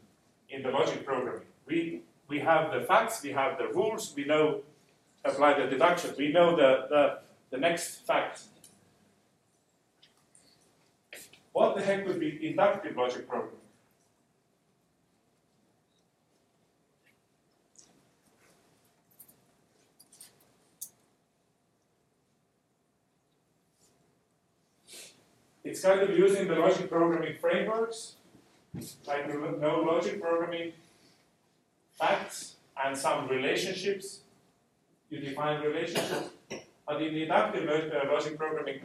in 0.48 0.62
the 0.62 0.70
logic 0.70 1.04
programming. 1.04 1.42
We, 1.66 2.00
we 2.28 2.40
have 2.40 2.72
the 2.72 2.80
facts, 2.80 3.22
we 3.22 3.32
have 3.32 3.58
the 3.58 3.68
rules, 3.68 4.14
we 4.16 4.24
know 4.24 4.62
apply 5.24 5.60
the 5.60 5.66
deduction, 5.66 6.14
we 6.16 6.32
know 6.32 6.56
the, 6.56 6.86
the, 6.88 7.18
the 7.50 7.58
next 7.58 8.06
fact. 8.06 8.42
What 11.56 11.74
the 11.74 11.80
heck 11.80 12.06
would 12.06 12.20
be 12.20 12.38
inductive 12.46 12.94
logic 12.98 13.26
programming? 13.26 13.56
It's 25.64 25.80
kind 25.80 26.00
of 26.00 26.10
using 26.10 26.46
the 26.46 26.56
logic 26.56 26.90
programming 26.90 27.38
frameworks, 27.40 28.16
like 29.06 29.26
no 29.26 29.80
logic 29.80 30.20
programming, 30.20 30.74
facts, 31.94 32.56
and 32.84 32.94
some 32.94 33.28
relationships. 33.28 34.20
You 35.08 35.20
define 35.20 35.62
relationships. 35.62 36.28
But 36.86 37.00
in 37.00 37.14
inductive 37.14 37.66
uh, 37.66 38.12
logic 38.12 38.36
programming, 38.36 38.80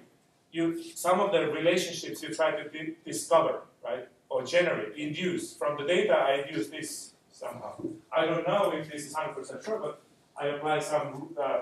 you 0.51 0.81
some 0.95 1.19
of 1.19 1.31
the 1.31 1.47
relationships 1.47 2.21
you 2.23 2.33
try 2.33 2.51
to 2.51 2.69
di 2.69 2.95
discover, 3.05 3.61
right, 3.83 4.07
or 4.29 4.43
generate, 4.43 4.95
induce 4.97 5.53
from 5.53 5.77
the 5.77 5.85
data. 5.85 6.13
I 6.13 6.43
induce 6.43 6.67
this 6.67 7.13
somehow. 7.31 7.73
I 8.11 8.25
don't 8.25 8.47
know 8.47 8.71
if 8.71 8.91
this 8.91 9.05
is 9.07 9.13
100% 9.13 9.65
sure, 9.65 9.79
but 9.79 10.01
I 10.37 10.47
apply 10.47 10.79
some 10.79 11.35
uh, 11.41 11.61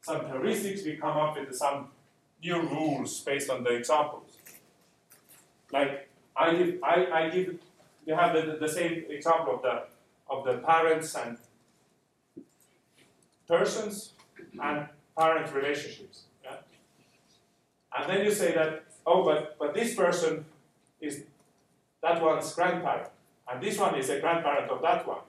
some 0.00 0.20
heuristics. 0.20 0.84
We 0.84 0.96
come 0.96 1.16
up 1.16 1.38
with 1.38 1.54
some 1.54 1.88
new 2.42 2.60
rules 2.60 3.20
based 3.20 3.50
on 3.50 3.64
the 3.64 3.70
examples. 3.70 4.38
Like 5.72 6.08
I 6.36 6.54
give, 6.54 6.78
I, 6.82 7.06
I 7.12 7.30
give. 7.30 7.58
You 8.06 8.14
have 8.14 8.34
the, 8.34 8.56
the 8.60 8.68
same 8.68 9.04
example 9.08 9.56
of 9.56 9.62
the 9.62 9.84
of 10.28 10.44
the 10.44 10.58
parents 10.66 11.14
and 11.14 11.38
persons 13.48 14.12
and 14.60 14.88
parent 15.16 15.54
relationships. 15.54 16.24
And 17.96 18.10
then 18.10 18.24
you 18.24 18.30
say 18.30 18.54
that, 18.54 18.84
oh, 19.06 19.24
but, 19.24 19.56
but 19.58 19.74
this 19.74 19.94
person 19.94 20.44
is 21.00 21.24
that 22.02 22.22
one's 22.22 22.52
grandparent, 22.52 23.08
and 23.50 23.62
this 23.62 23.78
one 23.78 23.94
is 23.94 24.10
a 24.10 24.20
grandparent 24.20 24.70
of 24.70 24.82
that 24.82 25.06
one. 25.06 25.20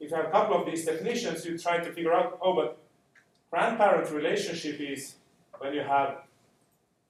If 0.00 0.10
you 0.10 0.16
have 0.16 0.26
a 0.26 0.30
couple 0.30 0.60
of 0.60 0.66
these 0.66 0.84
definitions, 0.84 1.44
you 1.46 1.56
try 1.56 1.78
to 1.78 1.92
figure 1.92 2.12
out, 2.12 2.38
oh, 2.42 2.54
but 2.54 2.78
grandparent 3.50 4.10
relationship 4.10 4.80
is 4.80 5.14
when 5.58 5.72
you 5.72 5.80
have 5.80 6.18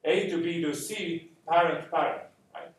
A 0.05 0.29
to 0.31 0.43
B 0.43 0.61
to 0.63 0.75
C, 0.75 1.31
parent, 1.49 1.91
parent. 1.91 2.23
Right? 2.55 2.71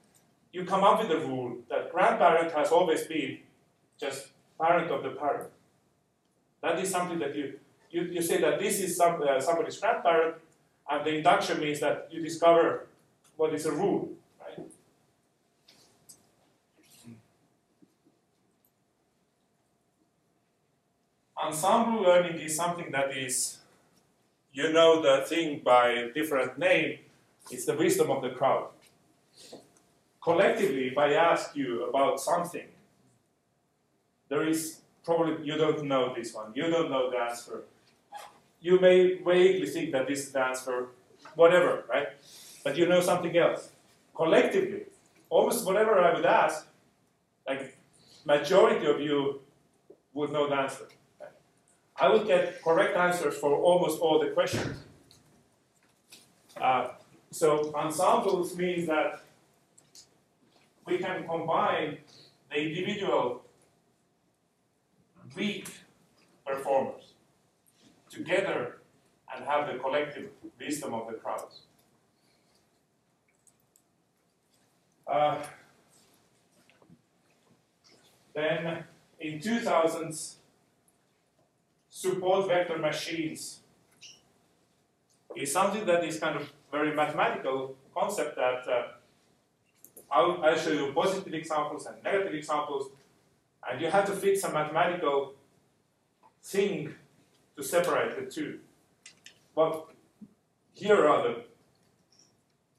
You 0.54 0.64
come 0.64 0.84
up 0.84 1.02
with 1.02 1.12
a 1.12 1.20
rule 1.20 1.58
that 1.70 1.92
grandparent 1.92 2.54
has 2.54 2.72
always 2.72 3.04
been 3.04 3.40
just 4.00 4.28
parent 4.62 4.92
of 4.92 5.04
the 5.04 5.10
parent. 5.10 5.50
That 6.62 6.80
is 6.80 6.90
something 6.90 7.20
that 7.20 7.36
you, 7.36 7.60
you, 7.92 8.04
you 8.04 8.22
say 8.22 8.40
that 8.42 8.60
this 8.60 8.80
is 8.80 8.96
some, 8.96 9.22
uh, 9.22 9.42
somebody's 9.42 9.78
grandparent, 9.78 10.36
and 10.90 11.06
the 11.06 11.16
induction 11.16 11.60
means 11.60 11.80
that 11.82 12.08
you 12.12 12.22
discover 12.24 12.88
what 13.36 13.54
is 13.54 13.66
a 13.66 13.72
rule. 13.72 14.10
Ensemble 21.40 22.02
learning 22.02 22.40
is 22.40 22.56
something 22.56 22.92
that 22.92 23.16
is, 23.16 23.60
you 24.52 24.74
know 24.74 25.02
the 25.02 25.24
thing 25.26 25.62
by 25.64 26.10
different 26.14 26.58
name, 26.58 27.00
it's 27.52 27.66
the 27.66 27.76
wisdom 27.76 28.10
of 28.10 28.22
the 28.24 28.32
crowd. 28.32 28.70
Collectively, 30.22 30.88
if 30.88 30.98
I 30.98 31.14
ask 31.14 31.56
you 31.56 31.86
about 31.86 32.20
something, 32.20 32.68
there 34.30 34.48
is 34.48 34.82
probably, 35.06 35.46
you 35.46 35.56
don't 35.58 35.84
know 35.84 36.14
this 36.14 36.34
one, 36.34 36.52
you 36.56 36.70
don't 36.70 36.90
know 36.90 37.10
the 37.12 37.18
answer, 37.18 37.64
you 38.68 38.82
may 38.82 39.14
vaguely 39.24 39.66
think 39.66 39.94
that 39.94 40.08
this 40.10 40.20
is 40.26 40.32
the 40.34 40.42
answer, 40.42 40.88
whatever, 41.36 41.86
right? 41.88 42.10
But 42.66 42.76
you 42.78 42.86
know 42.86 43.00
something 43.00 43.36
else. 43.38 43.70
Collectively, 44.14 44.82
almost 45.30 45.66
whatever 45.66 45.98
I 45.98 46.14
would 46.14 46.26
ask, 46.26 46.68
like 47.48 47.78
majority 48.26 48.86
of 48.86 49.00
you 49.00 49.40
would 50.14 50.34
know 50.34 50.50
the 50.50 50.56
answer. 50.56 50.88
I 51.96 52.10
would 52.10 52.28
get 52.28 52.62
correct 52.62 52.98
answers 52.98 53.38
for 53.38 53.56
almost 53.56 54.02
all 54.02 54.20
the 54.20 54.32
questions. 54.32 54.78
Uh, 56.60 56.90
so 57.32 57.72
ensembles 57.74 58.54
means 58.58 58.86
that 58.88 59.22
we 60.86 60.98
can 60.98 61.26
combine 61.26 62.00
the 62.50 62.58
individual 62.58 63.44
weak 65.38 65.70
performers 66.46 67.14
together 68.18 68.78
and 69.34 69.46
have 69.46 69.68
the 69.72 69.78
collective 69.80 70.30
wisdom 70.60 70.94
of 70.94 71.08
the 71.08 71.14
crowds. 71.14 71.62
Uh, 75.08 75.38
then 78.34 78.84
in 79.20 79.40
2000s, 79.40 80.36
support 81.90 82.48
vector 82.48 82.78
machines 82.78 83.62
is 85.36 85.52
something 85.52 85.86
that 85.86 86.04
is 86.04 86.20
kind 86.20 86.36
of 86.36 86.52
very 86.72 86.94
mathematical 86.94 87.76
concept 87.96 88.36
that 88.36 88.68
uh, 88.68 88.84
I'll, 90.12 90.44
I'll 90.44 90.58
show 90.58 90.72
you 90.72 90.92
positive 90.94 91.34
examples 91.34 91.86
and 91.86 91.96
negative 92.04 92.34
examples, 92.34 92.90
and 93.68 93.82
you 93.82 93.90
have 93.90 94.06
to 94.06 94.14
fit 94.14 94.40
some 94.40 94.54
mathematical 94.54 95.34
thing 96.44 96.94
to 97.58 97.64
separate 97.64 98.16
the 98.16 98.32
two. 98.32 98.60
But 99.56 99.88
here 100.74 101.08
are 101.08 101.24
the 101.24 101.44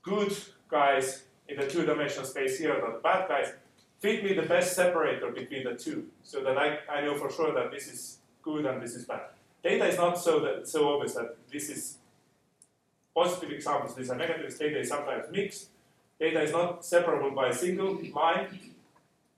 good 0.02 0.32
guys 0.70 1.24
in 1.48 1.58
the 1.58 1.66
two-dimensional 1.66 2.24
space, 2.24 2.58
here 2.58 2.74
the 2.74 3.00
bad 3.02 3.28
guys. 3.28 3.52
Fit 3.98 4.22
me 4.22 4.32
the 4.32 4.42
best 4.42 4.76
separator 4.76 5.32
between 5.32 5.64
the 5.64 5.74
two, 5.74 6.06
so 6.22 6.42
that 6.44 6.56
I, 6.56 6.78
I 6.88 7.00
know 7.00 7.16
for 7.16 7.30
sure 7.30 7.52
that 7.52 7.72
this 7.72 7.88
is 7.88 8.18
good 8.42 8.64
and 8.64 8.80
this 8.80 8.94
is 8.94 9.04
bad. 9.04 9.22
Data 9.62 9.86
is 9.86 9.96
not 9.96 10.16
so 10.18 10.38
that 10.40 10.68
so 10.68 10.94
obvious 10.94 11.14
that 11.14 11.36
this 11.52 11.68
is 11.68 11.98
positive 13.12 13.50
examples, 13.50 13.96
these 13.96 14.10
are 14.10 14.16
negatives, 14.16 14.56
data 14.56 14.78
is 14.78 14.88
sometimes 14.88 15.24
mixed. 15.32 15.70
Data 16.20 16.42
is 16.42 16.52
not 16.52 16.84
separable 16.84 17.32
by 17.32 17.48
a 17.48 17.54
single 17.54 17.98
line. 18.14 18.58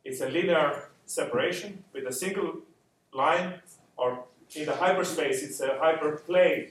It's 0.05 0.21
a 0.21 0.29
linear 0.29 0.91
separation 1.07 1.85
with 1.95 2.07
a 2.07 2.13
single 2.13 2.59
line, 3.15 3.55
or 3.97 4.25
in 4.55 4.67
the 4.67 4.75
hyperspace, 4.75 5.43
it's 5.43 5.61
a 5.61 5.71
hyperplane 5.71 6.71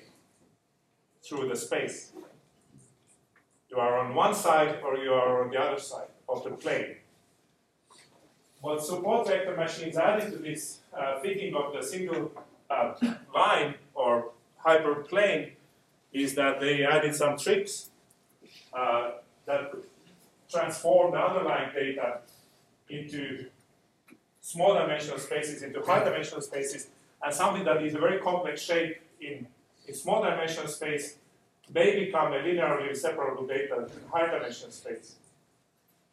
through 1.23 1.47
the 1.47 1.55
space. 1.55 2.11
You 3.69 3.77
are 3.77 3.99
on 3.99 4.15
one 4.15 4.33
side 4.33 4.79
or 4.83 4.97
you 4.97 5.13
are 5.13 5.43
on 5.43 5.51
the 5.51 5.59
other 5.59 5.79
side 5.79 6.07
of 6.27 6.43
the 6.43 6.51
plane. 6.51 6.95
What 8.61 8.83
support 8.83 9.27
vector 9.27 9.55
machines 9.55 9.95
added 9.95 10.31
to 10.31 10.37
this 10.37 10.79
uh, 10.93 11.21
of 11.21 11.73
the 11.73 11.81
single 11.81 12.31
uh, 12.69 12.93
line 13.33 13.75
or 13.93 14.31
hyperplane 14.65 15.51
is 16.11 16.35
that 16.35 16.59
they 16.59 16.83
added 16.83 17.15
some 17.15 17.37
tricks 17.37 17.89
uh, 18.73 19.11
that 19.45 19.71
transform 20.49 21.11
the 21.11 21.19
underlying 21.19 21.71
data 21.73 22.19
into 22.89 23.45
small 24.41 24.73
dimensional 24.73 25.19
spaces, 25.19 25.61
into 25.61 25.81
high 25.81 26.03
dimensional 26.03 26.41
spaces, 26.41 26.87
and 27.23 27.33
something 27.33 27.63
that 27.65 27.83
is 27.83 27.95
a 27.95 27.99
very 27.99 28.19
complex 28.19 28.61
shape 28.61 28.97
in, 29.19 29.47
in 29.87 29.93
small 29.93 30.21
dimensional 30.21 30.67
space 30.67 31.17
may 31.73 32.05
become 32.05 32.33
a 32.33 32.37
linearly 32.37 32.95
separable 32.95 33.45
data 33.45 33.75
in 33.77 34.09
high 34.11 34.25
dimensional 34.25 34.71
space. 34.71 35.15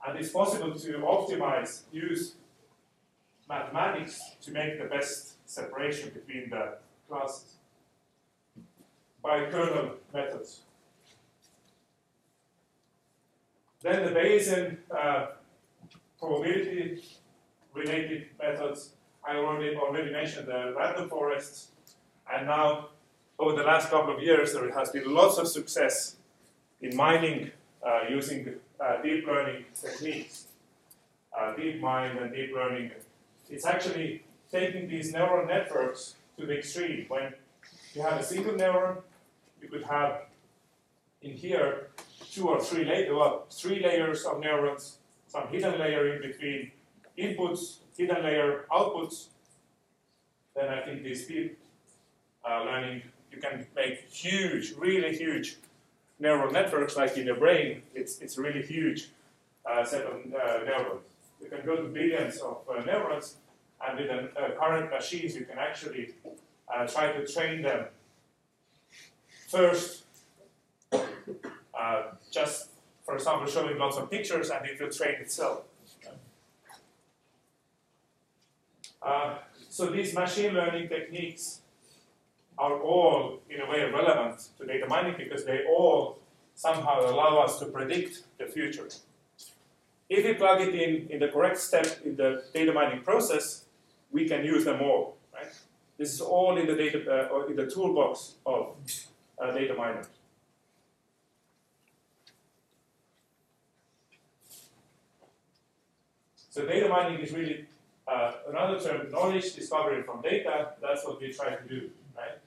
And 0.07 0.19
it's 0.19 0.31
possible 0.31 0.73
to 0.73 0.99
optimize, 0.99 1.83
use 1.93 2.35
mathematics 3.49 4.21
to 4.43 4.51
make 4.51 4.79
the 4.79 4.87
best 4.87 5.37
separation 5.49 6.11
between 6.11 6.51
the 6.51 6.79
classes 7.09 7.55
by 9.23 9.47
kernel 9.47 9.93
methods. 10.13 10.63
Then 13.83 14.05
the 14.05 14.11
Bayesian 14.11 14.79
uh, 14.91 15.27
probability 16.19 17.03
related 17.73 18.27
methods. 18.41 18.96
I 19.27 19.37
already 19.37 19.75
already 19.77 20.13
mentioned 20.13 20.47
the 20.47 20.73
random 20.77 21.09
forests, 21.09 21.69
and 22.33 22.47
now 22.47 22.91
over 23.39 23.57
the 23.57 23.65
last 23.65 23.91
couple 23.91 24.15
of 24.15 24.23
years 24.23 24.53
there 24.53 24.71
has 24.73 24.91
been 24.91 25.13
lots 25.13 25.37
of 25.39 25.49
success 25.49 26.17
in 26.81 26.97
mining 26.97 27.51
uh, 27.85 28.01
using 28.09 28.55
uh, 28.81 29.03
deep 29.03 29.27
learning 29.27 29.65
techniques, 29.75 30.47
uh, 31.37 31.55
DeepMind 31.55 32.23
and 32.23 32.33
deep 32.33 32.55
learning. 32.55 32.93
It's 33.51 33.67
actually 33.67 34.23
taking 34.51 34.89
these 34.89 35.13
neural 35.13 35.47
networks 35.47 36.17
to 36.39 36.47
the 36.47 36.59
extreme. 36.59 37.07
When 37.09 37.35
you 37.95 38.03
have 38.03 38.21
a 38.21 38.23
single 38.23 38.55
neuron, 38.55 38.99
you 39.61 39.69
could 39.69 39.85
have 39.85 40.23
in 41.23 41.33
here 41.33 41.89
two 42.31 42.49
or 42.49 42.61
three 42.61 42.85
layers, 42.85 43.13
well, 43.13 43.47
three 43.51 43.83
layers 43.83 44.25
of 44.25 44.41
neurons, 44.41 44.99
some 45.27 45.49
hidden 45.49 45.79
layer 45.79 46.15
in 46.15 46.23
between, 46.23 46.71
inputs, 47.19 47.79
hidden 47.97 48.23
layer, 48.23 48.65
outputs. 48.71 49.27
Then 50.55 50.69
I 50.69 50.81
think 50.83 51.03
this 51.03 51.27
deep 51.27 51.59
uh, 52.49 52.65
learning, 52.65 53.03
you 53.31 53.39
can 53.39 53.67
make 53.75 54.09
huge, 54.11 54.75
really 54.79 55.17
huge 55.17 55.57
neural 56.19 56.51
networks 56.51 56.97
like 56.97 57.17
in 57.17 57.27
the 57.27 57.35
brain. 57.35 57.83
It's, 57.95 58.21
it's 58.21 58.39
a 58.39 58.43
really 58.43 58.63
huge 58.63 59.11
uh, 59.65 59.85
set 59.85 60.07
of 60.07 60.15
uh, 60.15 60.65
neurons. 60.65 61.03
You 61.43 61.49
can 61.51 61.67
go 61.67 61.77
to 61.77 61.83
billions 61.83 62.39
of 62.39 62.59
uh, 62.69 62.81
neurons, 62.81 63.37
and 63.87 63.99
with 63.99 64.09
the 64.09 64.41
uh, 64.41 64.59
current 64.59 64.91
machines, 64.91 65.35
you 65.35 65.45
can 65.45 65.59
actually 65.59 66.15
try 66.89 67.13
to 67.13 67.27
train 67.27 67.63
them 67.63 67.87
first 69.49 70.05
uh, 70.93 72.03
just, 72.31 72.69
for 73.05 73.15
example, 73.15 73.47
showing 73.47 73.79
lots 73.79 73.97
of 73.97 74.11
pictures 74.11 74.51
and 74.51 74.65
it 74.67 74.81
will 74.81 74.91
train 74.91 75.15
itself. 75.21 75.63
Uh, 79.07 79.39
so 79.69 79.87
these 79.87 80.13
machine 80.15 80.53
learning 80.53 80.89
techniques 80.89 81.61
are 82.59 82.81
all, 82.81 83.39
in 83.49 83.61
a 83.61 83.71
way, 83.71 83.85
relevant 83.85 84.49
to 84.59 84.67
data 84.67 84.87
mining 84.89 85.15
because 85.17 85.45
they 85.45 85.61
all 85.65 86.19
somehow 86.57 87.09
allow 87.09 87.39
us 87.39 87.61
to 87.61 87.67
predict 87.67 88.25
the 88.39 88.47
future. 88.47 88.89
If 90.09 90.25
we 90.25 90.35
plug 90.35 90.61
it 90.61 90.75
in 90.75 91.09
in 91.09 91.21
the 91.21 91.29
correct 91.29 91.59
step 91.59 91.87
in 92.05 92.17
the 92.17 92.43
data 92.53 92.73
mining 92.73 93.03
process, 93.03 93.67
we 94.11 94.27
can 94.29 94.45
use 94.45 94.65
them 94.65 94.81
all. 94.83 95.17
Right? 95.33 95.53
This 95.99 96.13
is 96.15 96.21
all 96.21 96.57
in 96.57 96.67
the 96.67 96.75
data 96.75 96.99
uh, 97.09 97.47
in 97.47 97.57
the 97.57 97.67
toolbox 97.67 98.35
of 98.45 98.75
uh, 99.41 99.53
data 99.53 99.75
miners. 99.75 100.09
So 106.51 106.65
data 106.65 106.89
mining 106.89 107.21
is 107.21 107.33
really 107.33 107.67
uh, 108.09 108.33
another 108.49 108.79
term, 108.79 109.11
knowledge 109.11 109.55
discovery 109.55 110.03
from 110.03 110.23
data. 110.23 110.73
That's 110.81 111.05
what 111.05 111.21
we 111.21 111.33
try 111.33 111.55
to 111.55 111.69
do, 111.69 111.91
right? 112.17 112.39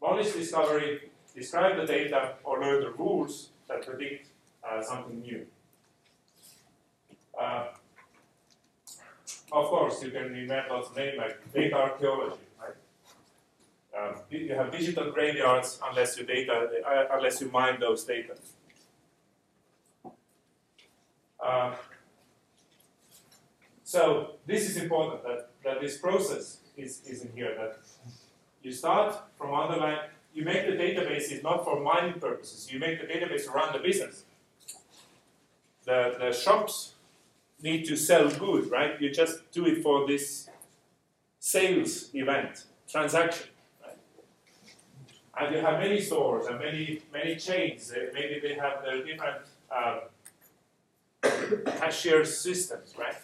Knowledge 0.00 0.32
discovery, 0.32 1.10
describe 1.34 1.76
the 1.76 1.86
data 1.86 2.34
or 2.44 2.60
learn 2.60 2.82
the 2.82 2.90
rules 2.90 3.50
that 3.68 3.86
predict 3.86 4.28
uh, 4.64 4.82
something 4.82 5.20
new. 5.20 5.46
Uh, 7.38 7.66
of 9.52 9.66
course, 9.66 10.02
you 10.02 10.10
can 10.10 10.34
invent 10.34 10.70
lots 10.70 10.90
of 10.90 10.96
names 10.96 11.18
like 11.18 11.52
data 11.52 11.76
archaeology, 11.76 12.40
right? 12.58 12.76
Um, 13.98 14.14
you 14.30 14.54
have 14.54 14.72
digital 14.72 15.10
graveyards 15.10 15.78
unless 15.86 16.16
you 16.16 16.24
data, 16.24 16.70
uh, 16.86 17.04
unless 17.16 17.40
you 17.42 17.50
mine 17.50 17.78
those 17.78 18.04
data. 18.04 18.34
So 23.92 24.30
this 24.46 24.70
is 24.70 24.78
important 24.78 25.22
that, 25.24 25.50
that 25.64 25.82
this 25.82 25.98
process 25.98 26.60
is, 26.78 27.02
is 27.06 27.26
in 27.26 27.32
here. 27.34 27.54
That 27.54 27.76
you 28.62 28.72
start 28.72 29.14
from 29.36 29.52
underlying, 29.52 29.98
you 30.32 30.46
make 30.46 30.64
the 30.64 30.72
databases 30.72 31.42
not 31.42 31.62
for 31.62 31.78
mining 31.78 32.18
purposes. 32.18 32.72
You 32.72 32.78
make 32.78 33.02
the 33.02 33.06
database 33.06 33.44
to 33.44 33.50
run 33.50 33.70
the 33.74 33.80
business. 33.80 34.24
The, 35.84 36.16
the 36.18 36.32
shops 36.32 36.94
need 37.62 37.84
to 37.84 37.94
sell 37.96 38.30
good, 38.30 38.70
right? 38.70 38.98
You 38.98 39.10
just 39.10 39.50
do 39.52 39.66
it 39.66 39.82
for 39.82 40.06
this 40.06 40.48
sales 41.38 42.08
event 42.14 42.64
transaction. 42.88 43.48
Right? 43.82 43.98
And 45.38 45.54
you 45.54 45.60
have 45.60 45.78
many 45.78 46.00
stores 46.00 46.46
and 46.46 46.58
many 46.58 47.02
many 47.12 47.36
chains. 47.36 47.92
Uh, 47.92 48.06
Maybe 48.14 48.40
they 48.40 48.54
have 48.54 48.82
their 48.84 49.04
different 49.04 49.42
uh, 49.70 49.98
cashier 51.78 52.24
systems, 52.24 52.94
right? 52.98 53.21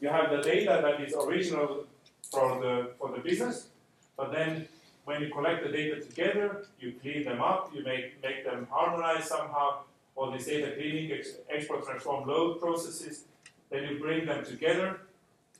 You 0.00 0.08
have 0.08 0.30
the 0.30 0.42
data 0.42 0.80
that 0.82 1.00
is 1.06 1.14
original 1.14 1.84
for 2.30 2.60
the 2.60 2.92
for 2.98 3.10
the 3.12 3.18
business, 3.18 3.68
but 4.16 4.32
then 4.32 4.66
when 5.04 5.20
you 5.22 5.28
collect 5.30 5.62
the 5.64 5.70
data 5.70 6.00
together, 6.00 6.66
you 6.80 6.94
clean 7.02 7.24
them 7.24 7.40
up, 7.40 7.70
you 7.74 7.82
make 7.84 8.22
make 8.22 8.44
them 8.44 8.66
harmonize 8.70 9.24
somehow. 9.28 9.68
All 10.16 10.30
these 10.32 10.46
data 10.46 10.72
cleaning, 10.76 11.12
ex- 11.12 11.36
export, 11.48 11.84
transform, 11.86 12.28
load 12.28 12.60
processes. 12.60 13.24
Then 13.70 13.84
you 13.88 13.98
bring 14.00 14.26
them 14.26 14.44
together 14.44 15.00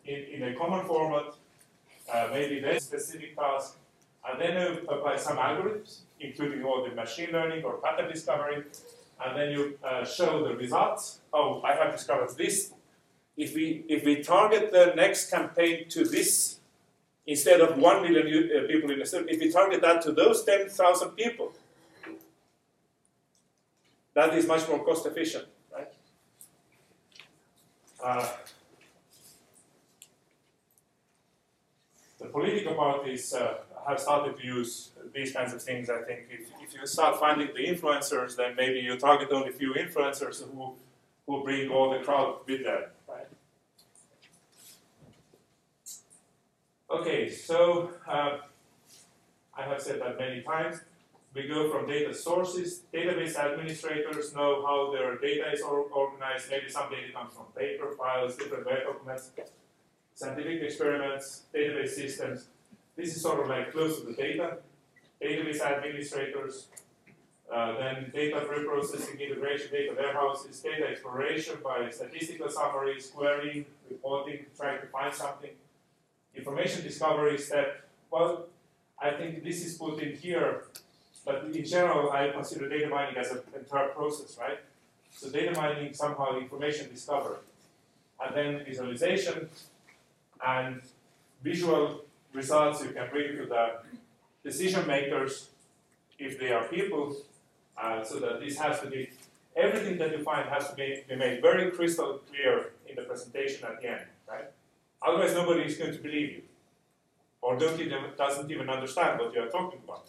in, 0.05 0.19
in 0.35 0.43
a 0.43 0.55
common 0.55 0.85
format, 0.85 1.35
uh, 2.13 2.29
maybe 2.33 2.61
very 2.61 2.81
specific 2.81 3.37
task, 3.37 3.77
and 4.29 4.41
then 4.41 4.53
you 4.61 4.89
apply 4.89 5.17
some 5.17 5.37
algorithms, 5.37 6.01
including 6.19 6.65
all 6.65 6.85
the 6.87 6.95
machine 6.95 7.31
learning 7.33 7.65
or 7.65 7.75
pattern 7.79 8.11
discovery, 8.11 8.65
and 9.25 9.37
then 9.39 9.53
you 9.53 9.79
uh, 9.85 10.05
show 10.05 10.47
the 10.47 10.55
results. 10.57 11.21
Oh, 11.33 11.63
I 11.63 11.75
have 11.75 11.93
discovered 11.93 12.37
this. 12.37 12.73
If 13.45 13.55
we 13.55 13.67
if 13.97 14.01
we 14.05 14.15
target 14.23 14.65
the 14.79 14.87
next 15.03 15.31
campaign 15.31 15.89
to 15.95 16.01
this 16.15 16.59
instead 17.27 17.61
of 17.67 17.71
one 17.79 17.99
million 18.05 18.27
uh, 18.27 18.67
people 18.73 18.91
in 18.95 18.99
the 18.99 19.07
city, 19.07 19.25
if 19.35 19.39
we 19.41 19.49
target 19.59 19.81
that 19.87 20.03
to 20.03 20.13
those 20.13 20.45
ten 20.45 20.69
thousand 20.69 21.11
people, 21.23 21.49
that 24.13 24.35
is 24.39 24.47
much 24.47 24.69
more 24.69 24.81
cost 24.85 25.07
efficient, 25.07 25.47
right? 25.75 25.93
Uh, 28.05 28.29
the 32.19 32.27
political 32.27 32.75
parties 32.75 33.33
uh, 33.33 33.55
have 33.89 33.99
started 34.07 34.37
to 34.39 34.45
use 34.59 34.73
these 35.15 35.33
kinds 35.33 35.53
of 35.55 35.63
things. 35.63 35.89
I 35.89 36.03
think 36.03 36.21
if, 36.31 36.43
if 36.65 36.75
you 36.75 36.87
start 36.87 37.19
finding 37.19 37.49
the 37.59 37.65
influencers, 37.73 38.37
then 38.37 38.55
maybe 38.55 38.81
you 38.81 38.99
target 38.99 39.29
only 39.33 39.49
a 39.49 39.53
few 39.63 39.73
influencers 39.75 40.37
who 40.45 40.75
who 41.27 41.45
bring 41.45 41.71
all 41.71 41.91
the 41.91 42.01
crowd 42.07 42.41
with 42.47 42.65
them, 42.65 42.83
right? 43.09 43.29
Okay, 46.91 47.31
so 47.31 47.91
uh, 48.09 48.39
I 49.57 49.63
have 49.63 49.81
said 49.81 50.01
that 50.01 50.19
many 50.19 50.43
times. 50.43 50.81
We 51.33 51.47
go 51.47 51.71
from 51.71 51.87
data 51.87 52.13
sources. 52.13 52.83
Database 52.93 53.37
administrators 53.37 54.35
know 54.35 54.67
how 54.67 54.91
their 54.93 55.17
data 55.19 55.53
is 55.53 55.61
or- 55.63 55.87
organized. 55.93 56.51
Maybe 56.51 56.69
some 56.69 56.91
data 56.91 57.13
comes 57.13 57.35
from 57.35 57.47
paper 57.57 57.93
files, 57.97 58.35
different 58.37 58.67
web 58.67 58.83
documents, 58.83 59.31
scientific 60.15 60.63
experiments, 60.63 61.43
database 61.55 61.91
systems. 61.91 62.49
This 62.97 63.15
is 63.15 63.23
sort 63.23 63.39
of 63.41 63.49
like 63.49 63.71
close 63.71 64.01
to 64.01 64.07
the 64.07 64.15
data. 64.15 64.59
Database 65.23 65.61
administrators, 65.61 66.67
uh, 67.55 67.79
then 67.79 68.11
data 68.13 68.41
preprocessing, 68.41 69.21
integration, 69.21 69.71
data 69.71 69.95
warehouses, 69.97 70.59
data 70.59 70.89
exploration 70.89 71.59
by 71.63 71.89
statistical 71.91 72.51
summaries, 72.51 73.13
querying, 73.15 73.67
reporting, 73.89 74.47
trying 74.57 74.81
to 74.81 74.87
find 74.89 75.15
something. 75.15 75.51
Information 76.35 76.83
discovery 76.83 77.39
step. 77.39 77.89
Well, 78.11 78.47
I 79.01 79.11
think 79.13 79.43
this 79.43 79.65
is 79.65 79.77
put 79.77 80.01
in 80.03 80.15
here, 80.17 80.65
but 81.25 81.45
in 81.45 81.65
general, 81.65 82.11
I 82.11 82.31
consider 82.31 82.69
data 82.69 82.89
mining 82.89 83.17
as 83.17 83.31
an 83.31 83.41
entire 83.55 83.89
process, 83.89 84.37
right? 84.39 84.59
So 85.11 85.31
data 85.31 85.59
mining 85.59 85.93
somehow 85.95 86.39
information 86.39 86.89
discovery, 86.91 87.39
and 88.25 88.37
then 88.37 88.65
visualization 88.65 89.49
and 90.47 90.81
visual 91.43 92.05
results 92.33 92.83
you 92.83 92.91
can 92.91 93.09
bring 93.11 93.37
to 93.37 93.47
the 93.47 93.79
decision 94.45 94.87
makers 94.87 95.49
if 96.19 96.39
they 96.39 96.53
are 96.53 96.65
people, 96.65 97.17
uh, 97.77 98.05
so 98.05 98.19
that 98.21 98.41
this 98.41 98.59
has 98.59 98.81
to 98.81 98.87
be 98.87 99.11
everything 99.57 99.99
that 99.99 100.17
you 100.17 100.23
find 100.23 100.49
has 100.49 100.69
to 100.69 100.75
be, 100.75 101.03
be 101.09 101.17
made 101.17 101.43
very 101.43 101.71
crystal 101.71 102.21
clear 102.31 102.71
in 102.89 102.95
the 102.97 103.03
presentation 103.03 103.65
at 103.65 103.81
the 103.81 103.89
end, 103.89 104.01
right? 104.29 104.51
Otherwise, 105.03 105.35
nobody 105.35 105.63
is 105.63 105.77
going 105.77 105.93
to 105.93 105.99
believe 105.99 106.31
you, 106.31 106.43
or 107.41 107.59
don't 107.59 107.81
even, 107.81 108.05
doesn't 108.19 108.51
even 108.51 108.69
understand 108.69 109.19
what 109.19 109.35
you 109.35 109.41
are 109.41 109.49
talking 109.49 109.81
about. 109.85 110.07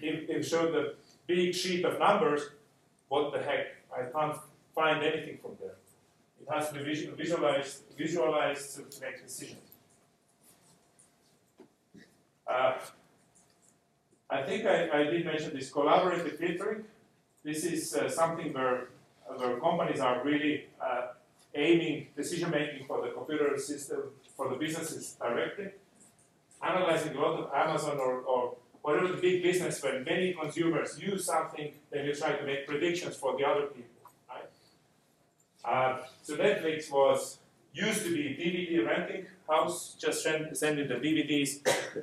If, 0.00 0.30
if 0.30 0.46
show 0.46 0.70
the 0.70 0.94
big 1.26 1.54
sheet 1.54 1.84
of 1.84 1.98
numbers, 1.98 2.42
what 3.08 3.32
the 3.32 3.42
heck? 3.42 3.66
I 3.94 4.04
can't 4.04 4.36
find 4.74 5.02
anything 5.02 5.38
from 5.42 5.56
there. 5.60 5.76
It 6.40 6.48
has 6.52 6.70
to 6.70 6.74
be 6.74 6.82
visualized, 7.16 7.82
visualized 7.96 8.76
to, 8.76 8.82
to 8.82 9.00
make 9.00 9.22
decisions. 9.22 9.60
Uh, 12.46 12.74
I 14.30 14.42
think 14.42 14.66
I, 14.66 14.88
I 14.90 15.04
did 15.04 15.24
mention 15.24 15.54
this 15.54 15.70
collaborative 15.70 16.38
filtering. 16.38 16.84
This 17.44 17.64
is 17.64 17.94
uh, 17.94 18.08
something 18.08 18.52
where, 18.52 18.88
where 19.36 19.58
companies 19.60 20.00
are 20.00 20.22
really 20.24 20.66
uh, 20.80 21.08
aiming 21.54 22.08
decision 22.16 22.50
making 22.50 22.86
for 22.86 23.02
the 23.02 23.12
computer 23.12 23.56
system 23.58 24.02
for 24.36 24.48
the 24.48 24.56
businesses 24.56 25.16
directly, 25.20 25.68
analyzing 26.62 27.14
a 27.16 27.20
lot 27.20 27.38
of 27.38 27.52
Amazon 27.54 27.98
or, 27.98 28.20
or 28.20 28.56
whatever 28.82 29.08
the 29.08 29.20
big 29.20 29.42
business 29.42 29.82
when 29.82 30.04
many 30.04 30.32
consumers 30.32 30.98
use 31.00 31.24
something, 31.26 31.72
then 31.90 32.04
you 32.04 32.14
try 32.14 32.32
to 32.32 32.44
make 32.44 32.66
predictions 32.66 33.16
for 33.16 33.36
the 33.36 33.44
other 33.44 33.66
people. 33.66 34.10
Right? 34.28 34.50
Uh, 35.64 35.98
so 36.22 36.36
Netflix 36.36 36.90
was 36.90 37.38
used 37.72 38.04
to 38.04 38.14
be 38.14 38.36
DVD 38.36 38.86
renting 38.86 39.26
house, 39.48 39.96
just 39.98 40.22
send, 40.22 40.56
sending 40.56 40.88
the 40.88 40.94
DVDs, 40.94 41.60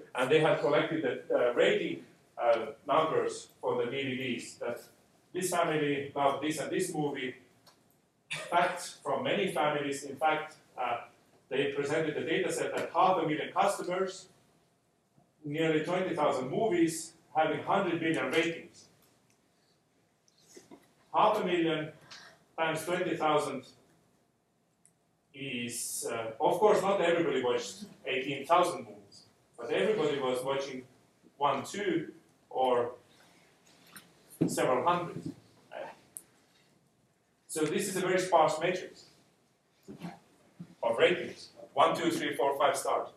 and 0.16 0.30
they 0.30 0.40
had 0.40 0.60
collected 0.60 1.04
the 1.04 1.50
uh, 1.50 1.54
rating 1.54 2.04
uh, 2.42 2.68
numbers 2.88 3.50
for 3.62 3.78
the 3.78 3.92
DVDs. 3.92 4.60
That 4.60 4.82
this 5.34 5.52
family 5.52 6.12
loved 6.16 6.44
this 6.44 6.60
and 6.60 6.72
this 6.72 6.94
movie. 6.94 7.36
Facts 8.32 8.98
from 9.04 9.24
many 9.24 9.52
families. 9.52 10.04
In 10.04 10.16
fact, 10.16 10.56
uh, 10.78 11.02
they 11.50 11.72
presented 11.72 12.16
the 12.16 12.22
data 12.22 12.52
set 12.52 12.76
that 12.76 12.92
half 12.94 13.18
a 13.18 13.22
million 13.22 13.52
customers, 13.52 14.28
nearly 15.44 15.84
20,000 15.84 16.50
movies, 16.50 17.14
having 17.36 17.58
100 17.66 18.02
million 18.02 18.32
ratings. 18.32 18.86
Half 21.14 21.42
a 21.42 21.46
million 21.46 21.90
times 22.58 22.86
20,000 22.86 23.66
is, 25.34 26.08
uh, 26.12 26.32
of 26.40 26.60
course, 26.60 26.82
not 26.82 27.02
everybody 27.02 27.44
watched 27.44 27.86
18,000 28.06 28.80
movies, 28.80 29.24
but 29.58 29.72
everybody 29.72 30.20
was 30.20 30.44
watching 30.44 30.84
one, 31.38 31.64
two, 31.64 32.12
or 32.50 32.92
several 34.48 34.86
hundred. 34.86 35.32
So 37.50 37.66
this 37.66 37.88
is 37.88 37.96
a 37.98 38.02
very 38.02 38.20
sparse 38.20 38.60
matrix 38.62 39.06
of 40.84 40.98
ratings. 41.00 41.50
One, 41.74 41.96
two, 41.96 42.12
three, 42.12 42.36
four, 42.36 42.56
five 42.60 42.78
stars. 42.78 43.10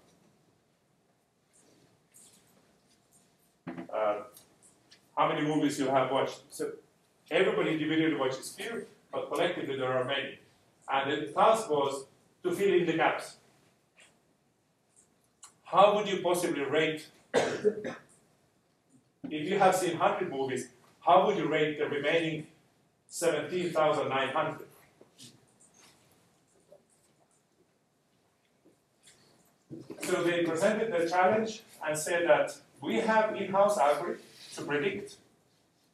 Uh, 3.68 4.20
how 5.14 5.28
many 5.28 5.43
movies 5.43 5.78
you 5.78 5.87
have 5.89 6.11
watched? 6.11 6.45
So 6.49 6.70
everybody 7.30 7.72
individually 7.72 8.14
watches 8.14 8.55
few, 8.59 8.87
but 9.12 9.30
collectively 9.30 9.76
there 9.76 9.93
are 9.93 10.05
many. 10.05 10.39
And 10.91 11.12
the 11.12 11.26
task 11.33 11.68
was 11.68 12.07
to 12.43 12.53
fill 12.53 12.72
in 12.72 12.87
the 12.87 12.95
gaps. 12.95 13.37
How 15.64 15.95
would 15.95 16.09
you 16.09 16.22
possibly 16.22 16.62
rate? 16.62 17.07
if 17.35 17.93
you 19.30 19.59
have 19.59 19.76
seen 19.76 19.99
100 19.99 20.33
movies, 20.33 20.68
how 21.01 21.26
would 21.26 21.37
you 21.37 21.49
rate 21.49 21.78
the 21.78 21.87
remaining 21.87 22.47
17,900? 23.13 24.67
So 30.01 30.25
they 30.25 30.45
presented 30.45 30.91
the 30.91 31.07
challenge 31.11 31.63
and 31.87 31.99
said 31.99 32.27
that 32.27 32.57
we 32.81 33.01
have 33.01 33.37
in-house 33.37 33.77
algorithm 33.77 34.23
to 34.55 34.63
predict 34.63 35.17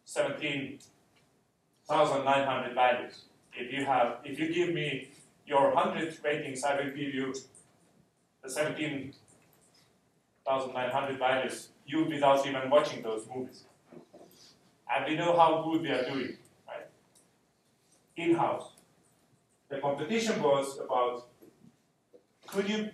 17,900 0.05 2.75
values. 2.75 3.25
If 3.53 3.73
you 3.73 3.85
have, 3.85 4.19
if 4.25 4.39
you 4.39 4.55
give 4.55 4.73
me 4.73 5.09
your 5.45 5.75
100 5.75 6.19
ratings, 6.23 6.63
I 6.63 6.77
will 6.77 6.93
give 6.93 7.13
you 7.13 7.35
the 8.45 8.49
17,900 8.49 11.19
values, 11.19 11.71
you 11.85 12.05
without 12.05 12.47
even 12.47 12.71
watching 12.71 13.03
those 13.03 13.27
movies. 13.35 13.65
And 14.95 15.05
we 15.05 15.17
know 15.17 15.37
how 15.37 15.65
good 15.65 15.83
we 15.83 15.91
are 15.91 16.05
doing? 16.09 16.37
In-house. 18.19 18.73
The 19.69 19.79
competition 19.79 20.43
was 20.43 20.79
about 20.79 21.29
could 22.49 22.69
you 22.69 22.91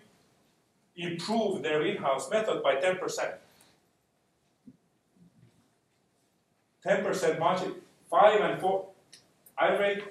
improve 0.96 1.62
their 1.62 1.82
in-house 1.86 2.28
method 2.30 2.62
by 2.62 2.76
10%? 2.76 3.34
10% 6.84 7.38
margin, 7.38 7.74
5 8.10 8.40
and 8.40 8.60
4. 8.60 8.86
I 9.56 9.68
rate 9.78 10.02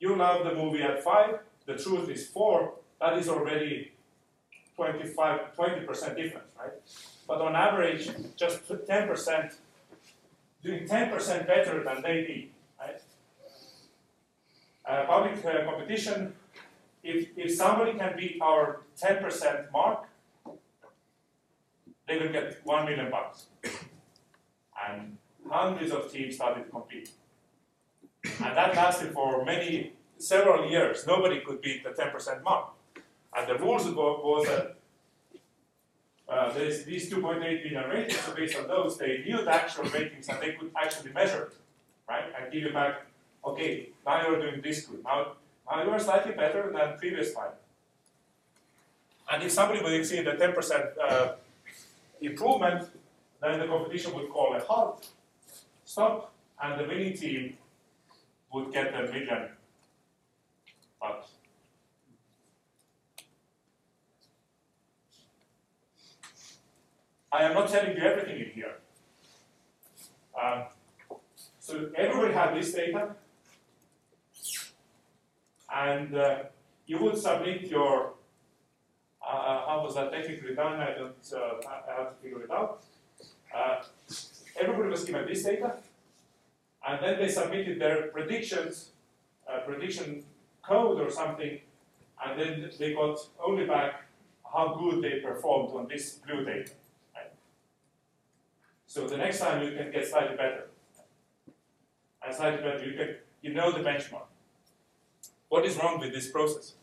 you 0.00 0.16
love 0.16 0.44
the 0.44 0.54
movie 0.54 0.82
at 0.82 1.04
5, 1.04 1.38
the 1.66 1.76
truth 1.76 2.08
is 2.08 2.26
4, 2.28 2.72
that 3.00 3.18
is 3.18 3.28
already 3.28 3.92
25, 4.76 5.40
20% 5.56 6.16
difference, 6.16 6.48
right? 6.58 6.72
but 7.28 7.40
on 7.42 7.54
average, 7.54 8.10
just 8.34 8.66
10%, 8.66 9.54
doing 10.64 10.88
10% 10.88 11.46
better 11.46 11.84
than 11.84 12.02
they 12.02 12.24
did, 12.24 12.48
public 15.06 15.44
uh, 15.44 15.64
competition, 15.64 16.34
if, 17.02 17.28
if 17.36 17.54
somebody 17.54 17.98
can 17.98 18.16
beat 18.16 18.38
our 18.40 18.80
10% 19.00 19.72
mark, 19.72 20.06
they 22.06 22.18
will 22.18 22.32
get 22.32 22.60
1 22.64 22.84
million 22.84 23.10
bucks. 23.10 23.46
And 24.88 25.16
hundreds 25.48 25.92
of 25.92 26.10
teams 26.12 26.34
started 26.34 26.64
to 26.64 26.70
compete. 26.70 27.10
And 28.24 28.56
that 28.56 28.74
lasted 28.74 29.12
for 29.12 29.44
many, 29.44 29.92
several 30.18 30.68
years. 30.68 31.06
Nobody 31.06 31.40
could 31.40 31.62
beat 31.62 31.84
the 31.84 31.90
10% 31.90 32.42
mark. 32.42 32.70
And 33.36 33.48
the 33.48 33.56
rules 33.58 33.86
was, 33.88 34.46
that 34.46 34.76
uh, 36.28 36.52
these 36.52 37.10
2.8 37.10 37.40
million 37.40 37.88
ratings, 37.88 38.20
so 38.20 38.34
based 38.34 38.56
on 38.58 38.66
those, 38.66 38.98
they 38.98 39.22
knew 39.24 39.42
the 39.44 39.54
actual 39.54 39.84
ratings 39.84 40.28
and 40.28 40.40
they 40.40 40.52
could 40.52 40.70
actually 40.76 41.12
measure 41.12 41.52
right? 42.10 42.24
And 42.36 42.52
give 42.52 42.62
you 42.64 42.72
back, 42.72 43.06
okay, 43.44 43.90
now 44.06 44.26
you're 44.26 44.40
doing 44.40 44.60
this 44.60 44.86
good. 44.86 45.02
Now, 45.04 45.32
now 45.70 45.84
you're 45.84 45.98
slightly 45.98 46.32
better 46.32 46.72
than 46.72 46.98
previous 46.98 47.34
time. 47.34 47.52
And 49.30 49.42
if 49.42 49.52
somebody 49.52 49.82
would 49.82 49.92
exceed 49.92 50.26
the 50.26 50.32
10% 50.32 50.90
uh, 50.98 51.32
improvement, 52.20 52.88
then 53.40 53.58
the 53.58 53.66
competition 53.66 54.14
would 54.14 54.28
call 54.28 54.54
a 54.54 54.60
halt, 54.60 55.08
stop, 55.84 56.32
and 56.62 56.80
the 56.80 56.84
winning 56.84 57.16
team 57.16 57.56
would 58.52 58.72
get 58.72 58.94
a 58.94 59.02
million 59.02 59.48
bucks. 61.00 61.28
I 67.32 67.44
am 67.44 67.54
not 67.54 67.68
telling 67.68 67.96
you 67.96 68.02
everything 68.02 68.40
in 68.40 68.50
here. 68.50 68.74
Um, 70.40 70.64
so 71.60 71.90
everybody 71.94 72.34
had 72.34 72.56
this 72.56 72.72
data, 72.72 73.14
and 75.74 76.16
uh, 76.16 76.38
you 76.86 76.98
would 76.98 77.16
submit 77.16 77.62
your. 77.62 78.14
Uh, 79.22 79.66
how 79.66 79.82
was 79.84 79.94
that 79.94 80.12
technically 80.12 80.54
done? 80.54 80.80
I 80.80 80.94
don't. 80.94 81.14
Uh, 81.32 81.68
I 81.68 82.00
have 82.00 82.10
to 82.10 82.14
figure 82.22 82.42
it 82.42 82.50
out. 82.50 82.82
Uh, 83.54 83.82
everybody 84.60 84.88
was 84.88 85.04
given 85.04 85.26
this 85.26 85.42
data, 85.42 85.74
and 86.86 87.02
then 87.02 87.18
they 87.18 87.28
submitted 87.28 87.80
their 87.80 88.08
predictions, 88.08 88.90
uh, 89.48 89.60
prediction 89.60 90.24
code 90.62 91.00
or 91.00 91.10
something, 91.10 91.60
and 92.24 92.40
then 92.40 92.70
they 92.78 92.94
got 92.94 93.18
only 93.44 93.66
back 93.66 94.04
how 94.52 94.74
good 94.74 95.02
they 95.02 95.20
performed 95.20 95.74
on 95.74 95.86
this 95.88 96.20
blue 96.26 96.44
data. 96.44 96.72
So 98.90 99.06
the 99.06 99.16
next 99.16 99.38
time 99.38 99.62
you 99.62 99.70
can 99.76 99.92
get 99.92 100.04
slightly 100.04 100.36
better. 100.36 100.66
And 102.24 102.34
slightly 102.34 102.60
better, 102.60 102.84
you 102.84 102.96
can 102.96 103.16
you 103.40 103.54
know 103.54 103.70
the 103.70 103.88
benchmark. 103.88 104.29
What 105.50 105.66
is 105.66 105.76
wrong 105.76 105.98
with 105.98 106.14
this 106.14 106.30
process? 106.30 106.74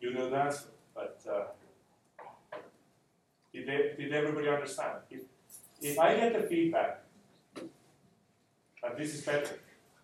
You 0.00 0.14
know 0.14 0.34
answer, 0.34 0.64
but 0.96 1.20
uh, 1.30 1.44
did, 3.52 3.66
they, 3.68 3.94
did 3.96 4.12
everybody 4.12 4.48
understand? 4.48 4.98
If, 5.10 5.20
if 5.80 5.96
I 5.96 6.16
get 6.16 6.32
the 6.32 6.48
feedback 6.48 7.04
that 8.82 8.98
this 8.98 9.14
is 9.14 9.24
better, 9.24 9.60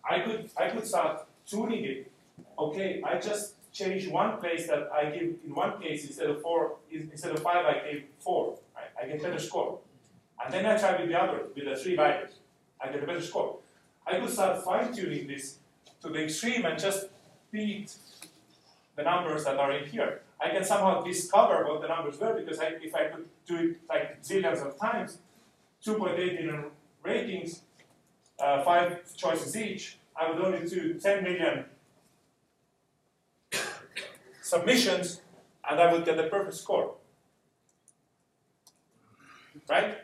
I 0.09 0.19
could 0.19 0.49
I 0.55 0.69
could 0.69 0.87
start 0.87 1.25
tuning 1.45 1.83
it. 1.83 2.11
Okay, 2.57 3.01
I 3.03 3.19
just 3.19 3.56
change 3.77 4.07
one 4.07 4.37
place 4.37 4.67
that 4.67 4.89
I 4.91 5.05
give 5.05 5.35
in 5.45 5.53
one 5.53 5.79
case 5.81 6.05
instead 6.05 6.29
of 6.29 6.41
four 6.41 6.77
instead 6.91 7.31
of 7.31 7.39
five 7.41 7.65
I 7.65 7.75
gave 7.85 8.03
four. 8.19 8.57
Right? 8.75 8.91
I 8.99 9.07
get 9.07 9.21
better 9.21 9.39
score. 9.39 9.79
And 10.43 10.53
then 10.53 10.65
I 10.65 10.77
try 10.77 10.99
with 10.99 11.09
the 11.09 11.19
other, 11.21 11.43
with 11.55 11.65
the 11.65 11.75
three 11.75 11.95
values. 11.95 12.31
I 12.79 12.91
get 12.91 13.03
a 13.03 13.07
better 13.07 13.21
score. 13.21 13.57
I 14.05 14.19
could 14.19 14.29
start 14.29 14.63
fine-tuning 14.63 15.27
this 15.27 15.57
to 16.01 16.09
the 16.09 16.23
extreme 16.23 16.65
and 16.65 16.79
just 16.79 17.07
beat 17.51 17.95
the 18.95 19.03
numbers 19.03 19.45
that 19.45 19.57
are 19.57 19.71
in 19.71 19.89
here. 19.89 20.21
I 20.39 20.49
can 20.49 20.63
somehow 20.63 21.01
discover 21.01 21.65
what 21.67 21.81
the 21.81 21.87
numbers 21.87 22.19
were 22.19 22.33
because 22.33 22.59
I, 22.59 22.75
if 22.81 22.93
I 22.93 23.05
could 23.05 23.25
do 23.47 23.55
it 23.57 23.77
like 23.89 24.21
zillions 24.21 24.65
of 24.65 24.79
times, 24.79 25.17
2.8 25.83 26.17
million 26.17 26.65
ratings, 27.03 27.61
uh, 28.39 28.63
five 28.63 29.15
choices 29.15 29.55
each, 29.57 29.97
I 30.15 30.29
would 30.29 30.39
only 30.39 30.67
do 30.67 30.93
10 30.93 31.23
million 31.23 31.65
submissions, 34.47 35.21
and 35.69 35.79
I 35.79 35.91
would 35.91 36.05
get 36.05 36.17
the 36.17 36.23
perfect 36.23 36.55
score. 36.55 36.95
Right? 39.69 39.97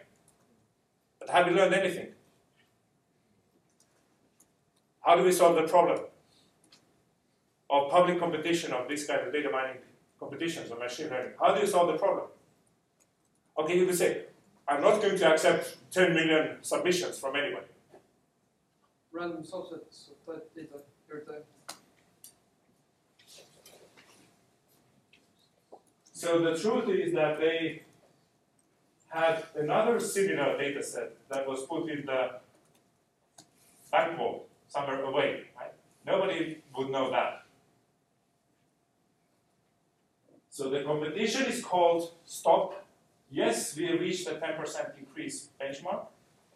But 1.20 1.30
have 1.30 1.48
we 1.48 1.54
learned 1.54 1.74
anything? 1.74 2.10
How 5.02 5.16
do 5.16 5.24
we 5.24 5.32
solve 5.32 5.56
the 5.56 5.68
problem 5.68 6.00
of 7.70 7.92
public 7.92 8.20
competition 8.20 8.74
of 8.74 8.88
this 8.88 9.06
kind 9.06 9.22
of 9.22 9.34
data 9.34 9.50
mining 9.50 9.78
competitions 10.20 10.72
or 10.72 10.78
machine 10.78 11.10
learning? 11.10 11.34
How 11.40 11.54
do 11.54 11.62
you 11.62 11.68
solve 11.68 11.88
the 11.88 11.98
problem? 11.98 12.28
Okay, 13.58 13.78
you 13.78 13.86
could 13.86 13.98
say, 13.98 14.26
I'm 14.68 14.82
not 14.82 15.02
going 15.02 15.18
to 15.18 15.32
accept 15.32 15.78
10 15.92 16.14
million 16.14 16.58
submissions 16.62 17.20
from 17.20 17.36
anybody. 17.36 17.68
Random 19.12 19.44
subsets 19.44 20.10
of 20.10 20.18
that 20.28 20.56
data 20.56 20.82
every 21.10 21.26
time. 21.26 21.44
So 26.24 26.40
the 26.40 26.58
truth 26.58 26.88
is 26.88 27.14
that 27.16 27.38
they 27.38 27.82
had 29.10 29.44
another 29.58 30.00
similar 30.00 30.58
data 30.58 30.82
set 30.82 31.12
that 31.28 31.46
was 31.46 31.66
put 31.66 31.90
in 31.90 32.06
the 32.06 32.40
bank 33.92 34.16
vault 34.18 34.48
somewhere 34.70 35.04
away. 35.04 35.42
Right? 35.60 35.74
Nobody 36.06 36.60
would 36.78 36.92
know 36.92 37.12
that. 37.12 37.44
So 40.50 40.70
the 40.70 40.84
competition 40.84 41.44
is 41.48 41.62
called 41.62 42.14
stop. 42.24 42.86
Yes, 43.30 43.76
we 43.76 43.92
reached 43.92 44.26
a 44.30 44.36
10% 44.36 44.98
increase 44.98 45.50
benchmark. 45.60 46.06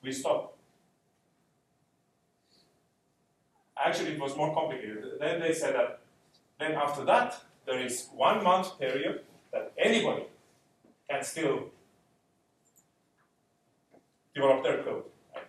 We 0.02 0.14
stop. 0.14 0.56
Actually, 3.78 4.14
it 4.14 4.20
was 4.22 4.34
more 4.38 4.54
complicated. 4.54 5.04
Then 5.20 5.42
they 5.42 5.54
said 5.54 5.76
that 5.76 6.00
then 6.58 6.72
after 6.72 7.04
that, 7.04 7.42
there 7.66 7.86
is 7.86 8.08
one 8.16 8.42
month 8.46 8.80
period 8.80 9.24
that 9.52 9.72
anybody 9.78 10.26
can 11.10 11.24
still 11.24 11.70
develop 14.34 14.64
their 14.64 14.84
code. 14.84 15.04
Right? 15.34 15.46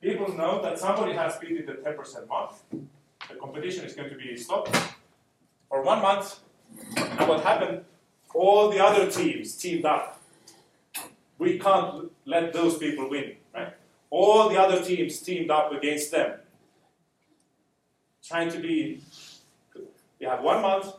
People 0.00 0.36
know 0.36 0.60
that 0.62 0.78
somebody 0.78 1.12
has 1.12 1.36
beaten 1.36 1.64
the 1.66 1.72
10% 1.72 2.28
mark. 2.28 2.54
The 2.70 3.34
competition 3.36 3.84
is 3.84 3.94
going 3.94 4.10
to 4.10 4.16
be 4.16 4.36
stopped 4.36 4.76
for 5.68 5.82
one 5.82 6.02
month. 6.02 6.40
And 6.96 7.28
what 7.28 7.42
happened? 7.42 7.84
All 8.34 8.70
the 8.70 8.82
other 8.82 9.10
teams 9.10 9.56
teamed 9.56 9.84
up. 9.84 10.20
We 11.38 11.58
can't 11.58 12.10
let 12.24 12.52
those 12.52 12.78
people 12.78 13.08
win, 13.10 13.36
right? 13.54 13.74
All 14.10 14.48
the 14.48 14.60
other 14.60 14.82
teams 14.82 15.18
teamed 15.20 15.50
up 15.50 15.72
against 15.72 16.10
them, 16.10 16.38
trying 18.24 18.50
to 18.50 18.58
be. 18.58 19.02
You 20.20 20.28
have 20.28 20.42
one 20.42 20.62
month. 20.62 20.92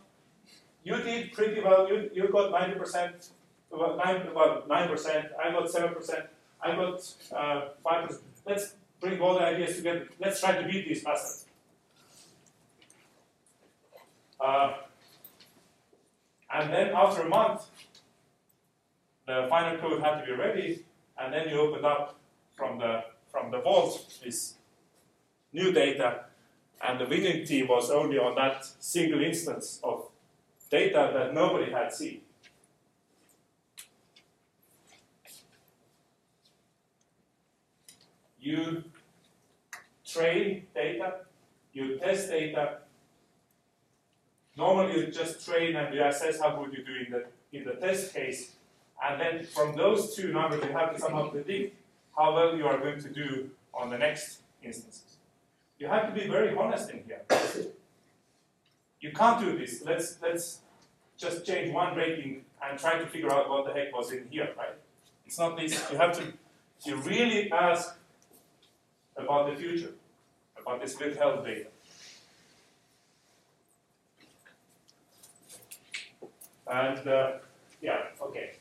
You 0.83 0.97
did 0.97 1.31
pretty 1.33 1.61
well. 1.61 1.87
You, 1.87 2.09
you 2.13 2.27
got 2.29 2.51
90%, 2.51 3.29
well, 3.71 3.97
9, 4.03 4.33
well, 4.35 4.63
9%. 4.69 5.25
I 5.43 5.51
got 5.51 5.69
7%. 5.69 6.27
I 6.61 6.75
got 6.75 7.13
uh, 7.35 7.69
5%. 7.85 8.19
Let's 8.45 8.75
bring 8.99 9.19
all 9.21 9.35
the 9.35 9.45
ideas 9.45 9.77
together. 9.77 10.07
Let's 10.19 10.39
try 10.41 10.61
to 10.61 10.67
beat 10.67 10.87
these 10.87 11.03
bastards. 11.03 11.45
Uh, 14.39 14.73
and 16.53 16.71
then 16.71 16.91
after 16.93 17.21
a 17.21 17.29
month, 17.29 17.61
the 19.25 19.47
final 19.49 19.77
code 19.77 20.01
had 20.01 20.19
to 20.19 20.25
be 20.25 20.33
ready, 20.33 20.83
and 21.17 21.33
then 21.33 21.47
you 21.47 21.59
opened 21.59 21.85
up 21.85 22.19
from 22.55 22.77
the 22.77 23.03
from 23.31 23.51
the 23.51 23.59
vault 23.59 24.19
this 24.23 24.55
new 25.53 25.71
data, 25.71 26.25
and 26.85 26.99
the 26.99 27.05
winning 27.05 27.45
team 27.45 27.67
was 27.67 27.89
only 27.89 28.17
on 28.17 28.35
that 28.35 28.65
single 28.79 29.23
instance 29.23 29.79
of 29.83 30.09
data 30.73 31.11
that 31.13 31.33
nobody 31.35 31.71
had 31.71 31.93
seen. 31.93 32.21
You 38.39 38.83
train 40.03 40.65
data, 40.73 41.09
you 41.73 41.99
test 41.99 42.29
data. 42.29 42.79
Normally, 44.57 44.99
you 44.99 45.07
just 45.11 45.45
train 45.45 45.75
and 45.75 45.93
you 45.93 46.03
assess 46.03 46.41
how 46.41 46.55
good 46.57 46.73
you 46.77 46.83
do 46.83 46.95
in 47.05 47.09
the 47.15 47.21
in 47.57 47.63
the 47.69 47.75
test 47.85 48.13
case, 48.15 48.41
and 49.05 49.21
then 49.21 49.45
from 49.45 49.77
those 49.77 50.15
two 50.15 50.33
numbers, 50.33 50.63
you 50.65 50.71
have 50.71 50.93
to 50.93 50.99
somehow 50.99 51.29
predict 51.29 51.77
how 52.17 52.33
well 52.35 52.57
you 52.57 52.65
are 52.65 52.79
going 52.79 52.99
to 52.99 53.09
do 53.09 53.49
on 53.73 53.91
the 53.91 53.97
next 53.97 54.41
instances. 54.63 55.17
You 55.77 55.87
have 55.87 56.05
to 56.09 56.13
be 56.19 56.27
very 56.27 56.57
honest 56.57 56.89
in 56.89 57.03
here. 57.07 57.21
You 59.03 59.11
can't 59.11 59.37
do 59.37 59.57
this. 59.57 59.83
Let's 59.85 60.17
let's 60.21 60.59
just 61.17 61.45
change 61.45 61.73
one 61.73 61.93
rating 61.93 62.45
and 62.63 62.79
try 62.79 62.97
to 62.97 63.05
figure 63.05 63.31
out 63.33 63.49
what 63.49 63.65
the 63.65 63.73
heck 63.73 63.93
was 63.93 64.13
in 64.13 64.25
here, 64.31 64.49
right? 64.57 64.77
It's 65.25 65.37
not 65.37 65.57
this. 65.57 65.73
You 65.91 65.97
have 65.97 66.17
to 66.19 66.33
you 66.85 66.95
really 66.95 67.51
ask 67.51 67.97
about 69.17 69.49
the 69.49 69.57
future, 69.57 69.93
about 70.57 70.79
this 70.81 70.95
good 70.95 71.17
health 71.17 71.45
data. 71.45 71.67
And 76.65 77.05
uh, 77.05 77.31
yeah, 77.81 78.03
okay. 78.21 78.51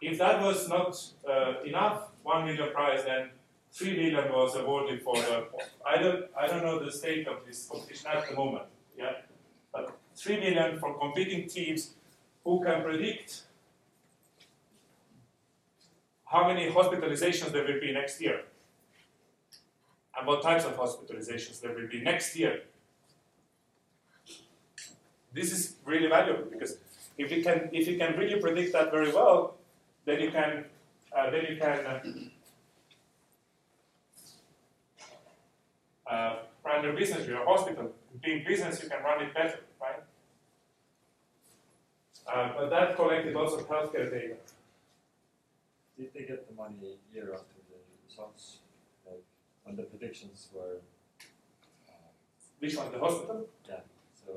If 0.00 0.18
that 0.18 0.40
was 0.40 0.68
not 0.68 0.96
uh, 1.28 1.62
enough, 1.64 2.02
one 2.22 2.44
million 2.44 2.70
prize, 2.70 3.02
then 3.04 3.30
three 3.72 3.96
million 3.96 4.32
was 4.32 4.56
awarded 4.56 5.02
for 5.02 5.16
the. 5.16 5.46
I 5.86 6.02
don't, 6.02 6.24
I 6.38 6.46
don't 6.46 6.62
know 6.62 6.84
the 6.84 6.92
state 6.92 7.26
of 7.28 7.44
this 7.46 7.66
competition 7.70 8.10
at 8.12 8.28
the 8.28 8.34
moment. 8.34 8.64
Yeah, 8.96 9.12
but 9.72 9.96
three 10.16 10.38
million 10.38 10.78
for 10.78 10.98
competing 10.98 11.48
teams 11.48 11.94
who 12.44 12.62
can 12.64 12.82
predict 12.82 13.42
how 16.26 16.46
many 16.46 16.70
hospitalizations 16.70 17.52
there 17.52 17.64
will 17.64 17.80
be 17.80 17.92
next 17.92 18.20
year, 18.20 18.42
and 20.16 20.26
what 20.26 20.42
types 20.42 20.64
of 20.64 20.76
hospitalizations 20.76 21.60
there 21.60 21.74
will 21.74 21.88
be 21.88 22.00
next 22.00 22.36
year. 22.36 22.62
This 25.32 25.52
is 25.52 25.76
really 25.84 26.08
valuable 26.08 26.44
because 26.50 26.78
if 27.16 27.30
you 27.30 27.42
can, 27.42 27.70
if 27.72 27.86
you 27.86 27.96
can 27.96 28.18
really 28.18 28.40
predict 28.40 28.72
that 28.72 28.90
very 28.90 29.12
well, 29.12 29.54
then 30.04 30.20
you 30.20 30.30
can, 30.30 30.64
uh, 31.16 31.30
then 31.30 31.44
you 31.48 31.56
can 31.56 31.86
uh, 31.86 32.00
uh, 36.10 36.36
run 36.64 36.84
your 36.84 36.92
business, 36.92 37.26
your 37.26 37.44
hospital. 37.44 37.92
Being 38.22 38.44
business, 38.46 38.82
you 38.82 38.88
can 38.88 39.02
run 39.02 39.22
it 39.22 39.32
better, 39.32 39.60
right? 39.80 40.02
Uh, 42.26 42.52
but 42.56 42.70
that 42.70 42.96
collected 42.96 43.34
lots 43.34 43.54
of 43.54 43.68
healthcare 43.68 44.10
data. 44.10 44.34
Did 45.96 46.12
they 46.14 46.20
get 46.20 46.48
the 46.48 46.54
money 46.54 46.96
year 47.14 47.32
after 47.32 47.54
the 47.70 47.76
results? 48.08 48.58
Like 49.06 49.22
when 49.64 49.76
the 49.76 49.82
predictions 49.84 50.48
were, 50.52 50.78
uh, 51.88 51.92
Which 52.58 52.76
one? 52.76 52.90
The 52.92 52.98
hospital? 52.98 53.46
Yeah. 53.68 53.76
so 54.14 54.32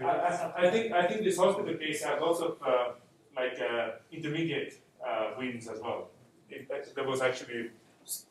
I, 0.00 0.06
I, 0.06 0.66
I 0.66 0.70
think 0.70 0.92
I 0.92 1.06
think 1.06 1.24
this 1.24 1.36
hospital 1.36 1.74
case 1.74 2.02
had 2.02 2.20
lots 2.20 2.40
of 2.40 2.56
uh, 2.66 2.92
like 3.36 3.60
uh, 3.60 3.90
intermediate 4.10 4.80
uh, 5.06 5.30
wins 5.38 5.68
as 5.68 5.80
well. 5.80 6.10
It, 6.50 6.68
there 6.94 7.04
was 7.06 7.20
actually 7.20 7.70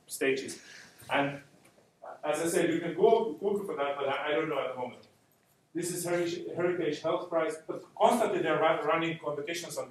stages, 0.07 0.59
and 1.09 1.39
as 2.23 2.41
I 2.41 2.47
said, 2.47 2.69
you 2.69 2.79
can 2.79 2.93
go 2.93 3.35
Google 3.39 3.65
for 3.65 3.75
that, 3.75 3.95
but 3.97 4.07
I, 4.07 4.27
I 4.27 4.31
don't 4.31 4.49
know 4.49 4.59
at 4.59 4.73
the 4.73 4.79
moment. 4.79 5.07
This 5.75 5.91
is 5.91 6.05
Heritage, 6.05 7.01
Health 7.01 7.29
Prize, 7.29 7.57
but 7.67 7.83
constantly 7.95 8.41
they're 8.43 8.59
run, 8.59 8.85
running 8.85 9.17
competitions 9.17 9.77
on 9.77 9.87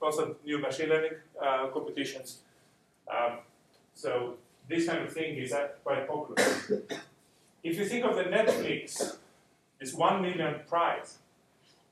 lots 0.00 0.18
of 0.18 0.36
new 0.44 0.58
machine 0.58 0.88
learning 0.88 1.12
uh, 1.40 1.66
competitions. 1.68 2.38
Um, 3.06 3.38
so 3.94 4.34
this 4.68 4.86
kind 4.86 5.02
of 5.04 5.12
thing 5.12 5.36
is 5.36 5.52
uh, 5.52 5.68
quite 5.84 6.08
popular. 6.08 6.42
if 7.62 7.76
you 7.78 7.84
think 7.84 8.06
of 8.06 8.16
the 8.16 8.24
Netflix, 8.24 9.16
this 9.78 9.92
one 9.92 10.22
million 10.22 10.60
prize, 10.66 11.18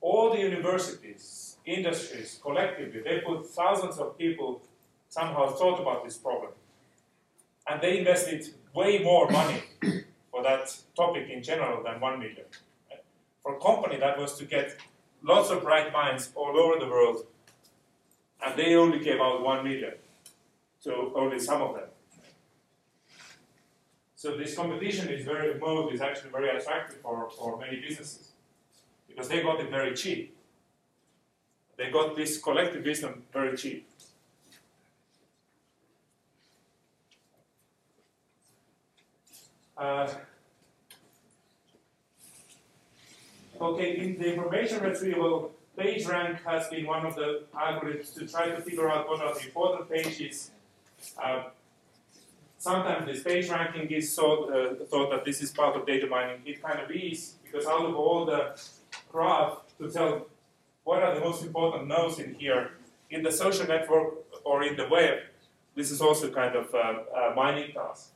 all 0.00 0.30
the 0.30 0.40
universities, 0.40 1.56
industries, 1.66 2.40
collectively, 2.42 3.02
they 3.02 3.20
put 3.20 3.46
thousands 3.46 3.98
of 3.98 4.16
people 4.16 4.62
somehow 5.08 5.48
thought 5.48 5.80
about 5.80 6.04
this 6.04 6.16
problem. 6.16 6.52
And 7.68 7.82
they 7.82 7.98
invested 7.98 8.46
way 8.76 8.98
more 9.02 9.28
money 9.30 9.62
for 10.30 10.42
that 10.42 10.76
topic 10.94 11.30
in 11.30 11.42
general 11.42 11.82
than 11.82 11.98
one 11.98 12.18
million. 12.18 12.44
For 13.42 13.56
a 13.56 13.60
company, 13.60 13.96
that 13.98 14.18
was 14.18 14.36
to 14.38 14.44
get 14.44 14.76
lots 15.22 15.50
of 15.50 15.62
bright 15.62 15.92
minds 15.92 16.30
all 16.34 16.56
over 16.58 16.78
the 16.78 16.90
world, 16.90 17.24
and 18.44 18.56
they 18.56 18.74
only 18.74 19.00
gave 19.00 19.20
out 19.20 19.42
one 19.42 19.64
million 19.64 19.94
to 20.84 21.12
only 21.16 21.40
some 21.40 21.62
of 21.62 21.74
them. 21.74 21.88
So 24.14 24.36
this 24.36 24.54
competition 24.54 25.08
is 25.08 25.24
very 25.24 25.58
mode 25.58 25.92
is 25.92 26.00
actually 26.00 26.30
very 26.30 26.50
attractive 26.56 27.00
for, 27.00 27.30
for 27.30 27.58
many 27.58 27.80
businesses 27.80 28.30
because 29.08 29.28
they 29.28 29.42
got 29.42 29.60
it 29.60 29.70
very 29.70 29.94
cheap. 29.94 30.36
They 31.76 31.90
got 31.90 32.16
this 32.16 32.38
collective 32.38 32.84
wisdom 32.84 33.22
very 33.32 33.56
cheap. 33.56 33.86
Uh, 39.76 40.08
okay, 43.60 43.98
in 43.98 44.18
the 44.18 44.34
information 44.34 44.82
retrieval, 44.82 45.52
PageRank 45.78 46.42
has 46.44 46.68
been 46.68 46.86
one 46.86 47.04
of 47.04 47.14
the 47.14 47.42
algorithms 47.54 48.14
to 48.14 48.26
try 48.26 48.48
to 48.48 48.60
figure 48.62 48.88
out 48.88 49.06
what 49.08 49.20
are 49.20 49.34
the 49.34 49.44
important 49.44 49.90
pages. 49.90 50.50
Uh, 51.22 51.44
sometimes 52.56 53.06
this 53.06 53.22
page 53.22 53.50
ranking 53.50 53.90
is 53.90 54.14
thought, 54.14 54.50
uh, 54.50 54.74
thought 54.86 55.10
that 55.10 55.24
this 55.26 55.42
is 55.42 55.50
part 55.50 55.76
of 55.76 55.86
data 55.86 56.06
mining. 56.06 56.40
It 56.46 56.62
kind 56.62 56.80
of 56.80 56.90
is, 56.90 57.34
because 57.44 57.66
out 57.66 57.84
of 57.84 57.94
all 57.94 58.24
the 58.24 58.58
graph 59.12 59.58
to 59.78 59.90
tell 59.90 60.26
what 60.84 61.02
are 61.02 61.14
the 61.14 61.20
most 61.20 61.44
important 61.44 61.88
nodes 61.88 62.18
in 62.18 62.34
here, 62.34 62.70
in 63.10 63.22
the 63.22 63.30
social 63.30 63.66
network 63.66 64.14
or 64.44 64.62
in 64.62 64.76
the 64.76 64.88
web, 64.88 65.18
this 65.74 65.90
is 65.90 66.00
also 66.00 66.30
kind 66.30 66.56
of 66.56 66.72
a, 66.72 67.32
a 67.32 67.34
mining 67.34 67.72
task. 67.72 68.12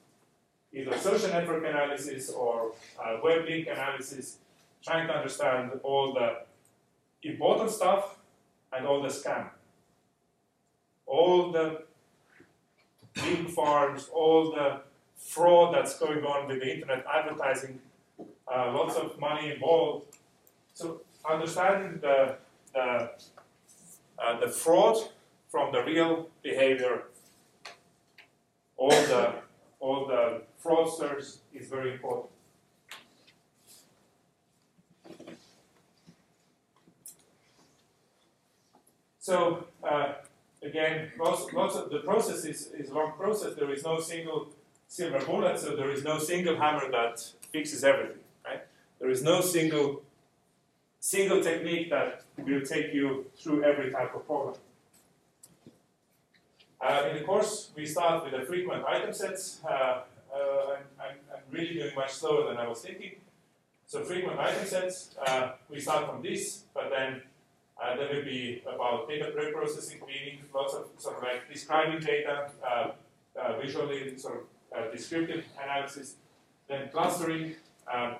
Either 0.72 0.96
social 0.96 1.28
network 1.30 1.64
analysis 1.64 2.30
or 2.30 2.72
uh, 3.02 3.18
web 3.22 3.44
link 3.44 3.66
analysis, 3.66 4.38
trying 4.84 5.06
to 5.06 5.14
understand 5.14 5.72
all 5.82 6.14
the 6.14 6.42
important 7.22 7.70
stuff 7.70 8.18
and 8.72 8.86
all 8.86 9.02
the 9.02 9.08
scam. 9.08 9.48
All 11.06 11.50
the 11.50 11.82
link 13.24 13.50
farms, 13.50 14.08
all 14.12 14.52
the 14.52 14.80
fraud 15.16 15.74
that's 15.74 15.98
going 15.98 16.24
on 16.24 16.46
with 16.46 16.60
the 16.60 16.74
internet 16.74 17.04
advertising, 17.12 17.80
uh, 18.20 18.72
lots 18.72 18.94
of 18.96 19.18
money 19.18 19.52
involved. 19.52 20.06
So 20.74 21.02
understanding 21.28 22.00
the 22.00 22.36
the, 22.72 23.10
uh, 24.18 24.38
the 24.38 24.48
fraud 24.48 24.96
from 25.48 25.72
the 25.72 25.82
real 25.82 26.28
behavior, 26.42 27.02
all 28.76 28.90
the 28.90 29.34
all 29.80 30.06
the 30.06 30.42
fraudsters 30.62 31.38
is 31.54 31.68
very 31.68 31.92
important. 31.92 32.30
So 39.20 39.66
uh, 39.84 40.14
again, 40.62 41.12
lots 41.18 41.76
of 41.76 41.90
the 41.90 42.00
process 42.00 42.44
is, 42.44 42.72
is 42.72 42.90
a 42.90 42.94
long 42.94 43.12
process. 43.12 43.54
There 43.54 43.70
is 43.70 43.84
no 43.84 44.00
single 44.00 44.48
silver 44.88 45.24
bullet, 45.24 45.58
so 45.58 45.76
there 45.76 45.90
is 45.90 46.02
no 46.02 46.18
single 46.18 46.56
hammer 46.56 46.90
that 46.90 47.24
fixes 47.52 47.84
everything. 47.84 48.24
Right? 48.44 48.62
There 48.98 49.10
is 49.10 49.22
no 49.22 49.40
single 49.40 50.02
single 51.00 51.42
technique 51.42 51.90
that 51.90 52.24
will 52.36 52.60
take 52.60 52.92
you 52.92 53.26
through 53.36 53.64
every 53.64 53.90
type 53.90 54.14
of 54.14 54.26
problem. 54.26 54.54
Uh, 56.80 57.08
in 57.10 57.16
the 57.18 57.24
course, 57.24 57.70
we 57.76 57.86
start 57.86 58.24
with 58.24 58.32
the 58.32 58.46
frequent 58.46 58.84
item 58.84 59.12
sets. 59.12 59.60
Uh, 59.64 60.02
uh, 60.34 60.76
I'm, 61.00 61.16
I'm, 61.32 61.42
really 61.50 61.74
doing 61.74 61.94
much 61.94 62.12
slower 62.12 62.48
than 62.48 62.58
I 62.58 62.68
was 62.68 62.80
thinking. 62.80 63.16
So 63.86 64.04
frequent 64.04 64.38
item 64.38 64.64
sets, 64.66 65.16
uh, 65.26 65.52
we 65.68 65.80
start 65.80 66.06
from 66.08 66.22
this, 66.22 66.64
but 66.72 66.90
then 66.90 67.22
uh, 67.82 67.96
there 67.96 68.08
will 68.14 68.24
be 68.24 68.62
about 68.72 69.08
data 69.08 69.32
pre-processing, 69.34 69.98
cleaning, 69.98 70.38
lots 70.54 70.74
of 70.74 70.86
sort 70.98 71.16
of 71.16 71.22
like 71.22 71.52
describing 71.52 72.00
data, 72.00 72.50
uh, 72.64 72.92
visually 73.60 74.16
sort 74.16 74.46
of 74.76 74.92
descriptive 74.92 75.44
analysis, 75.62 76.16
then 76.68 76.88
clustering, 76.92 77.54
um, 77.92 78.16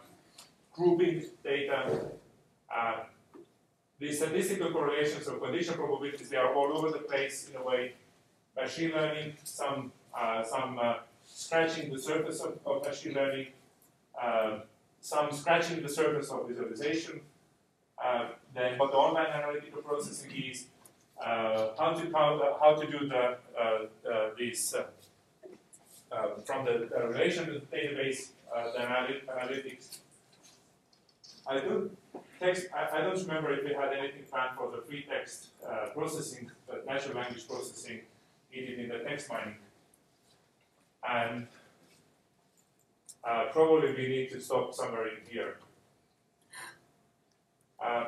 grouping 0.73 1.25
data, 1.45 2.11
uh, 2.75 3.05
the 3.99 4.13
statistical 4.13 4.73
correlations 4.73 5.29
or 5.29 5.39
condition 5.39 5.75
probabilities, 5.75 6.31
they 6.31 6.37
are 6.37 6.55
all 6.55 6.77
over 6.77 6.91
the 6.91 7.05
place 7.05 7.51
in 7.51 7.57
a 7.57 7.63
way. 7.63 7.93
Machine 8.57 8.93
learning, 8.93 9.35
some, 9.45 9.93
uh, 10.19 10.43
some 10.43 10.79
uh, 10.79 10.95
scratching 11.33 11.93
the 11.93 11.99
surface 11.99 12.41
of, 12.41 12.59
of 12.67 12.85
machine 12.85 13.15
learning, 13.15 13.47
um, 14.21 14.63
some 15.01 15.33
scratching 15.33 15.83
the 15.83 15.89
surface 15.89 16.31
of 16.31 16.49
visualization, 16.49 17.21
uh, 18.03 18.29
then 18.55 18.79
what 18.79 18.91
the 18.91 18.97
online 18.97 19.27
analytical 19.27 19.83
processing 19.83 20.31
is, 20.31 20.67
uh, 21.25 21.71
how 21.79 21.93
to 21.93 22.11
count, 22.11 22.43
how 22.61 22.75
to 22.75 22.91
do 22.91 23.09
the 23.09 23.37
these 24.39 24.75
from 26.45 26.65
the, 26.65 26.89
the 26.91 27.07
relation 27.09 27.47
to 27.47 27.53
the 27.53 27.67
database, 27.77 28.31
the 28.75 28.81
analytics. 28.81 29.99
I 31.47 31.61
do 31.61 31.91
text, 32.41 32.67
I, 32.75 32.99
I 32.99 33.01
don't 33.03 33.21
remember 33.21 33.53
if 33.53 33.65
we 33.65 33.75
had 33.75 33.93
anything 33.93 34.23
planned 34.31 34.57
for 34.57 34.71
the 34.71 34.83
free 34.83 35.05
text 35.09 35.49
uh, 35.67 35.87
processing, 35.95 36.51
uh, 36.71 36.77
natural 36.87 37.17
language 37.17 37.47
processing 37.47 38.01
needed 38.53 38.79
in 38.79 38.89
the 38.89 38.99
text 38.99 39.29
mining. 39.29 39.57
And 41.09 41.47
uh, 43.25 43.45
probably 43.53 43.93
we 43.93 44.09
need 44.09 44.31
to 44.31 44.41
stop 44.41 44.75
somewhere 44.75 45.09
in 45.09 45.17
here. 45.29 45.57
Uh, 47.85 48.07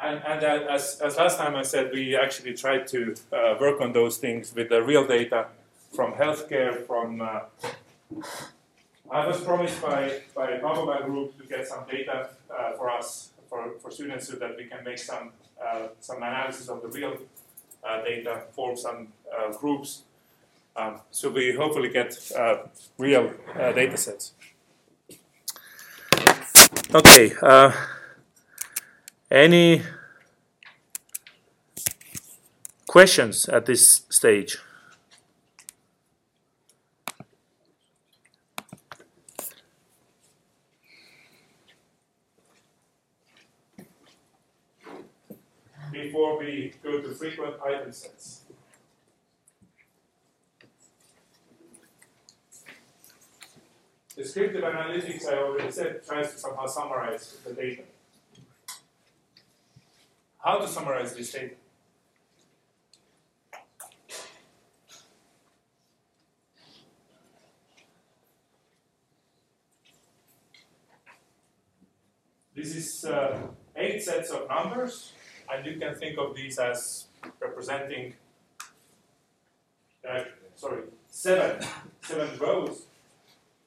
and 0.00 0.22
and 0.24 0.44
as, 0.44 1.00
as 1.00 1.16
last 1.16 1.38
time 1.38 1.54
I 1.54 1.62
said, 1.62 1.90
we 1.92 2.16
actually 2.16 2.54
tried 2.54 2.86
to 2.88 3.14
uh, 3.32 3.54
work 3.60 3.80
on 3.80 3.92
those 3.92 4.18
things 4.18 4.54
with 4.54 4.68
the 4.68 4.82
real 4.82 5.06
data 5.06 5.46
from 5.94 6.12
healthcare, 6.12 6.86
from 6.86 7.20
uh, 7.20 7.40
I 9.10 9.26
was 9.26 9.40
promised 9.40 9.80
by, 9.80 10.20
by 10.34 10.58
Baboba 10.58 11.04
Group 11.04 11.38
to 11.38 11.46
get 11.46 11.66
some 11.68 11.84
data 11.88 12.30
uh, 12.50 12.72
for 12.72 12.90
us, 12.90 13.30
for, 13.48 13.74
for 13.80 13.90
students, 13.90 14.28
so 14.28 14.36
that 14.36 14.56
we 14.56 14.64
can 14.64 14.82
make 14.82 14.98
some, 14.98 15.30
uh, 15.64 15.88
some 16.00 16.16
analysis 16.16 16.68
of 16.68 16.82
the 16.82 16.88
real 16.88 17.16
data, 18.04 18.42
form 18.52 18.76
some 18.76 19.08
groups. 19.58 20.02
Um, 20.76 21.00
so 21.10 21.30
we 21.30 21.54
hopefully 21.54 21.88
get 21.88 22.16
uh, 22.36 22.56
real 22.98 23.32
uh, 23.54 23.72
data 23.72 23.96
sets. 23.96 24.32
Okay. 26.92 27.32
uh, 27.42 27.72
any 29.30 29.82
questions 32.86 33.48
at 33.48 33.66
this 33.66 34.02
stage? 34.08 34.58
before 45.94 46.38
we 46.38 46.72
go 46.82 47.00
to 47.00 47.14
frequent 47.14 47.54
item 47.66 47.92
sets. 47.92 48.23
Descriptive 54.16 54.62
analytics, 54.62 55.26
I 55.26 55.38
already 55.38 55.72
said, 55.72 56.06
tries 56.06 56.32
to 56.32 56.38
somehow 56.38 56.66
summarize 56.66 57.36
the 57.44 57.52
data. 57.52 57.82
How 60.38 60.58
to 60.58 60.68
summarize 60.68 61.16
this 61.16 61.32
data? 61.32 61.54
This 72.54 72.76
is 72.76 73.04
uh, 73.04 73.48
eight 73.74 74.00
sets 74.00 74.30
of 74.30 74.48
numbers 74.48 75.12
and 75.52 75.66
you 75.66 75.76
can 75.76 75.96
think 75.96 76.18
of 76.18 76.36
these 76.36 76.58
as 76.60 77.06
representing, 77.40 78.14
uh, 80.08 80.20
sorry, 80.54 80.84
seven, 81.10 81.66
seven 82.00 82.38
rows, 82.38 82.86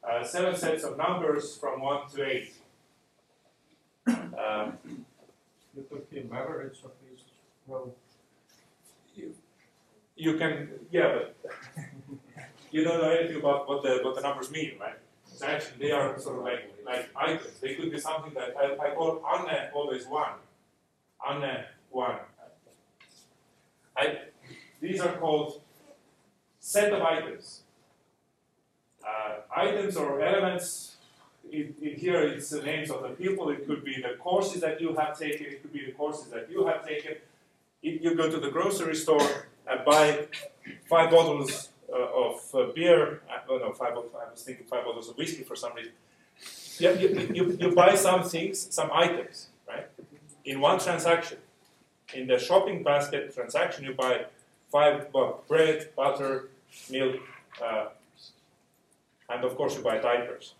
uh, 0.10 0.24
seven 0.24 0.56
sets 0.56 0.84
of 0.84 0.98
numbers 0.98 1.58
from 1.58 1.82
one 1.82 2.08
to 2.10 2.24
eight. 2.26 2.54
Um, 4.08 4.78
You 5.76 5.84
could 5.90 6.10
give 6.10 6.32
average 6.34 6.78
of 6.84 6.92
each 7.12 7.22
row. 7.68 7.94
you 10.16 10.38
can, 10.38 10.70
yeah, 10.92 11.14
but 11.14 11.36
you 12.72 12.84
don't 12.84 13.00
know 13.02 13.12
anything 13.12 13.38
about 13.38 13.68
what 13.68 13.84
the 13.84 14.00
what 14.04 14.16
the 14.16 14.22
numbers 14.22 14.50
mean, 14.50 14.72
right? 14.80 14.98
So 15.26 15.46
actually, 15.46 15.78
they 15.80 15.92
are 15.92 16.18
sort 16.20 16.38
of 16.40 16.44
like 16.44 16.74
like 16.86 17.10
items. 17.16 17.60
They 17.60 17.76
could 17.76 17.92
be 17.92 18.00
something 18.00 18.34
that 18.34 18.56
I, 18.58 18.88
I 18.88 18.96
call 18.96 19.24
Anne 19.32 19.70
always 19.74 20.08
one. 20.08 20.40
Anne 21.30 21.66
one. 21.92 22.20
I, 23.96 24.20
these 24.80 25.00
are 25.02 25.16
called 25.18 25.62
set 26.60 26.94
of 26.94 27.02
items. 27.02 27.64
Uh, 29.08 29.36
items 29.56 29.96
or 29.96 30.22
elements. 30.22 30.98
In, 31.52 31.74
in 31.82 31.96
here, 31.96 32.22
it's 32.22 32.50
the 32.50 32.62
names 32.62 32.90
of 32.92 33.02
the 33.04 33.10
people. 33.10 33.50
It 33.50 33.66
could 33.66 33.84
be 33.84 33.96
the 34.02 34.16
courses 34.20 34.60
that 34.62 34.82
you 34.82 34.94
have 34.96 35.18
taken. 35.18 35.46
It 35.48 35.62
could 35.62 35.72
be 35.72 35.86
the 35.86 35.94
courses 35.94 36.30
that 36.32 36.50
you 36.52 36.66
have 36.68 36.86
taken. 36.86 37.16
If 37.82 38.04
you 38.04 38.16
go 38.16 38.30
to 38.30 38.40
the 38.40 38.52
grocery 38.52 38.96
store 38.96 39.30
and 39.70 39.86
buy 39.86 40.28
five 40.90 41.10
bottles 41.12 41.70
uh, 41.92 42.24
of 42.26 42.36
uh, 42.54 42.74
beer, 42.76 43.22
uh, 43.30 43.50
oh 43.50 43.58
no, 43.60 43.72
five. 43.72 43.94
I 43.94 44.32
was 44.32 44.44
thinking 44.44 44.66
five 44.66 44.84
bottles 44.84 45.08
of 45.10 45.18
whiskey 45.18 45.44
for 45.44 45.56
some 45.56 45.74
reason. 45.74 45.94
Yeah, 46.80 46.92
you, 46.92 47.08
you, 47.34 47.58
you 47.60 47.72
buy 47.72 47.96
some 47.96 48.24
things, 48.24 48.68
some 48.76 48.90
items, 48.94 49.48
right? 49.68 49.88
In 50.44 50.60
one 50.60 50.80
transaction 50.80 51.38
in 52.14 52.28
the 52.28 52.40
shopping 52.40 52.84
basket 52.84 53.34
transaction, 53.34 53.86
you 53.86 53.94
buy 53.94 54.26
five 54.72 55.08
well, 55.14 55.44
bread, 55.48 55.90
butter, 55.96 56.50
milk, 56.90 57.18
uh, 57.64 57.88
and 59.30 59.44
of 59.44 59.56
course 59.56 59.76
you 59.76 59.84
buy 59.84 59.98
diapers. 59.98 60.56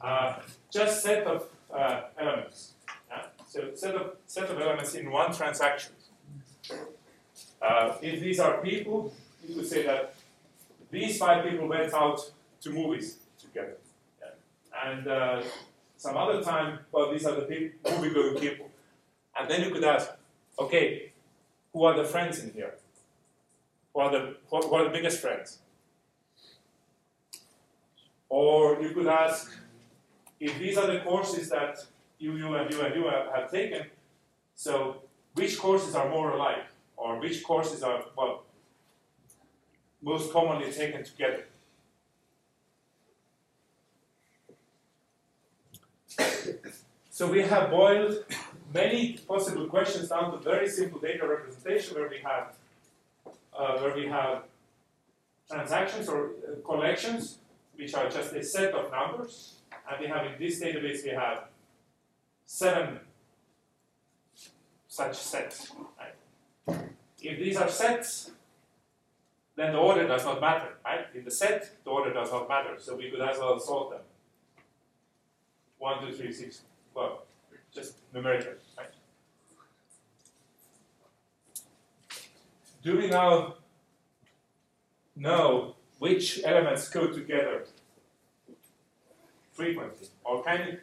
Uh, 0.00 0.36
just 0.70 1.02
set 1.02 1.26
of 1.26 1.46
uh, 1.74 2.02
elements. 2.18 2.72
Yeah? 3.10 3.26
So 3.46 3.74
set 3.74 3.94
of 3.94 4.16
set 4.26 4.48
of 4.48 4.58
elements 4.58 4.94
in 4.94 5.10
one 5.10 5.32
transaction. 5.32 5.92
Uh, 7.60 7.94
if 8.00 8.20
these 8.20 8.40
are 8.40 8.62
people, 8.62 9.12
you 9.46 9.54
could 9.54 9.66
say 9.66 9.84
that 9.84 10.14
these 10.90 11.18
five 11.18 11.44
people 11.44 11.68
went 11.68 11.92
out 11.92 12.20
to 12.62 12.70
movies 12.70 13.18
together, 13.38 13.76
yeah? 14.20 14.90
and 14.90 15.06
uh, 15.06 15.42
some 16.00 16.16
other 16.16 16.42
time, 16.42 16.78
well, 16.92 17.12
these 17.12 17.26
are 17.26 17.34
the 17.34 17.42
people, 17.42 17.92
movie-going 17.92 18.36
people. 18.36 18.70
And 19.38 19.50
then 19.50 19.62
you 19.62 19.70
could 19.70 19.84
ask, 19.84 20.10
okay, 20.58 21.12
who 21.74 21.84
are 21.84 21.94
the 21.94 22.04
friends 22.04 22.42
in 22.42 22.52
here? 22.54 22.74
Who 23.94 24.00
are 24.00 24.10
the, 24.10 24.36
who 24.48 24.74
are 24.74 24.84
the 24.84 24.90
biggest 24.90 25.20
friends? 25.20 25.58
Or 28.28 28.80
you 28.80 28.90
could 28.90 29.08
ask, 29.08 29.50
if 30.38 30.58
these 30.58 30.78
are 30.78 30.86
the 30.86 31.00
courses 31.00 31.50
that 31.50 31.84
you, 32.18 32.36
you, 32.36 32.54
and 32.54 32.72
you, 32.72 32.80
and 32.80 32.94
you 32.94 33.04
have, 33.08 33.26
have 33.34 33.50
taken, 33.50 33.86
so 34.54 35.02
which 35.34 35.58
courses 35.58 35.94
are 35.94 36.08
more 36.08 36.32
alike? 36.32 36.66
Or 36.96 37.18
which 37.18 37.42
courses 37.42 37.82
are, 37.82 38.04
well, 38.16 38.44
most 40.02 40.32
commonly 40.32 40.70
taken 40.70 41.02
together? 41.02 41.46
So 47.10 47.30
we 47.30 47.42
have 47.42 47.70
boiled 47.70 48.24
many 48.72 49.18
possible 49.28 49.66
questions 49.66 50.08
down 50.08 50.32
to 50.32 50.38
very 50.38 50.68
simple 50.68 51.00
data 51.00 51.26
representation 51.26 51.96
where 51.96 52.08
we 52.08 52.18
have 52.24 52.54
uh, 53.60 53.78
where 53.80 53.94
we 53.94 54.06
have 54.06 54.44
transactions 55.50 56.08
or 56.08 56.20
uh, 56.26 56.66
collections 56.70 57.38
which 57.76 57.94
are 57.94 58.08
just 58.08 58.32
a 58.32 58.42
set 58.42 58.72
of 58.74 58.90
numbers 58.90 59.34
and 59.88 60.00
we 60.00 60.06
have 60.06 60.26
in 60.26 60.34
this 60.38 60.60
database 60.62 61.04
we 61.04 61.10
have 61.10 61.38
seven 62.46 63.00
such 64.90 65.16
sets. 65.16 65.72
Right? 65.98 66.80
If 67.22 67.38
these 67.38 67.56
are 67.56 67.68
sets, 67.68 68.32
then 69.56 69.72
the 69.72 69.78
order 69.78 70.06
does 70.06 70.24
not 70.24 70.40
matter. 70.40 70.70
Right? 70.84 71.06
In 71.14 71.24
the 71.24 71.30
set, 71.30 71.70
the 71.84 71.90
order 71.90 72.12
does 72.12 72.30
not 72.32 72.48
matter. 72.48 72.74
So 72.78 72.96
we 72.96 73.10
could 73.10 73.20
as 73.20 73.38
well 73.38 73.58
sort 73.60 73.90
them. 73.90 74.00
One, 75.78 76.04
two, 76.04 76.12
three, 76.12 76.32
six, 76.32 76.62
well, 76.94 77.22
just 77.72 77.94
numerically, 78.12 78.58
right? 78.76 78.92
Do 82.82 82.96
we 82.96 83.08
now 83.08 83.56
know 85.14 85.76
which 85.98 86.40
elements 86.42 86.88
go 86.88 87.08
together 87.08 87.66
frequently? 89.52 90.08
Or 90.24 90.42
can 90.42 90.80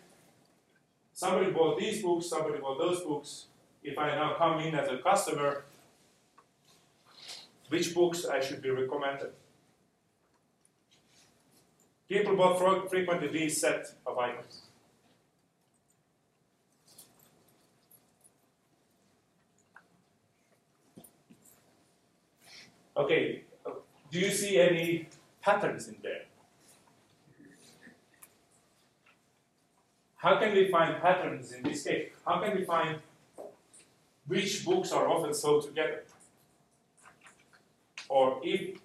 somebody 1.13 1.49
bought 1.49 1.79
these 1.79 2.03
books, 2.03 2.27
somebody 2.27 2.59
bought 2.59 2.77
those 2.77 3.01
books. 3.01 3.47
If 3.83 3.97
I 3.97 4.09
now 4.11 4.35
come 4.37 4.59
in 4.59 4.75
as 4.75 4.89
a 4.89 4.97
customer, 4.97 5.65
which 7.69 7.95
books 7.95 8.25
I 8.25 8.41
should 8.41 8.61
be 8.61 8.69
recommended? 8.69 9.31
People 12.07 12.35
bought 12.35 12.89
frequently 12.89 13.27
these 13.29 13.59
set 13.59 13.87
of 14.05 14.17
items. 14.19 14.66
Okay, 22.97 23.43
do 24.09 24.19
you 24.19 24.31
see 24.31 24.59
any 24.59 25.07
patterns 25.41 25.87
in 25.87 25.97
there? 26.01 26.23
How 30.15 30.39
can 30.39 30.53
we 30.53 30.71
find 30.71 30.99
patterns 30.99 31.51
in 31.51 31.61
this 31.61 31.83
case? 31.83 32.09
How 32.25 32.41
can 32.41 32.57
we 32.57 32.65
find 32.65 32.99
which 34.25 34.65
books 34.65 34.91
are 34.91 35.07
often 35.07 35.31
sold 35.33 35.63
together? 35.63 36.05
Or 38.09 38.39
if 38.43 38.79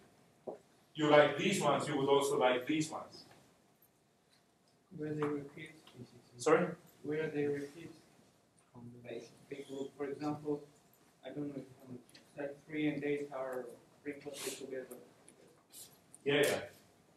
you 0.95 1.09
like 1.09 1.39
these 1.39 1.63
ones, 1.63 1.89
you 1.89 1.97
would 1.97 2.09
also 2.09 2.39
like 2.39 2.67
these 2.67 2.91
ones. 2.91 3.25
where 4.99 5.15
they 5.15 5.23
repeat, 5.23 5.71
Sorry? 6.37 6.67
where 7.03 7.29
they 7.29 7.47
repeat. 7.47 7.91
Like 9.05 9.31
for 9.97 10.05
example, 10.05 10.61
I 11.25 11.31
don't 11.31 11.49
know 11.49 11.63
if 11.63 12.39
like 12.39 12.57
three 12.67 12.89
and 12.89 13.03
eight 13.05 13.31
are 13.33 13.65
frequently 14.03 14.53
together. 14.53 14.97
Yeah, 16.25 16.43
yeah. 16.45 16.59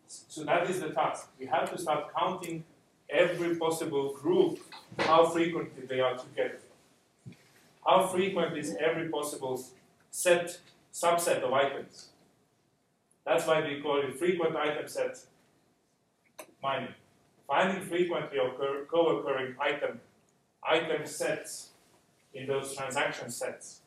So 0.08 0.44
that 0.44 0.70
is 0.70 0.82
the 0.82 0.90
task. 0.90 1.30
We 1.40 1.46
have 1.48 1.72
to 1.72 1.78
start 1.78 2.14
counting 2.18 2.64
every 3.10 3.56
possible 3.56 4.14
group, 4.14 4.60
how 5.00 5.26
frequently 5.28 5.86
they 5.86 6.00
are 6.00 6.18
together. 6.18 6.60
How 7.86 8.08
frequent 8.08 8.58
is 8.58 8.76
every 8.80 9.10
possible 9.10 9.64
set, 10.12 10.60
subset 10.94 11.42
of 11.42 11.54
items? 11.54 12.10
That's 13.26 13.46
why 13.46 13.62
we 13.62 13.82
call 13.82 14.02
it 14.02 14.18
frequent 14.18 14.56
item 14.56 14.88
set 14.88 15.18
mining. 16.62 16.94
Finding 17.48 17.84
frequently 17.86 18.40
occur, 18.40 18.86
co-occurring 18.90 19.56
item, 19.60 20.02
item 20.68 21.06
sets 21.06 21.70
in 22.34 22.48
those 22.48 22.76
transaction 22.76 23.30
sets. 23.30 23.82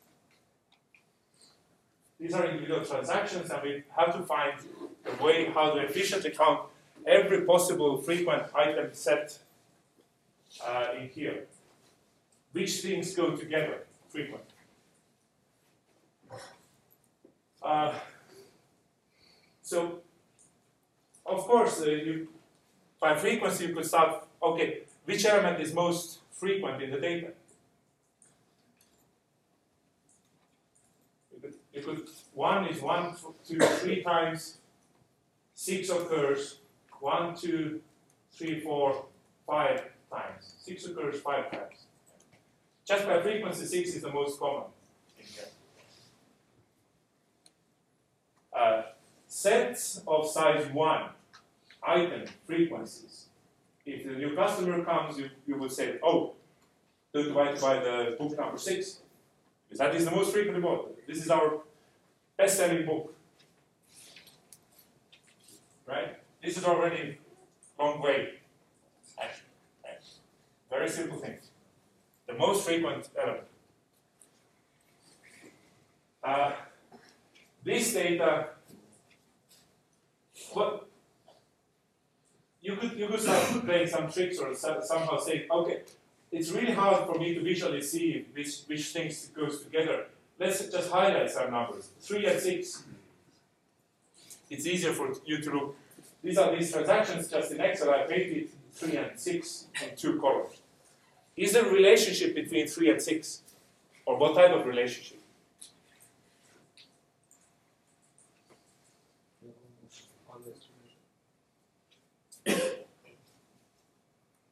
These 2.19 2.33
are 2.33 2.45
individual 2.45 2.83
transactions, 2.83 3.49
and 3.49 3.63
we 3.63 3.83
have 3.95 4.13
to 4.15 4.23
find 4.23 4.53
a 5.05 5.23
way 5.23 5.45
how 5.45 5.71
to 5.71 5.79
efficiently 5.79 6.31
count 6.31 6.67
every 7.07 7.45
possible 7.45 8.01
frequent 8.01 8.43
item 8.53 8.89
set 8.91 9.39
uh, 10.65 10.87
in 10.99 11.07
here. 11.07 11.45
Which 12.51 12.81
things 12.81 13.15
go 13.15 13.35
together 13.37 13.85
frequent? 14.09 14.43
Uh, 17.61 17.93
so, 19.61 19.99
of 21.25 21.39
course, 21.45 21.81
uh, 21.81 21.85
you, 21.85 22.27
by 22.99 23.15
frequency 23.15 23.67
you 23.67 23.73
could 23.73 23.85
start, 23.85 24.25
okay, 24.41 24.79
which 25.05 25.25
element 25.25 25.61
is 25.61 25.73
most 25.73 26.19
frequent 26.31 26.81
in 26.81 26.91
the 26.91 26.99
data? 26.99 27.27
You 31.87 32.05
one 32.33 32.67
is 32.67 32.81
one, 32.81 33.15
two, 33.47 33.59
three 33.59 34.03
times, 34.03 34.57
six 35.53 35.89
occurs, 35.89 36.59
one, 36.99 37.35
two, 37.35 37.81
three, 38.31 38.59
four, 38.59 39.05
five 39.45 39.83
times. 40.11 40.55
Six 40.59 40.85
occurs 40.85 41.19
five 41.21 41.51
times. 41.51 41.85
Just 42.85 43.05
by 43.05 43.21
frequency, 43.21 43.65
six 43.65 43.95
is 43.95 44.01
the 44.01 44.11
most 44.11 44.39
common. 44.39 44.63
Uh, 48.51 48.81
sets 49.27 50.01
of 50.07 50.27
size 50.27 50.67
one, 50.73 51.09
item 51.83 52.25
frequencies. 52.45 53.25
If 53.85 54.05
the 54.05 54.13
new 54.13 54.35
customer 54.35 54.83
comes, 54.83 55.17
you, 55.17 55.29
you 55.47 55.57
would 55.57 55.71
say, 55.71 55.97
oh, 56.03 56.33
do 57.13 57.23
divide 57.23 57.59
by 57.59 57.79
the 57.79 58.15
book 58.19 58.37
number 58.37 58.57
six. 58.57 58.99
Because 59.67 59.79
that 59.79 59.95
is 59.95 60.05
the 60.05 60.11
most 60.11 60.33
frequently 60.33 60.61
bought. 60.61 60.95
This 61.07 61.17
is 61.17 61.29
our 61.29 61.61
best 62.39 62.57
selling 62.57 62.85
book. 62.85 63.13
Right? 65.85 66.15
This 66.41 66.57
is 66.57 66.63
already 66.63 67.17
long 67.77 68.01
way. 68.01 68.29
Actually. 69.21 69.49
Very 70.69 70.87
simple 70.87 71.17
things. 71.17 71.49
The 72.27 72.33
most 72.33 72.65
frequent 72.65 73.09
element. 73.21 73.47
Uh, 76.23 76.51
this 77.63 77.93
data, 77.93 78.49
what 80.53 80.87
you 82.61 82.75
could 82.75 82.93
you 82.93 83.07
could 83.07 83.19
start 83.19 83.65
playing 83.65 83.87
some 83.87 84.11
tricks 84.11 84.37
or 84.37 84.53
somehow 84.53 85.17
say, 85.17 85.47
okay, 85.49 85.81
it's 86.31 86.51
really 86.51 86.73
hard 86.73 87.05
for 87.07 87.17
me 87.17 87.33
to 87.33 87.41
visually 87.41 87.81
see 87.81 88.25
which 88.33 88.61
which 88.67 88.85
things 88.89 89.27
goes 89.35 89.63
together. 89.63 90.05
Let's 90.39 90.65
just 90.69 90.89
highlight 90.89 91.29
some 91.29 91.51
numbers. 91.51 91.89
Three 91.99 92.25
and 92.25 92.39
six. 92.39 92.83
It's 94.49 94.65
easier 94.65 94.93
for 94.93 95.13
you 95.25 95.41
to 95.41 95.51
look. 95.51 95.75
These 96.23 96.37
are 96.37 96.55
these 96.55 96.71
transactions 96.71 97.27
just 97.27 97.51
in 97.51 97.59
Excel. 97.59 97.91
I 97.91 98.03
painted 98.03 98.49
three 98.71 98.95
and 98.95 99.19
six 99.19 99.67
in 99.83 99.95
two 99.97 100.19
columns. 100.19 100.61
Is 101.35 101.53
there 101.53 101.65
a 101.67 101.71
relationship 101.71 102.35
between 102.35 102.67
three 102.67 102.89
and 102.89 103.01
six? 103.01 103.41
Or 104.05 104.17
what 104.17 104.35
type 104.35 104.51
of 104.51 104.65
relationship? 104.65 105.19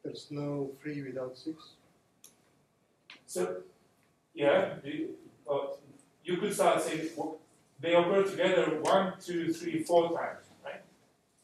There's 0.04 0.26
no 0.30 0.70
three 0.80 1.02
without 1.02 1.36
six. 1.36 1.72
So, 3.26 3.56
yeah, 4.34 4.76
uh, 5.50 5.58
you 6.24 6.36
could 6.36 6.52
start 6.54 6.82
saying 6.82 7.08
they 7.80 7.94
occur 7.94 8.22
together 8.24 8.78
one, 8.80 9.14
two, 9.24 9.52
three, 9.52 9.82
four 9.82 10.08
times, 10.08 10.44
right? 10.64 10.82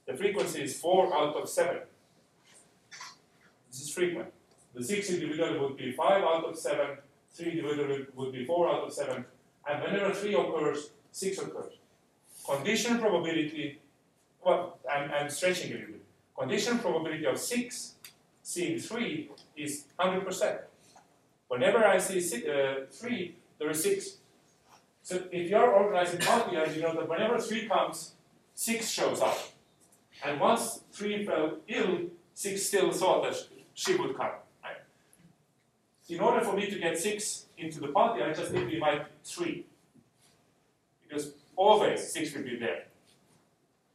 The 0.06 0.14
frequency 0.14 0.62
is 0.62 0.78
four 0.78 1.14
out 1.14 1.34
of 1.36 1.48
seven. 1.48 1.78
This 3.70 3.82
is 3.82 3.90
frequent. 3.92 4.32
The 4.74 4.82
six 4.82 5.10
individual 5.10 5.60
would 5.60 5.76
be 5.76 5.92
five 5.92 6.22
out 6.22 6.44
of 6.44 6.58
seven, 6.58 6.98
three 7.32 7.52
individual 7.58 8.06
would 8.14 8.32
be 8.32 8.44
four 8.44 8.68
out 8.68 8.82
of 8.84 8.92
seven, 8.92 9.24
and 9.68 9.82
whenever 9.82 10.12
three 10.12 10.34
occurs, 10.34 10.90
six 11.12 11.38
occurs. 11.38 11.72
Condition 12.44 12.98
probability, 12.98 13.78
well, 14.44 14.78
I'm, 14.90 15.10
I'm 15.10 15.30
stretching 15.30 15.70
a 15.72 15.74
little 15.74 15.92
bit. 15.92 16.04
Condition 16.36 16.78
probability 16.78 17.24
of 17.26 17.38
six 17.38 17.94
seeing 18.42 18.78
three 18.78 19.30
is 19.56 19.84
100%. 19.98 20.58
Whenever 21.48 21.84
I 21.84 21.98
see 21.98 22.20
si- 22.20 22.48
uh, 22.48 22.86
three, 22.90 23.36
there 23.58 23.70
is 23.70 23.82
six. 23.82 24.16
So 25.02 25.22
if 25.30 25.50
you 25.50 25.56
are 25.56 25.72
organizing 25.72 26.20
multi-years, 26.24 26.76
you 26.76 26.82
know 26.82 26.94
that 26.94 27.08
whenever 27.08 27.38
three 27.38 27.68
comes, 27.68 28.12
six 28.54 28.90
shows 28.90 29.20
up. 29.20 29.38
And 30.24 30.40
once 30.40 30.80
three 30.92 31.24
fell 31.26 31.58
ill, 31.68 31.98
six 32.34 32.62
still 32.62 32.90
thought 32.92 33.24
that 33.24 33.36
she 33.74 33.96
would 33.96 34.16
come. 34.16 34.32
Right? 34.62 34.76
In 36.08 36.20
order 36.20 36.44
for 36.44 36.54
me 36.54 36.70
to 36.70 36.78
get 36.78 36.98
six 36.98 37.46
into 37.58 37.80
the 37.80 37.88
party, 37.88 38.22
I 38.22 38.32
just 38.32 38.52
need 38.52 38.68
to 38.68 38.74
invite 38.74 39.06
three. 39.24 39.66
Because 41.02 41.32
always 41.56 42.12
six 42.12 42.34
will 42.34 42.44
be 42.44 42.56
there. 42.56 42.84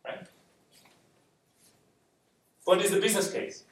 Right? 0.06 0.28
What 2.66 2.82
is 2.82 2.92
the 2.92 3.00
business 3.00 3.32
case? 3.32 3.64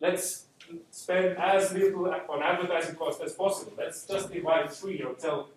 let's 0.00 0.45
spend 0.90 1.36
as 1.38 1.72
little 1.72 2.06
on 2.06 2.42
advertising 2.42 2.94
cost 2.96 3.22
as 3.22 3.32
possible. 3.32 3.72
Let's 3.76 4.04
just 4.06 4.32
divide 4.32 4.70
three 4.70 5.02
or 5.02 5.14
tell 5.14 5.48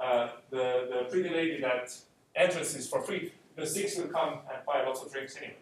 uh, 0.00 0.28
the, 0.50 0.88
the 0.90 1.06
pretty 1.10 1.28
lady 1.28 1.60
that 1.60 1.94
entrance 2.34 2.74
is 2.74 2.88
for 2.88 3.02
free. 3.02 3.32
The 3.56 3.66
six 3.66 3.96
will 3.96 4.08
come 4.08 4.40
and 4.52 4.64
buy 4.66 4.84
lots 4.84 5.02
of 5.02 5.12
drinks 5.12 5.36
anyway. 5.36 5.56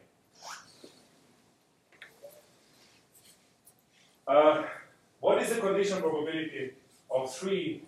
Uh, 4.26 4.64
what 5.20 5.40
is 5.40 5.54
the 5.54 5.60
condition 5.60 6.00
probability 6.00 6.72
of 7.10 7.34
three 7.34 7.82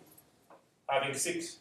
having 0.88 1.14
six? 1.14 1.58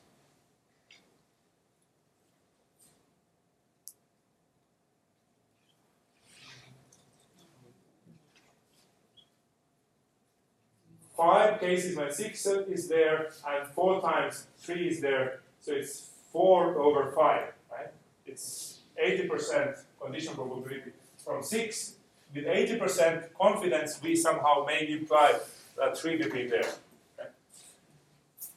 Five 11.17 11.59
cases 11.59 11.97
when 11.97 12.11
six 12.11 12.45
is 12.45 12.87
there 12.87 13.31
and 13.49 13.67
four 13.73 13.99
times 14.01 14.47
three 14.59 14.87
is 14.87 15.01
there, 15.01 15.39
so 15.59 15.73
it's 15.73 16.11
four 16.31 16.77
over 16.77 17.11
five, 17.11 17.53
right? 17.71 17.91
It's 18.25 18.79
80% 19.03 19.79
condition 19.99 20.35
probability. 20.35 20.91
From 21.25 21.43
six, 21.43 21.95
with 22.33 22.45
80% 22.45 23.29
confidence, 23.39 23.99
we 24.01 24.15
somehow 24.15 24.63
may 24.65 24.87
imply 24.87 25.39
that 25.77 25.97
three 25.97 26.17
will 26.17 26.29
be 26.29 26.47
there. 26.47 26.69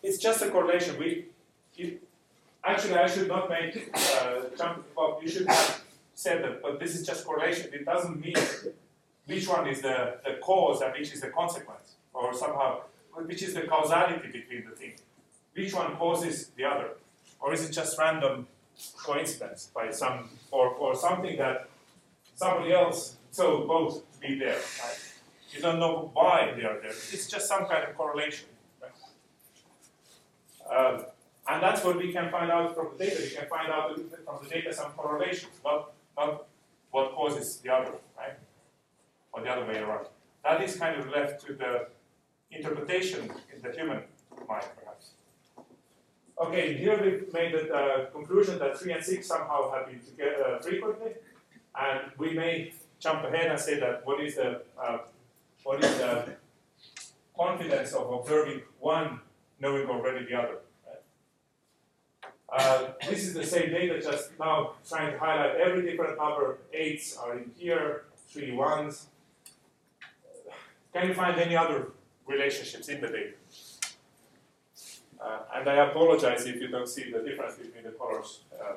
It's 0.02 0.18
just 0.18 0.42
a 0.42 0.50
correlation. 0.50 0.98
We, 0.98 1.26
actually, 2.64 2.94
I 2.94 3.06
should 3.06 3.28
not 3.28 3.48
make 3.48 3.90
uh, 3.94 4.42
jump. 4.56 4.84
You 5.22 5.28
should 5.28 5.46
have 5.46 5.82
said 6.14 6.42
that, 6.44 6.62
but 6.62 6.80
this 6.80 6.94
is 6.94 7.06
just 7.06 7.24
correlation. 7.24 7.72
It 7.72 7.84
doesn't 7.84 8.20
mean 8.20 8.36
which 9.26 9.46
one 9.46 9.68
is 9.68 9.82
the, 9.82 10.18
the 10.24 10.38
cause 10.42 10.80
and 10.80 10.92
which 10.92 11.12
is 11.12 11.20
the 11.20 11.28
consequence 11.28 11.96
or 12.12 12.34
somehow, 12.34 12.80
which 13.14 13.42
is 13.42 13.54
the 13.54 13.62
causality 13.62 14.28
between 14.28 14.64
the 14.68 14.76
things? 14.76 15.00
Which 15.54 15.74
one 15.74 15.96
causes 15.96 16.50
the 16.56 16.64
other? 16.64 16.90
Or 17.40 17.52
is 17.52 17.68
it 17.68 17.72
just 17.72 17.98
random 17.98 18.46
coincidence 19.04 19.70
by 19.74 19.90
some, 19.90 20.30
or, 20.50 20.68
or 20.70 20.94
something 20.94 21.36
that 21.38 21.68
somebody 22.34 22.72
else 22.72 23.16
so 23.30 23.66
both 23.66 24.02
be 24.20 24.38
there, 24.38 24.58
right? 24.82 24.98
You 25.52 25.60
don't 25.60 25.78
know 25.78 26.10
why 26.14 26.52
they 26.56 26.64
are 26.64 26.80
there. 26.80 26.90
It's 26.90 27.28
just 27.28 27.48
some 27.48 27.66
kind 27.66 27.84
of 27.84 27.96
correlation. 27.96 28.48
Right? 28.80 28.92
Um, 30.76 31.04
and 31.48 31.62
that's 31.62 31.84
what 31.84 31.96
we 31.96 32.12
can 32.12 32.30
find 32.30 32.50
out 32.50 32.74
from 32.74 32.90
the 32.96 33.04
data. 33.04 33.20
We 33.22 33.30
can 33.30 33.48
find 33.48 33.72
out 33.72 33.96
from 33.96 34.38
the 34.44 34.48
data 34.48 34.72
some 34.72 34.92
correlations, 34.92 35.52
not, 35.64 35.92
not 36.16 36.46
what 36.92 37.12
causes 37.12 37.56
the 37.58 37.70
other, 37.70 37.94
right? 38.16 38.36
or 39.32 39.42
the 39.42 39.50
other 39.50 39.66
way 39.66 39.78
around. 39.78 40.06
That 40.44 40.62
is 40.62 40.76
kind 40.76 40.98
of 40.98 41.08
left 41.08 41.44
to 41.46 41.52
the 41.52 41.88
interpretation 42.50 43.30
in 43.54 43.62
the 43.62 43.70
human 43.72 44.02
mind, 44.48 44.64
perhaps. 44.76 45.10
Okay, 46.40 46.74
here 46.74 46.98
we've 47.02 47.32
made 47.32 47.52
the 47.52 47.72
uh, 47.72 48.06
conclusion 48.10 48.58
that 48.58 48.78
3 48.78 48.92
and 48.92 49.04
6 49.04 49.26
somehow 49.26 49.70
have 49.72 49.86
been 49.86 50.00
together 50.00 50.56
uh, 50.56 50.58
frequently, 50.58 51.12
and 51.78 52.00
we 52.18 52.32
may 52.32 52.72
jump 52.98 53.24
ahead 53.24 53.46
and 53.50 53.60
say 53.60 53.78
that 53.78 54.06
what 54.06 54.20
is 54.20 54.36
the, 54.36 54.62
uh, 54.80 54.98
what 55.64 55.84
is 55.84 55.98
the 55.98 56.36
confidence 57.36 57.92
of 57.92 58.10
observing 58.12 58.62
one 58.78 59.20
knowing 59.60 59.86
already 59.88 60.24
the 60.26 60.34
other. 60.34 60.58
Uh, 62.52 62.88
this 63.08 63.20
is 63.20 63.34
the 63.34 63.44
same 63.44 63.70
data, 63.70 64.00
just 64.02 64.32
now 64.40 64.72
trying 64.88 65.12
to 65.12 65.18
highlight 65.18 65.56
every 65.56 65.82
different 65.82 66.18
number. 66.18 66.58
Eights 66.72 67.16
are 67.16 67.38
in 67.38 67.50
here, 67.56 68.04
three 68.28 68.50
ones. 68.50 69.06
Can 70.92 71.06
you 71.06 71.14
find 71.14 71.38
any 71.38 71.56
other 71.56 71.92
relationships 72.30 72.88
in 72.88 73.00
the 73.00 73.08
data? 73.08 73.34
Uh, 75.20 75.40
and 75.54 75.68
I 75.68 75.88
apologize 75.88 76.46
if 76.46 76.56
you 76.60 76.68
don't 76.68 76.88
see 76.88 77.10
the 77.12 77.20
difference 77.20 77.56
between 77.56 77.84
the 77.84 77.90
colors, 77.90 78.40
uh, 78.54 78.76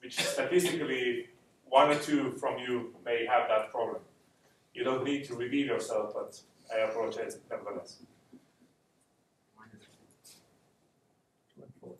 which 0.00 0.16
statistically 0.18 1.28
one 1.68 1.90
or 1.90 1.98
two 1.98 2.32
from 2.32 2.58
you 2.58 2.94
may 3.04 3.26
have 3.26 3.48
that 3.48 3.70
problem. 3.70 4.02
You 4.72 4.84
don't 4.84 5.04
need 5.04 5.24
to 5.24 5.34
reveal 5.34 5.66
yourself, 5.66 6.14
but 6.14 6.40
I 6.74 6.78
apologize 6.88 7.38
nevertheless. 7.50 7.98
Two 11.54 11.62
and 11.62 11.72
four. 11.80 11.94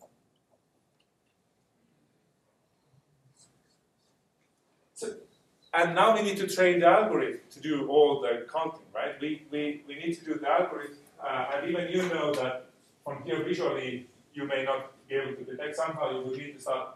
And 5.73 5.95
now 5.95 6.13
we 6.13 6.21
need 6.21 6.37
to 6.37 6.47
train 6.47 6.81
the 6.81 6.87
algorithm 6.87 7.39
to 7.51 7.59
do 7.61 7.87
all 7.87 8.19
the 8.19 8.45
counting, 8.51 8.87
right? 8.93 9.19
We, 9.21 9.43
we, 9.51 9.81
we 9.87 9.95
need 9.95 10.15
to 10.19 10.25
do 10.25 10.33
the 10.35 10.49
algorithm, 10.49 10.97
uh, 11.23 11.51
and 11.53 11.69
even 11.69 11.87
you 11.89 12.01
know 12.09 12.33
that 12.33 12.65
from 13.05 13.23
here 13.23 13.41
visually 13.43 14.07
you 14.33 14.45
may 14.45 14.63
not 14.63 14.91
be 15.07 15.15
able 15.15 15.33
to 15.35 15.43
detect. 15.43 15.77
Somehow 15.77 16.11
you 16.11 16.25
will 16.25 16.35
need 16.35 16.55
to 16.55 16.59
start 16.59 16.89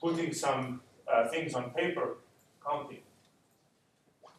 putting 0.00 0.34
some 0.34 0.82
uh, 1.10 1.28
things 1.28 1.54
on 1.54 1.70
paper, 1.70 2.16
counting. 2.66 3.00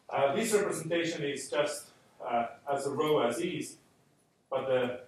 Uh, 0.08 0.34
this 0.36 0.52
representation 0.52 1.24
is 1.24 1.50
just 1.50 1.88
uh, 2.24 2.46
as 2.72 2.86
a 2.86 2.90
row 2.90 3.26
as 3.26 3.38
is, 3.38 3.76
but 4.48 4.66
the, 4.66 5.00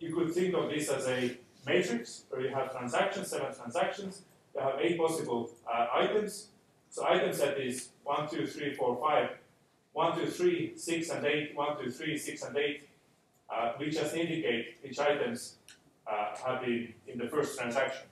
you 0.00 0.14
could 0.14 0.32
think 0.32 0.54
of 0.54 0.70
this 0.70 0.88
as 0.88 1.06
a 1.06 1.36
matrix 1.66 2.24
where 2.30 2.40
you 2.40 2.48
have 2.48 2.72
transactions, 2.72 3.28
seven 3.28 3.54
transactions, 3.54 4.22
you 4.54 4.62
have 4.62 4.76
eight 4.80 4.96
possible 4.96 5.50
uh, 5.70 5.88
items, 5.92 6.48
so 6.90 7.06
item 7.06 7.32
set 7.32 7.58
is 7.60 7.90
1, 8.04 8.28
2, 8.28 8.46
3, 8.46 8.74
4, 8.74 8.96
5. 9.00 9.30
1, 9.92 10.18
2, 10.18 10.26
3, 10.26 10.72
6, 10.76 11.10
and 11.10 11.26
8. 11.26 11.56
1, 11.56 11.84
2, 11.84 11.90
3, 11.90 12.18
6, 12.18 12.42
and 12.42 12.56
8. 12.56 12.88
Uh, 13.50 13.72
we 13.78 13.90
just 13.90 14.14
indicate 14.14 14.76
which 14.82 14.98
items 14.98 15.56
uh, 16.06 16.36
have 16.44 16.60
been 16.60 16.92
in 17.06 17.18
the 17.18 17.28
first 17.28 17.58
transaction 17.58 18.06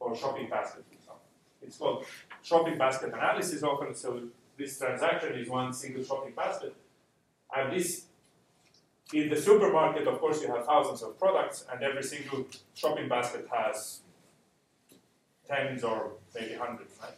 or 0.00 0.16
shopping 0.16 0.48
basket. 0.48 0.84
It's 1.66 1.78
called 1.78 2.04
shopping 2.42 2.78
basket 2.78 3.12
analysis 3.12 3.62
often. 3.62 3.94
So 3.94 4.22
this 4.56 4.78
transaction 4.78 5.34
is 5.34 5.48
one 5.48 5.72
single 5.72 6.04
shopping 6.04 6.32
basket. 6.34 6.74
And 7.54 7.72
this, 7.72 8.06
in 9.12 9.28
the 9.28 9.40
supermarket, 9.40 10.06
of 10.06 10.20
course, 10.20 10.42
you 10.42 10.48
have 10.54 10.64
thousands 10.64 11.02
of 11.02 11.18
products, 11.18 11.64
and 11.70 11.82
every 11.82 12.02
single 12.02 12.46
shopping 12.74 13.08
basket 13.08 13.46
has 13.52 14.00
tens 15.48 15.84
or 15.84 16.12
maybe 16.34 16.54
hundreds, 16.54 16.94
right? 17.00 17.12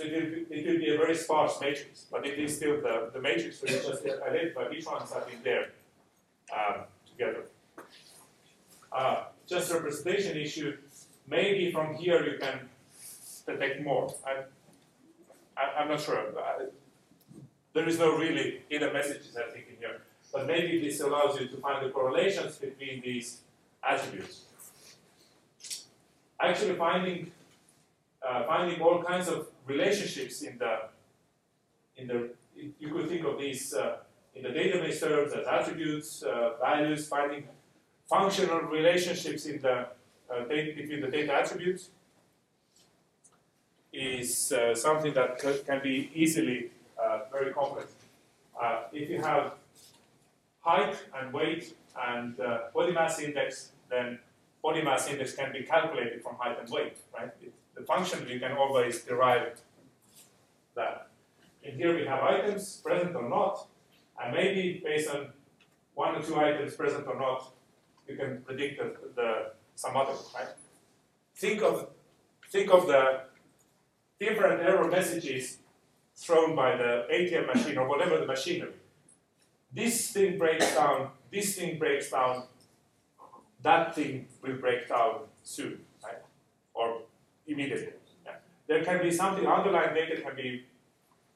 So 0.00 0.06
it 0.06 0.48
be, 0.48 0.56
it 0.56 0.66
will 0.66 0.78
be 0.78 0.94
a 0.94 0.96
very 0.96 1.14
sparse 1.14 1.60
matrix, 1.60 2.06
but 2.10 2.26
it 2.26 2.38
is 2.38 2.56
still 2.56 2.80
the, 2.80 3.10
the 3.12 3.20
matrix, 3.20 3.60
so 3.60 3.66
you 3.66 3.74
just 3.74 4.02
identify 4.02 4.66
which 4.66 4.86
ones 4.86 5.12
have 5.12 5.28
been 5.28 5.42
there 5.44 5.72
um, 6.56 6.84
together. 7.06 7.44
Uh, 8.90 9.24
just 9.46 9.70
representation 9.70 10.38
issue, 10.38 10.74
maybe 11.28 11.70
from 11.70 11.96
here 11.96 12.24
you 12.24 12.38
can 12.38 12.60
detect 13.46 13.82
more. 13.82 14.14
I, 14.26 15.82
am 15.82 15.88
not 15.88 16.00
sure. 16.00 16.32
I, 16.38 16.68
there 17.74 17.86
is 17.86 17.98
no 17.98 18.16
really 18.16 18.62
hidden 18.70 18.94
messages, 18.94 19.36
I 19.36 19.50
think, 19.50 19.66
in 19.68 19.76
here. 19.80 20.00
But 20.32 20.46
maybe 20.46 20.80
this 20.80 21.02
allows 21.02 21.38
you 21.38 21.46
to 21.48 21.56
find 21.58 21.84
the 21.84 21.90
correlations 21.90 22.56
between 22.56 23.02
these 23.02 23.42
attributes. 23.86 24.44
Actually, 26.40 26.76
finding 26.76 27.32
uh, 28.26 28.44
finding 28.44 28.80
all 28.80 29.02
kinds 29.02 29.28
of 29.28 29.49
relationships 29.66 30.42
in 30.42 30.58
the 30.58 30.78
in 31.96 32.06
the 32.06 32.30
you 32.78 32.88
could 32.92 33.08
think 33.08 33.24
of 33.24 33.38
these 33.38 33.74
uh, 33.74 33.96
in 34.34 34.42
the 34.42 34.48
database 34.50 35.00
terms 35.00 35.32
as 35.32 35.46
attributes, 35.46 36.22
uh, 36.22 36.52
values, 36.60 37.08
finding 37.08 37.46
functional 38.08 38.60
relationships 38.62 39.46
in 39.46 39.60
the 39.60 39.86
uh, 40.30 40.44
between 40.44 41.00
the 41.00 41.08
data 41.08 41.32
attributes 41.32 41.90
is 43.92 44.52
uh, 44.52 44.74
something 44.74 45.12
that 45.14 45.38
can 45.66 45.82
be 45.82 46.10
easily 46.14 46.70
uh, 47.02 47.20
very 47.32 47.52
complex. 47.52 47.92
if 48.92 49.08
you 49.10 49.20
have 49.20 49.54
height 50.60 50.94
and 51.16 51.32
weight 51.32 51.74
and 52.08 52.36
body 52.74 52.92
mass 52.92 53.18
index, 53.18 53.72
then 53.88 54.18
body 54.62 54.82
mass 54.82 55.08
index 55.08 55.34
can 55.34 55.50
be 55.52 55.62
calculated 55.62 56.22
from 56.22 56.36
height 56.36 56.56
and 56.60 56.68
weight, 56.70 56.96
right? 57.16 57.30
The 57.80 57.86
function 57.86 58.28
you 58.28 58.38
can 58.38 58.52
always 58.52 59.02
derive 59.04 59.58
that. 60.74 61.08
And 61.64 61.76
here 61.76 61.96
we 61.96 62.04
have 62.04 62.22
items, 62.22 62.76
present 62.84 63.16
or 63.16 63.26
not, 63.26 63.66
and 64.22 64.34
maybe 64.34 64.82
based 64.84 65.08
on 65.08 65.28
one 65.94 66.14
or 66.16 66.22
two 66.22 66.38
items 66.38 66.74
present 66.74 67.06
or 67.06 67.18
not, 67.18 67.52
you 68.06 68.16
can 68.16 68.42
predict 68.42 68.78
the, 68.78 68.96
the 69.16 69.52
some 69.76 69.96
other, 69.96 70.12
right? 70.34 70.48
Think 71.34 71.62
of 71.62 71.88
think 72.50 72.70
of 72.70 72.86
the 72.86 73.22
different 74.18 74.60
error 74.60 74.86
messages 74.90 75.56
thrown 76.14 76.54
by 76.54 76.76
the 76.76 77.06
ATM 77.10 77.46
machine 77.46 77.78
or 77.78 77.88
whatever 77.88 78.18
the 78.18 78.26
machinery. 78.26 78.74
This 79.72 80.10
thing 80.10 80.36
breaks 80.36 80.74
down, 80.74 81.12
this 81.32 81.56
thing 81.56 81.78
breaks 81.78 82.10
down, 82.10 82.44
that 83.62 83.94
thing 83.94 84.26
will 84.42 84.56
break 84.56 84.86
down 84.86 85.20
soon, 85.42 85.80
right? 86.04 86.22
Or 86.74 87.02
immediately. 87.50 87.92
Yeah. 88.24 88.32
There 88.66 88.84
can 88.84 89.02
be 89.02 89.10
something 89.10 89.46
underlying 89.46 89.94
data 89.94 90.20
can 90.20 90.36
be 90.36 90.64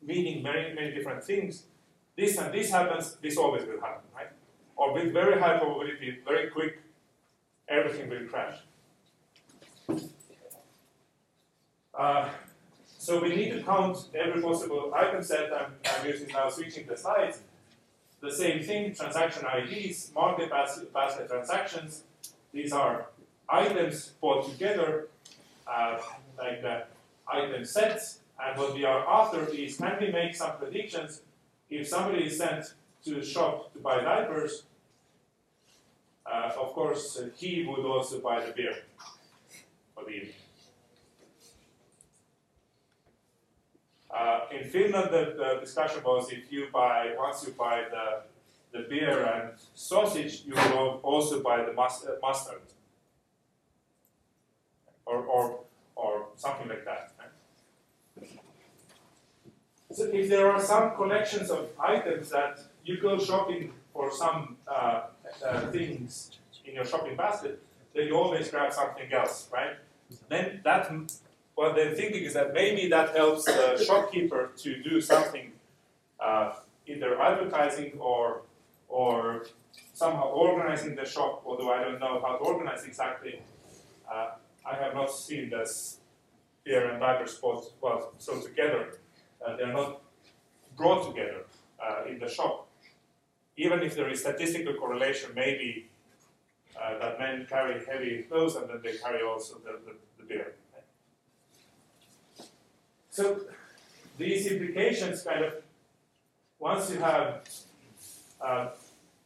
meaning 0.03 0.43
many, 0.43 0.75
many 0.75 0.95
different 0.95 1.25
things. 1.25 1.65
This 2.17 2.39
and 2.39 2.53
this 2.55 2.71
happens, 2.71 3.17
this 3.23 3.37
always 3.37 3.67
will 3.67 3.81
happen, 3.81 4.03
right? 4.15 4.29
Or 4.77 4.95
with 4.95 5.13
very 5.13 5.41
high 5.41 5.59
probability, 5.59 6.19
very 6.25 6.51
quick, 6.51 6.81
everything 7.69 8.09
will 8.09 8.27
crash. 8.27 8.59
Uh, 11.97 12.29
so 12.99 13.21
we 13.21 13.35
need 13.35 13.51
to 13.51 13.63
count 13.63 13.99
every 14.15 14.41
possible 14.41 14.93
item 14.95 15.23
set. 15.23 15.53
I'm, 15.53 15.73
I'm 15.85 16.07
using 16.07 16.29
now 16.29 16.49
switching 16.49 16.87
the 16.87 16.97
slides. 16.97 17.41
The 18.21 18.33
same 18.33 18.63
thing, 18.63 18.95
transaction 18.95 19.45
IDs, 19.45 20.11
market 20.15 20.51
basket, 20.51 21.29
transactions. 21.29 22.05
These 22.53 22.73
are 22.73 23.07
items 23.49 24.13
bought 24.21 24.49
together 24.49 25.09
uh, 25.67 25.99
like 26.39 26.63
the 26.63 26.85
item 27.27 27.65
sets. 27.65 28.21
And 28.43 28.59
what 28.59 28.75
we 28.75 28.85
are 28.85 29.07
after 29.09 29.47
is 29.49 29.77
can 29.77 29.97
we 30.01 30.11
make 30.11 30.35
some 30.35 30.57
predictions 30.57 31.23
if 31.71 31.89
somebody 31.89 32.25
is 32.25 32.39
sent 32.39 32.75
to 33.05 33.15
the 33.15 33.25
shop 33.25 33.73
to 33.73 33.79
buy 33.79 34.03
diapers? 34.03 34.65
Uh, 36.27 36.51
of 36.59 36.73
course, 36.73 37.21
he 37.37 37.65
would 37.65 37.85
also 37.85 38.19
buy 38.21 38.45
the 38.45 38.53
beer 38.53 38.77
for 39.95 40.05
the 40.05 40.11
evening. 40.11 40.35
Uh, 44.11 44.41
in 44.53 44.69
Finland, 44.71 45.11
the, 45.11 45.35
the, 45.37 45.61
discussion 45.61 46.01
was 46.05 46.31
if 46.31 46.51
you 46.51 46.69
buy 46.73 47.13
once 47.19 47.45
you 47.47 47.53
buy 47.53 47.85
the 47.91 48.23
the 48.73 48.89
beer 48.89 49.25
and 49.25 49.53
sausage, 49.75 50.43
you 50.47 50.55
will 50.55 51.01
also 51.03 51.41
buy 51.41 51.65
the 51.65 51.73
mus- 51.73 52.07
mustard 52.21 52.61
or, 55.07 55.19
or, 55.25 55.61
or 55.97 56.27
something 56.37 56.69
like 56.69 56.85
that. 56.85 57.13
So 59.95 60.07
if 60.07 60.29
there 60.29 60.51
are 60.51 60.61
some 60.61 60.97
collections 60.97 61.51
of 61.51 61.69
items 61.79 62.31
that 62.31 62.59
you 62.85 63.01
go 63.01 63.17
shopping 63.17 63.73
for 63.93 64.11
some 64.11 64.57
uh, 64.67 65.03
uh, 65.47 65.61
things 65.71 66.33
in 66.65 66.75
your 66.75 66.85
shopping 66.85 67.17
basket, 67.17 67.63
then 67.95 68.09
you 68.09 68.17
always 68.17 68.51
grab 68.51 68.73
something 68.73 69.13
else, 69.13 69.49
right? 69.53 69.77
Then 70.29 70.61
that 70.65 70.91
what 71.55 71.77
they're 71.77 71.95
thinking 71.95 72.25
is 72.25 72.35
that 72.35 72.53
maybe 72.53 72.89
that 72.89 73.15
helps 73.15 73.45
the 73.45 73.83
shopkeeper 73.87 74.51
to 74.57 74.83
do 74.83 75.01
something, 75.01 75.53
uh, 76.19 76.55
either 76.87 77.21
advertising 77.21 77.93
or 78.01 78.43
or 78.89 79.47
somehow 79.93 80.29
organizing 80.31 80.97
the 80.97 81.05
shop. 81.05 81.43
Although 81.47 81.73
I 81.73 81.83
don't 81.85 82.01
know 82.01 82.21
how 82.21 82.37
to 82.37 82.45
organize 82.45 82.85
exactly, 82.85 83.43
uh, 84.13 84.31
I 84.67 84.75
have 84.77 84.95
not 84.95 85.11
seen 85.11 85.51
this 85.51 85.99
beer 86.65 86.91
and 86.91 87.01
diaper 87.01 87.27
spots 87.27 87.71
well 87.81 88.13
so 88.19 88.41
together. 88.41 88.99
Uh, 89.47 89.57
they're 89.57 89.73
not 89.73 90.01
brought 90.77 91.07
together 91.07 91.45
uh, 91.83 92.09
in 92.09 92.19
the 92.19 92.29
shop. 92.29 92.69
Even 93.57 93.81
if 93.83 93.95
there 93.95 94.09
is 94.11 94.21
statistical 94.21 94.75
correlation, 94.75 95.31
maybe 95.35 95.89
uh, 96.81 96.99
that 96.99 97.19
men 97.19 97.47
carry 97.49 97.85
heavy 97.85 98.23
clothes 98.23 98.57
and 98.57 98.69
then 98.69 98.81
they 98.83 98.97
carry 98.97 99.23
also 99.23 99.59
the, 99.59 99.79
the, 99.85 99.95
the 100.19 100.25
beer. 100.25 100.55
So 103.11 103.41
these 104.19 104.47
implications 104.47 105.23
kind 105.23 105.45
of, 105.45 105.53
once 106.59 106.91
you 106.91 106.99
have 106.99 107.43
uh, 108.41 108.69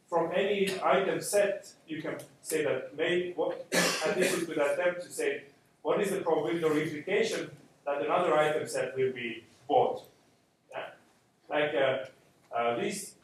from 0.08 0.30
any 0.34 0.68
item 0.82 1.20
set, 1.20 1.72
you 1.86 2.00
can 2.00 2.16
say 2.40 2.64
that 2.64 2.96
maybe 2.96 3.32
what, 3.36 3.66
and 4.06 4.16
this 4.16 4.32
is 4.32 4.48
with 4.48 4.58
attempt 4.58 5.02
to 5.02 5.10
say 5.10 5.42
what 5.82 6.00
is 6.00 6.10
the 6.10 6.20
probability 6.20 6.64
or 6.64 6.78
implication 6.78 7.50
that 7.84 8.02
another 8.02 8.34
item 8.34 8.66
set 8.66 8.96
will 8.96 9.12
be 9.12 9.44
bought. 9.66 10.02
Yeah? 10.70 10.86
Like 11.48 11.74
uh, 11.74 12.56
uh, 12.56 12.80
these 12.80 13.14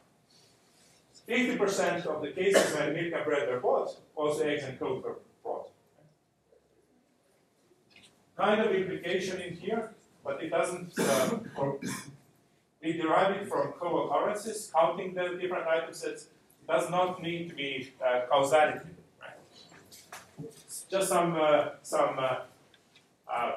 50% 1.27 2.05
of 2.05 2.21
the 2.21 2.29
cases 2.29 2.73
when 2.75 2.93
milk 2.93 3.13
and 3.13 3.25
bread 3.25 3.49
are 3.49 3.59
bought, 3.59 3.95
also 4.15 4.43
eggs 4.43 4.63
and 4.63 4.79
coke 4.79 5.05
are 5.05 5.15
bought. 5.43 5.69
Kind 8.37 8.61
of 8.61 8.71
implication 8.71 9.41
in 9.41 9.55
here, 9.55 9.91
but 10.23 10.41
it 10.43 10.49
doesn't, 10.49 10.93
uh, 10.99 11.37
we 12.83 12.93
derive 12.93 13.37
it 13.37 13.49
from 13.49 13.73
co-occurrences, 13.73 14.71
counting 14.75 15.15
the 15.15 15.37
different 15.41 15.67
item 15.67 15.93
sets. 15.93 16.27
Does 16.67 16.89
not 16.89 17.21
need 17.21 17.49
to 17.49 17.55
be 17.55 17.93
uh, 18.03 18.21
causality. 18.29 18.89
Right? 19.21 20.49
Just 20.89 21.09
some, 21.09 21.35
uh, 21.35 21.69
some 21.83 22.17
uh, 22.17 22.37
uh, 23.31 23.51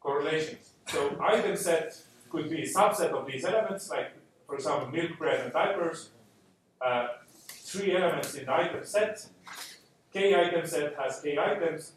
correlations. 0.00 0.70
So 0.88 1.16
item 1.20 1.56
set 1.56 1.96
could 2.30 2.50
be 2.50 2.62
a 2.62 2.66
subset 2.66 3.10
of 3.10 3.26
these 3.26 3.44
elements, 3.44 3.90
like 3.90 4.12
for 4.46 4.56
example 4.56 4.88
milk, 4.90 5.18
bread, 5.18 5.40
and 5.40 5.52
diapers. 5.52 6.10
Uh, 6.80 7.08
three 7.48 7.96
elements 7.96 8.34
in 8.34 8.46
the 8.46 8.52
item 8.52 8.84
set. 8.84 9.26
K 10.12 10.34
item 10.34 10.66
set 10.66 10.94
has 10.96 11.20
K 11.20 11.36
items, 11.38 11.92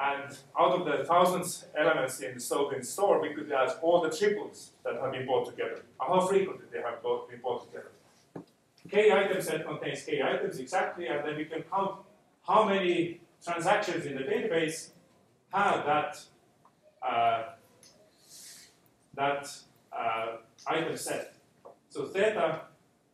and 0.00 0.36
out 0.58 0.72
of 0.78 0.84
the 0.86 1.04
thousands 1.04 1.66
elements 1.76 2.20
in 2.20 2.40
sold 2.40 2.72
in 2.72 2.82
store, 2.82 3.20
we 3.20 3.34
could 3.34 3.50
ask 3.52 3.82
all 3.82 4.00
the 4.00 4.10
triples 4.10 4.70
that 4.84 4.94
have 5.00 5.12
been 5.12 5.26
bought 5.26 5.46
together. 5.50 5.82
How 6.00 6.20
frequently 6.26 6.66
they 6.72 6.80
have 6.80 7.02
been 7.02 7.40
bought 7.42 7.66
together. 7.66 7.90
K 8.90 9.10
item 9.12 9.40
set 9.40 9.66
contains 9.66 10.02
K 10.02 10.22
items 10.22 10.58
exactly, 10.58 11.06
and 11.06 11.26
then 11.26 11.36
we 11.36 11.44
can 11.46 11.62
count 11.62 12.00
how 12.46 12.64
many 12.64 13.20
transactions 13.42 14.06
in 14.06 14.14
the 14.16 14.22
database 14.22 14.90
have 15.52 15.84
that 15.86 16.20
uh, 17.02 17.42
that 19.14 19.50
uh, 19.92 20.36
item 20.66 20.96
set. 20.96 21.34
So 21.88 22.06
theta 22.06 22.62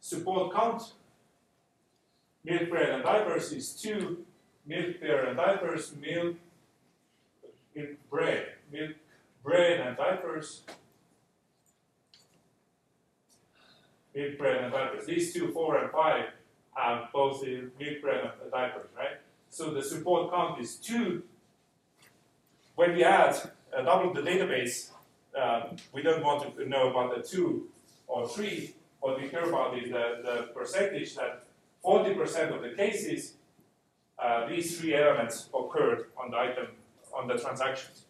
support 0.01 0.55
count 0.55 0.95
milk, 2.45 2.71
bread, 2.71 2.91
and 2.91 3.03
diapers 3.05 3.53
is 3.53 3.75
two 3.75 4.25
milk, 4.67 5.01
beer, 5.01 5.27
and 5.27 5.37
diapers, 5.37 5.95
milk, 5.97 6.37
milk, 7.75 7.91
bread, 8.11 8.47
milk, 8.73 8.93
bread, 9.43 9.81
and 9.81 9.97
diapers, 9.97 10.63
milk, 14.15 14.39
bread, 14.39 14.65
and 14.65 14.73
diapers. 14.73 15.07
These 15.07 15.33
two, 15.33 15.53
four 15.53 15.79
and 15.79 15.91
five, 15.91 16.27
have 16.75 17.09
both 17.13 17.43
the 17.43 17.71
milk, 17.79 18.01
bread, 18.03 18.33
and 18.43 18.51
diapers, 18.51 18.87
right? 18.97 19.19
So 19.51 19.71
the 19.71 19.83
support 19.83 20.33
count 20.33 20.61
is 20.61 20.77
two. 20.77 21.23
When 22.77 22.95
we 22.95 23.05
add 23.05 23.37
uh, 23.77 23.83
double 23.83 24.15
the 24.15 24.23
database, 24.23 24.91
um, 25.41 25.77
we 25.93 26.03
don't 26.03 26.23
want 26.23 26.57
to 26.57 26.69
know 26.69 26.91
about 26.91 27.17
the 27.17 27.23
two 27.23 27.69
or 28.07 28.29
three. 28.29 28.75
What 29.01 29.21
we 29.21 29.29
care 29.29 29.49
about 29.49 29.79
is 29.79 29.91
the, 29.91 30.21
the 30.23 30.49
percentage 30.55 31.17
that 31.17 31.45
40% 31.85 32.55
of 32.55 32.63
the 32.63 32.71
cases, 32.71 33.35
uh, 34.19 34.49
these 34.49 34.79
three 34.79 34.95
elements 34.95 35.49
occurred 35.55 36.07
on 36.17 36.31
the 36.31 36.37
item, 36.37 36.67
on 37.15 37.27
the 37.27 37.35
transactions. 37.39 38.05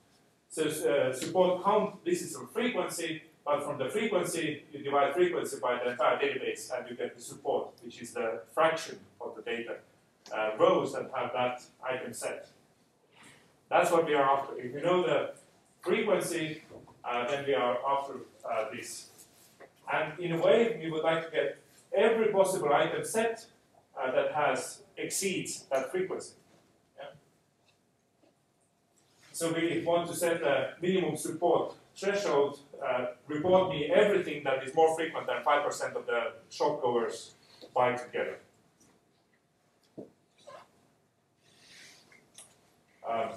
So 0.48 0.64
uh, 0.64 1.12
support 1.12 1.62
count, 1.62 2.05
this 2.05 2.22
is 2.22 2.35
a 2.35 2.47
frequency, 2.47 3.22
but 3.51 3.64
from 3.64 3.78
the 3.78 3.89
frequency, 3.89 4.62
you 4.72 4.78
divide 4.78 5.12
frequency 5.12 5.56
by 5.60 5.77
the 5.82 5.90
entire 5.90 6.16
database 6.16 6.70
and 6.72 6.89
you 6.89 6.94
get 6.94 7.16
the 7.16 7.20
support, 7.20 7.70
which 7.82 8.01
is 8.01 8.12
the 8.12 8.43
fraction 8.55 9.01
of 9.20 9.35
the 9.35 9.43
data 9.43 9.78
uh, 10.32 10.51
rows 10.56 10.93
that 10.93 11.10
have 11.12 11.32
that 11.32 11.60
item 11.82 12.12
set. 12.12 12.47
That's 13.68 13.90
what 13.90 14.06
we 14.06 14.14
are 14.14 14.22
after. 14.22 14.56
If 14.56 14.72
you 14.72 14.82
know 14.82 15.02
the 15.02 15.32
frequency, 15.81 16.62
uh, 17.05 17.27
then 17.27 17.44
we 17.44 17.55
are 17.55 17.77
after 17.85 18.18
uh, 18.48 18.66
this. 18.72 19.09
And 19.93 20.16
in 20.20 20.31
a 20.31 20.40
way, 20.40 20.78
we 20.81 20.89
would 20.89 21.02
like 21.02 21.24
to 21.24 21.31
get 21.32 21.59
every 21.93 22.28
possible 22.28 22.72
item 22.72 23.05
set 23.05 23.47
uh, 24.01 24.12
that 24.12 24.32
has 24.32 24.82
exceeds 24.97 25.64
that 25.72 25.90
frequency. 25.90 26.35
Yeah? 26.97 27.06
So 29.32 29.52
we 29.52 29.82
want 29.85 30.09
to 30.09 30.14
set 30.14 30.40
a 30.40 30.74
minimum 30.81 31.16
support 31.16 31.74
threshold. 31.97 32.60
Uh, 32.85 33.07
report 33.27 33.70
me 33.70 33.90
everything 33.90 34.43
that 34.44 34.62
is 34.65 34.74
more 34.74 34.94
frequent 34.97 35.27
than 35.27 35.43
5% 35.43 35.94
of 35.97 36.07
the 36.07 36.32
shop 36.48 36.81
goers 36.81 37.35
buy 37.74 37.94
together. 37.94 38.39
Um, 43.09 43.31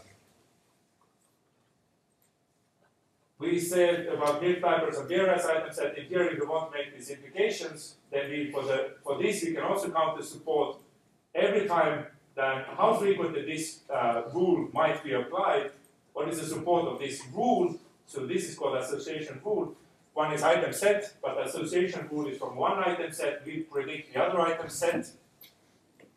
we 3.40 3.60
said 3.60 4.08
about 4.08 4.42
milk 4.42 4.62
diapers 4.62 4.98
and 4.98 5.12
as 5.12 5.46
items 5.46 5.76
that 5.76 5.98
in 5.98 6.06
if 6.06 6.40
we 6.40 6.46
want 6.46 6.72
to 6.72 6.78
make 6.78 6.96
these 6.96 7.10
implications, 7.10 7.96
then 8.12 8.30
we 8.30 8.52
for 8.52 8.64
the 8.64 8.92
for 9.04 9.22
this 9.22 9.44
we 9.44 9.54
can 9.54 9.64
also 9.64 9.90
count 9.90 10.18
the 10.18 10.24
support 10.24 10.78
every 11.36 11.68
time 11.68 12.06
that 12.36 12.66
how 12.78 12.94
frequently 12.94 13.46
this 13.46 13.82
uh, 13.94 14.24
rule 14.34 14.70
might 14.74 15.04
be 15.04 15.14
applied, 15.14 15.72
what 16.14 16.30
is 16.30 16.40
the 16.40 16.46
support 16.46 16.86
of 16.86 17.00
this 17.00 17.22
rule, 17.34 17.76
so 18.06 18.26
this 18.26 18.50
is 18.50 18.56
called 18.56 18.78
association 18.78 19.40
rule. 19.44 19.76
One 20.14 20.32
is 20.34 20.44
item 20.44 20.74
set, 20.74 21.14
but 21.22 21.46
association 21.46 22.08
rule 22.12 22.28
is 22.28 22.38
from 22.38 22.56
one 22.56 22.78
item 22.80 23.12
set, 23.12 23.46
we 23.46 23.62
predict 23.62 24.14
the 24.14 24.24
other 24.24 24.40
item 24.42 24.70
set. 24.70 25.10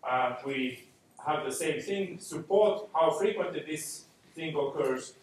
Uh, 0.05 0.35
we 0.45 0.85
have 1.27 1.45
the 1.45 1.53
same 1.53 1.81
thing, 1.81 2.19
support 2.19 2.89
how 2.95 3.11
frequently 3.11 3.65
this 3.67 4.05
thing 4.35 4.55
occurs, 4.55 5.15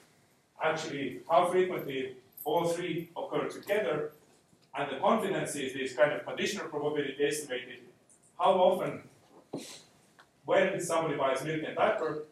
actually 0.62 1.20
how 1.30 1.50
frequently 1.50 2.16
all 2.44 2.68
three 2.68 3.10
occur 3.16 3.48
together, 3.48 4.12
and 4.76 4.92
the 4.92 4.98
confidence 4.98 5.56
is 5.56 5.74
this 5.74 5.94
kind 5.96 6.12
of 6.12 6.26
conditional 6.26 6.68
probability 6.68 7.24
estimated 7.24 7.80
how 8.44 8.54
often 8.54 9.02
when 10.46 10.80
somebody 10.82 11.16
buys 11.16 11.44
milk 11.44 11.62
and 11.66 11.76
diaper, 11.76 12.24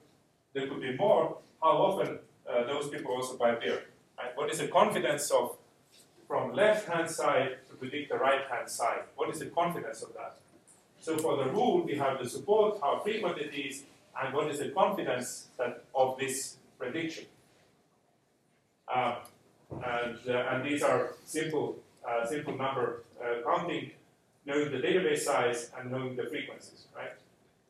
there 0.53 0.67
could 0.67 0.81
be 0.81 0.95
more, 0.97 1.37
how 1.61 1.69
often 1.69 2.19
uh, 2.49 2.63
those 2.65 2.89
people 2.89 3.11
also 3.13 3.37
buy 3.37 3.55
beer. 3.55 3.83
Right? 4.21 4.35
What 4.37 4.51
is 4.51 4.59
the 4.59 4.67
confidence 4.67 5.31
of 5.31 5.57
from 6.27 6.53
left 6.53 6.87
hand 6.87 7.09
side 7.09 7.57
to 7.69 7.75
predict 7.75 8.09
the 8.11 8.17
right 8.17 8.41
hand 8.49 8.69
side? 8.69 9.03
What 9.15 9.29
is 9.29 9.39
the 9.39 9.47
confidence 9.47 10.01
of 10.01 10.13
that? 10.13 10.37
So 11.01 11.17
for 11.17 11.35
the 11.37 11.49
rule, 11.49 11.83
we 11.83 11.95
have 11.95 12.19
the 12.19 12.29
support, 12.29 12.79
how 12.81 12.99
frequent 12.99 13.37
it 13.39 13.53
is, 13.53 13.83
and 14.21 14.33
what 14.33 14.47
is 14.51 14.59
the 14.59 14.69
confidence 14.69 15.47
that 15.57 15.83
of 15.95 16.17
this 16.19 16.57
prediction. 16.77 17.25
Uh, 18.87 19.15
and, 19.71 20.17
uh, 20.27 20.49
and 20.51 20.65
these 20.65 20.83
are 20.83 21.15
simple, 21.25 21.79
uh, 22.07 22.25
simple 22.27 22.55
number 22.55 23.03
uh, 23.23 23.41
counting, 23.43 23.91
knowing 24.45 24.71
the 24.71 24.77
database 24.77 25.19
size 25.19 25.71
and 25.77 25.91
knowing 25.91 26.15
the 26.15 26.23
frequencies, 26.23 26.85
right? 26.95 27.13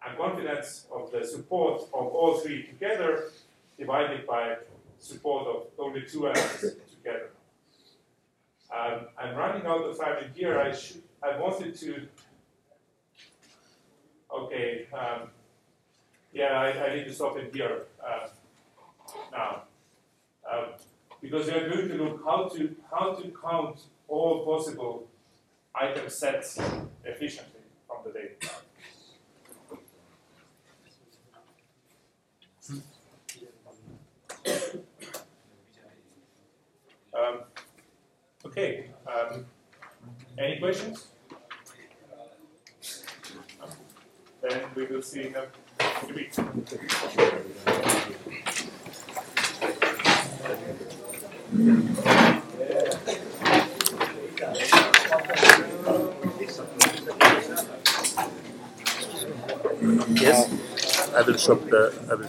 And 0.05 0.17
confidence 0.17 0.87
of 0.91 1.11
the 1.11 1.25
support 1.25 1.83
of 1.93 2.07
all 2.07 2.39
three 2.39 2.63
together 2.63 3.29
divided 3.77 4.27
by 4.27 4.57
support 5.01 5.47
of 5.47 5.63
only 5.77 6.03
two 6.03 6.27
elements 6.27 6.61
together. 6.95 7.31
Um, 8.73 9.07
I'm 9.17 9.35
running 9.35 9.65
out 9.65 9.83
of 9.83 9.99
time 9.99 10.23
in 10.23 10.31
here. 10.33 10.59
I 10.59 10.71
should, 10.71 11.03
I 11.21 11.37
wanted 11.37 11.77
to 11.79 12.07
Okay, 14.33 14.87
um, 14.93 15.27
yeah, 16.31 16.53
I, 16.53 16.85
I, 16.85 16.95
need 16.95 17.03
to 17.05 17.13
stop 17.13 17.37
in 17.37 17.51
here 17.53 17.83
uh, 18.01 18.27
now 19.29 19.63
um, 20.49 20.67
because 21.21 21.47
we 21.47 21.51
are 21.51 21.69
going 21.69 21.89
to 21.89 21.95
look 21.95 22.23
how 22.23 22.47
to 22.47 22.73
how 22.89 23.13
to 23.13 23.33
count 23.43 23.81
all 24.07 24.45
possible 24.45 25.05
item 25.75 26.09
sets 26.09 26.57
efficiently 27.03 27.59
from 27.87 27.97
the 28.05 28.11
data. 28.11 28.60
Um, 37.13 37.41
okay, 38.45 38.87
um, 39.07 39.45
any 40.37 40.59
questions? 40.59 41.07
then 44.41 44.61
we 44.75 44.85
will 44.85 45.01
see 45.01 45.27
in 45.27 45.35
a 45.35 45.45
week. 46.15 46.33
Yes, 60.09 60.49
I 61.13 61.21
will 61.21 61.37
shop 61.37 61.61
the, 61.69 61.93
I 62.09 62.15
will 62.15 62.27